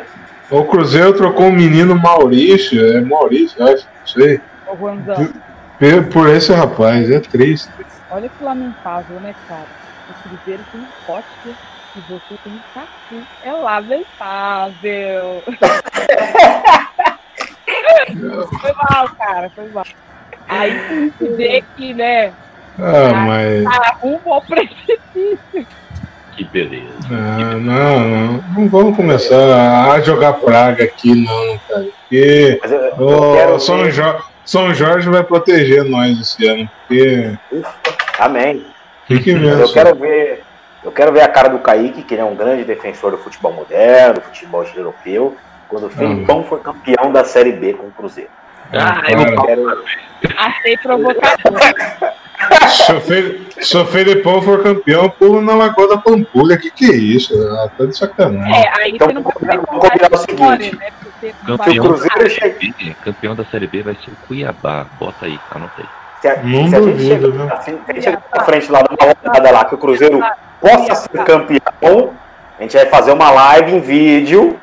[0.51, 2.97] O Cruzeiro trocou o menino Maurício.
[2.97, 4.41] É Maurício, acho, não sei.
[4.67, 7.71] Ô, Por, por esse rapaz, é triste.
[8.11, 9.67] olha que lamentável, né, cara?
[10.11, 11.55] O Cruzeiro tem Potker
[11.97, 13.23] e você tem Cafu.
[13.45, 15.43] É lamentável.
[18.61, 19.85] foi mal, cara, foi mal.
[20.49, 22.33] Aí você vê que, né?
[22.79, 23.65] Ah, mas.
[23.65, 25.67] Tá rumo ao precipício.
[26.43, 26.85] Que beleza.
[27.09, 28.45] Não, não, não.
[28.57, 31.85] Não vamos começar a jogar praga aqui, não, cara.
[32.09, 36.69] Porque Mas eu, eu o São, Jo- São Jorge vai proteger nós esse ano.
[36.89, 37.33] Porque
[38.19, 38.67] Amém.
[39.07, 39.61] fique Mas vendo.
[39.61, 40.43] eu quero ver.
[40.85, 43.53] Eu quero ver a cara do Kaique, que ele é um grande defensor do futebol
[43.53, 45.37] moderno, do futebol europeu,
[45.69, 48.31] quando o Felipão for campeão da Série B com o Cruzeiro.
[48.73, 49.83] Ah, Eu quero,
[50.37, 51.53] Achei provocador.
[52.69, 56.57] Se o Fe- se o Felipão for campeão, pulo na Lagoa da Pampulha.
[56.57, 57.35] Que que é isso?
[57.53, 58.55] Ah, tá de sacanagem.
[58.55, 60.77] É, aí Então, você não pode vamos combinar o seguinte.
[60.77, 60.89] né?
[61.47, 64.87] Campeão, Cruzeiro da chega- série B, campeão da Série B vai ser o Cuiabá.
[64.99, 65.85] Bota aí, anotei.
[66.21, 67.49] se a, Não se a gente duvido, chega, viu?
[67.63, 70.21] se a gente chega na frente lá numa rodada lá, que o Cruzeiro
[70.61, 72.11] possa ser campeão,
[72.59, 74.59] a gente vai fazer uma live em vídeo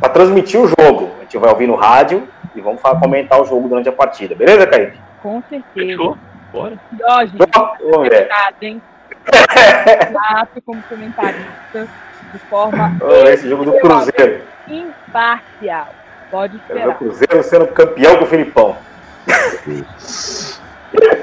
[0.00, 1.10] para transmitir o jogo.
[1.18, 4.34] A gente vai ouvir no rádio e vamos comentar o jogo durante a partida.
[4.36, 4.98] Beleza, Kaique?
[5.20, 5.64] Com certeza.
[5.74, 6.16] Fechou?
[6.54, 6.78] Bora.
[7.02, 8.10] Ó, gente, Vamos ver.
[8.10, 8.82] verdade, hein?
[10.12, 11.88] Nato como comentarista
[12.32, 14.40] de forma Vamos ver esse jogo do Cruzeiro.
[14.68, 15.88] imparcial.
[16.30, 16.98] Pode ver o esperar.
[16.98, 18.76] Cruzeiro sendo campeão com o Filipão.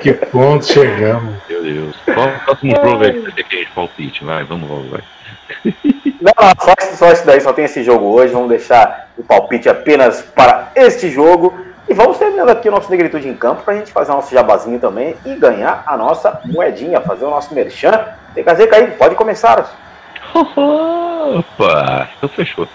[0.01, 1.35] Que ponto chegamos.
[1.47, 1.95] Meu Deus.
[2.03, 4.25] Qual o próximo jogo que palpite?
[4.25, 5.01] Vai, vamos logo, vai.
[6.21, 8.33] Não, não, só, só isso daí, só tem esse jogo hoje.
[8.33, 11.57] Vamos deixar o palpite apenas para este jogo.
[11.89, 14.33] E vamos terminando aqui o nosso Negritude em Campo para a gente fazer o nosso
[14.33, 18.05] jabazinho também e ganhar a nossa moedinha, fazer o nosso merchan.
[18.33, 19.75] Tem que Kaique, pode começar.
[20.33, 22.67] Opa, então fechou.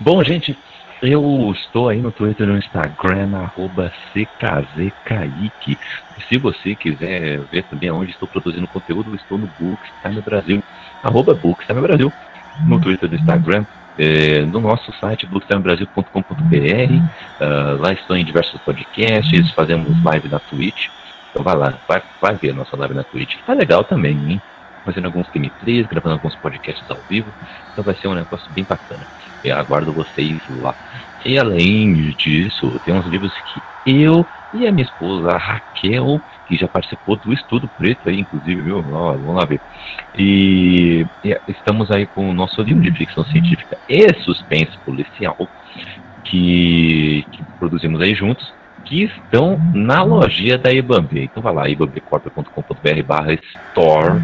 [0.00, 0.56] Bom, gente,
[1.02, 5.78] eu estou aí no Twitter e no Instagram, arroba CKZKaique.
[6.28, 10.62] Se você quiser ver também onde estou produzindo conteúdo, estou no Bookstime Brasil,
[11.02, 12.12] arroba Bookstime Brasil,
[12.66, 13.64] no Twitter e no Instagram.
[13.98, 17.02] Eh, no nosso site bookstimebrasil.com.br
[17.40, 20.88] ah, lá estão em diversos podcasts, fazemos live na Twitch.
[21.30, 23.36] Então vai lá, vai, vai ver a nossa live na Twitch.
[23.46, 24.42] Tá legal também, hein?
[24.84, 27.28] Fazendo alguns gameplays, gravando alguns podcasts ao vivo.
[27.72, 29.04] Então vai ser um negócio bem bacana.
[29.44, 30.74] Eu aguardo vocês lá.
[31.24, 36.66] E além disso, tem uns livros que eu e a minha esposa, Raquel, que já
[36.66, 38.78] participou do Estudo Preto aí, inclusive, viu?
[38.92, 39.60] Ó, vamos lá ver.
[40.16, 45.36] E, e estamos aí com o nosso livro de ficção científica e suspense policial,
[46.24, 48.52] que, que produzimos aí juntos,
[48.84, 51.24] que estão na lojinha da Ibambe.
[51.24, 54.22] Então vai lá, ibambecorp.com.br barra store,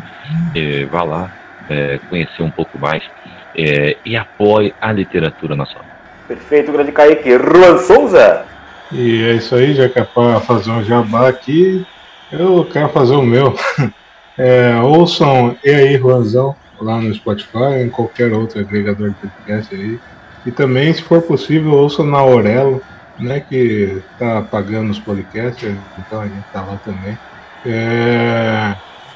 [0.54, 1.32] eh, vá lá
[1.68, 3.02] eh, conhecer um pouco mais
[3.54, 5.86] eh, e apoie a literatura nacional.
[6.26, 7.30] Perfeito, grande Kaique.
[7.32, 8.46] Juan Souza.
[8.90, 11.86] E é isso aí, já que é para fazer um jabá aqui,
[12.38, 13.54] eu quero fazer o meu.
[14.36, 20.00] É, ouçam E aí, Juanzão, lá no Spotify, em qualquer outro agregador de podcast aí.
[20.44, 22.82] E também, se for possível, ouçam na Aurelo,
[23.18, 27.16] né, que tá pagando os podcasts, então a gente tá lá também.
[27.64, 28.74] É,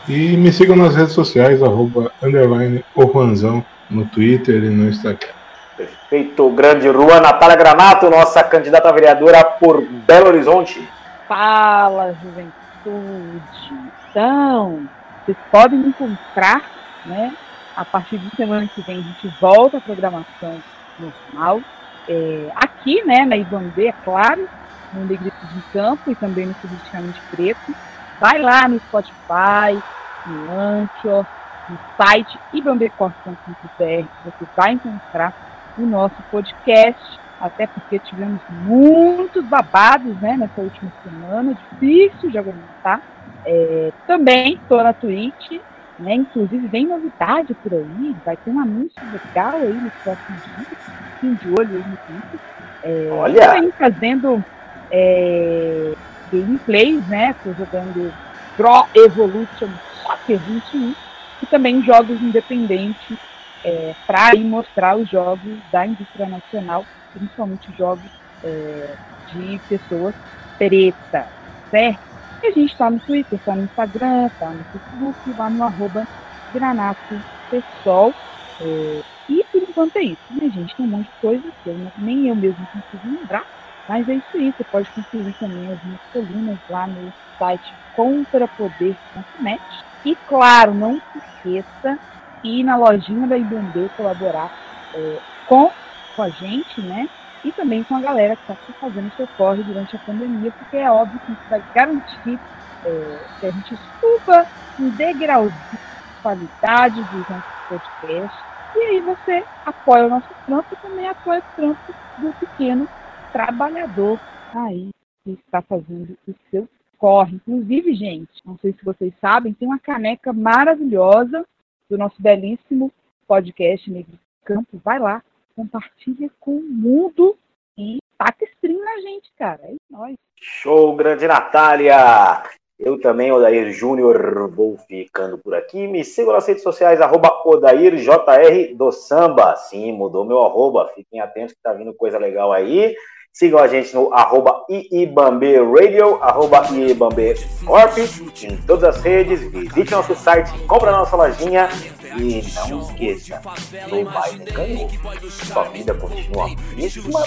[0.08, 5.32] e me sigam nas redes sociais, arroba, underline, o Juanzão, no Twitter e no Instagram.
[5.76, 7.20] Perfeito, grande Juan.
[7.20, 10.88] Natália Granato, nossa candidata a vereadora por Belo Horizonte.
[11.28, 12.67] Fala, juventude.
[12.86, 14.88] Então,
[15.24, 16.62] vocês podem me encontrar,
[17.04, 17.34] né?
[17.76, 20.60] A partir de semana que vem a gente volta à programação
[20.98, 21.60] normal.
[22.08, 24.48] É, aqui, né, na Ibambe, é claro,
[24.92, 27.74] no Negrito de Campo e também no Politicamente Preto.
[28.18, 29.80] Vai lá no Spotify,
[30.26, 31.24] no Anchor,
[31.68, 35.32] no site ibambecorp.com.br, você vai encontrar
[35.76, 43.00] o nosso podcast, até porque tivemos muitos babados né, nessa última semana, difícil de aguentar.
[43.44, 45.60] É, também estou na Twitch,
[45.98, 50.78] né, inclusive vem novidade por aí, vai ter um anúncio legal aí nos próximos dias,
[51.14, 52.40] fiquem de olho aí no Twitter.
[52.82, 53.46] É, Olha!
[53.46, 54.44] Também fazendo
[54.90, 55.94] é,
[56.32, 58.12] gameplays, né, estou jogando
[58.56, 59.68] Pro Evolution
[60.02, 60.94] Soccer 21
[61.42, 63.16] e também jogos independentes
[63.64, 66.84] é, para mostrar os jogos da indústria nacional,
[67.18, 68.10] principalmente jogos
[68.44, 68.94] é,
[69.32, 70.14] de pessoas
[70.56, 71.26] pretas,
[71.70, 72.00] certo?
[72.42, 76.06] E a gente está no Twitter, está no Instagram, está no Facebook, lá no arroba
[76.52, 77.20] Granato
[77.50, 78.14] Pessoal.
[78.60, 80.74] É, e por enquanto é isso, né, gente?
[80.76, 83.44] Tem um monte de coisa que eu nem eu mesmo consigo lembrar,
[83.88, 84.54] mas é isso aí.
[84.56, 89.62] Você pode conferir também as minhas colunas lá no site contrapoder.net.
[90.04, 91.98] E claro, não se esqueça
[92.44, 94.52] ir na lojinha da Ibandê colaborar
[94.94, 95.70] é, com,
[96.18, 97.08] com a gente, né?
[97.44, 100.90] E também com a galera que está fazendo seu corre durante a pandemia, porque é
[100.90, 102.40] óbvio que isso vai garantir
[102.84, 104.44] é, que a gente suba
[104.80, 105.88] um degrauzinho
[106.20, 108.40] qualidade dos nossos podcasts.
[108.74, 112.88] E aí você apoia o nosso trampo e também apoia o trampo do pequeno
[113.32, 114.18] trabalhador
[114.54, 114.90] aí
[115.22, 116.68] que está fazendo o seu
[116.98, 117.36] corre.
[117.36, 121.46] Inclusive, gente, não sei se vocês sabem, tem uma caneca maravilhosa
[121.88, 122.92] do nosso belíssimo
[123.28, 124.80] podcast Negro Campo.
[124.84, 125.22] Vai lá,
[125.58, 127.36] compartilha com o mundo
[127.76, 129.60] e taca stream na gente, cara.
[129.64, 130.16] É nóis.
[130.40, 132.44] Show, grande Natália!
[132.78, 135.88] Eu também, Odair Júnior, vou ficando por aqui.
[135.88, 139.56] Me sigam nas redes sociais, arroba OdairJR do Samba.
[139.56, 140.92] Sim, mudou meu arroba.
[140.94, 142.94] Fiquem atentos que tá vindo coisa legal aí.
[143.32, 147.34] Sigam a gente no arroba IIBambê Radio, arroba IIBambê
[147.64, 149.40] Corp, em todas as redes.
[149.52, 151.68] Visite nosso site, compra nossa lojinha
[152.16, 153.40] e não esqueça,
[153.88, 154.90] no Biden ganhou.
[155.30, 157.24] Sua vida continua mesma.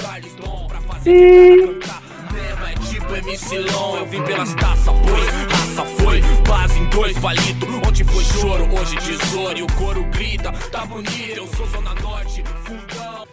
[1.01, 1.79] Sim.
[2.33, 4.85] É tipo MC eu vim pelas taças,
[5.49, 7.15] raça foi base em dois.
[7.87, 13.27] Onde foi choro, hoje tesouro e o grita, tá bonito, eu sou Zona Norte, fundão.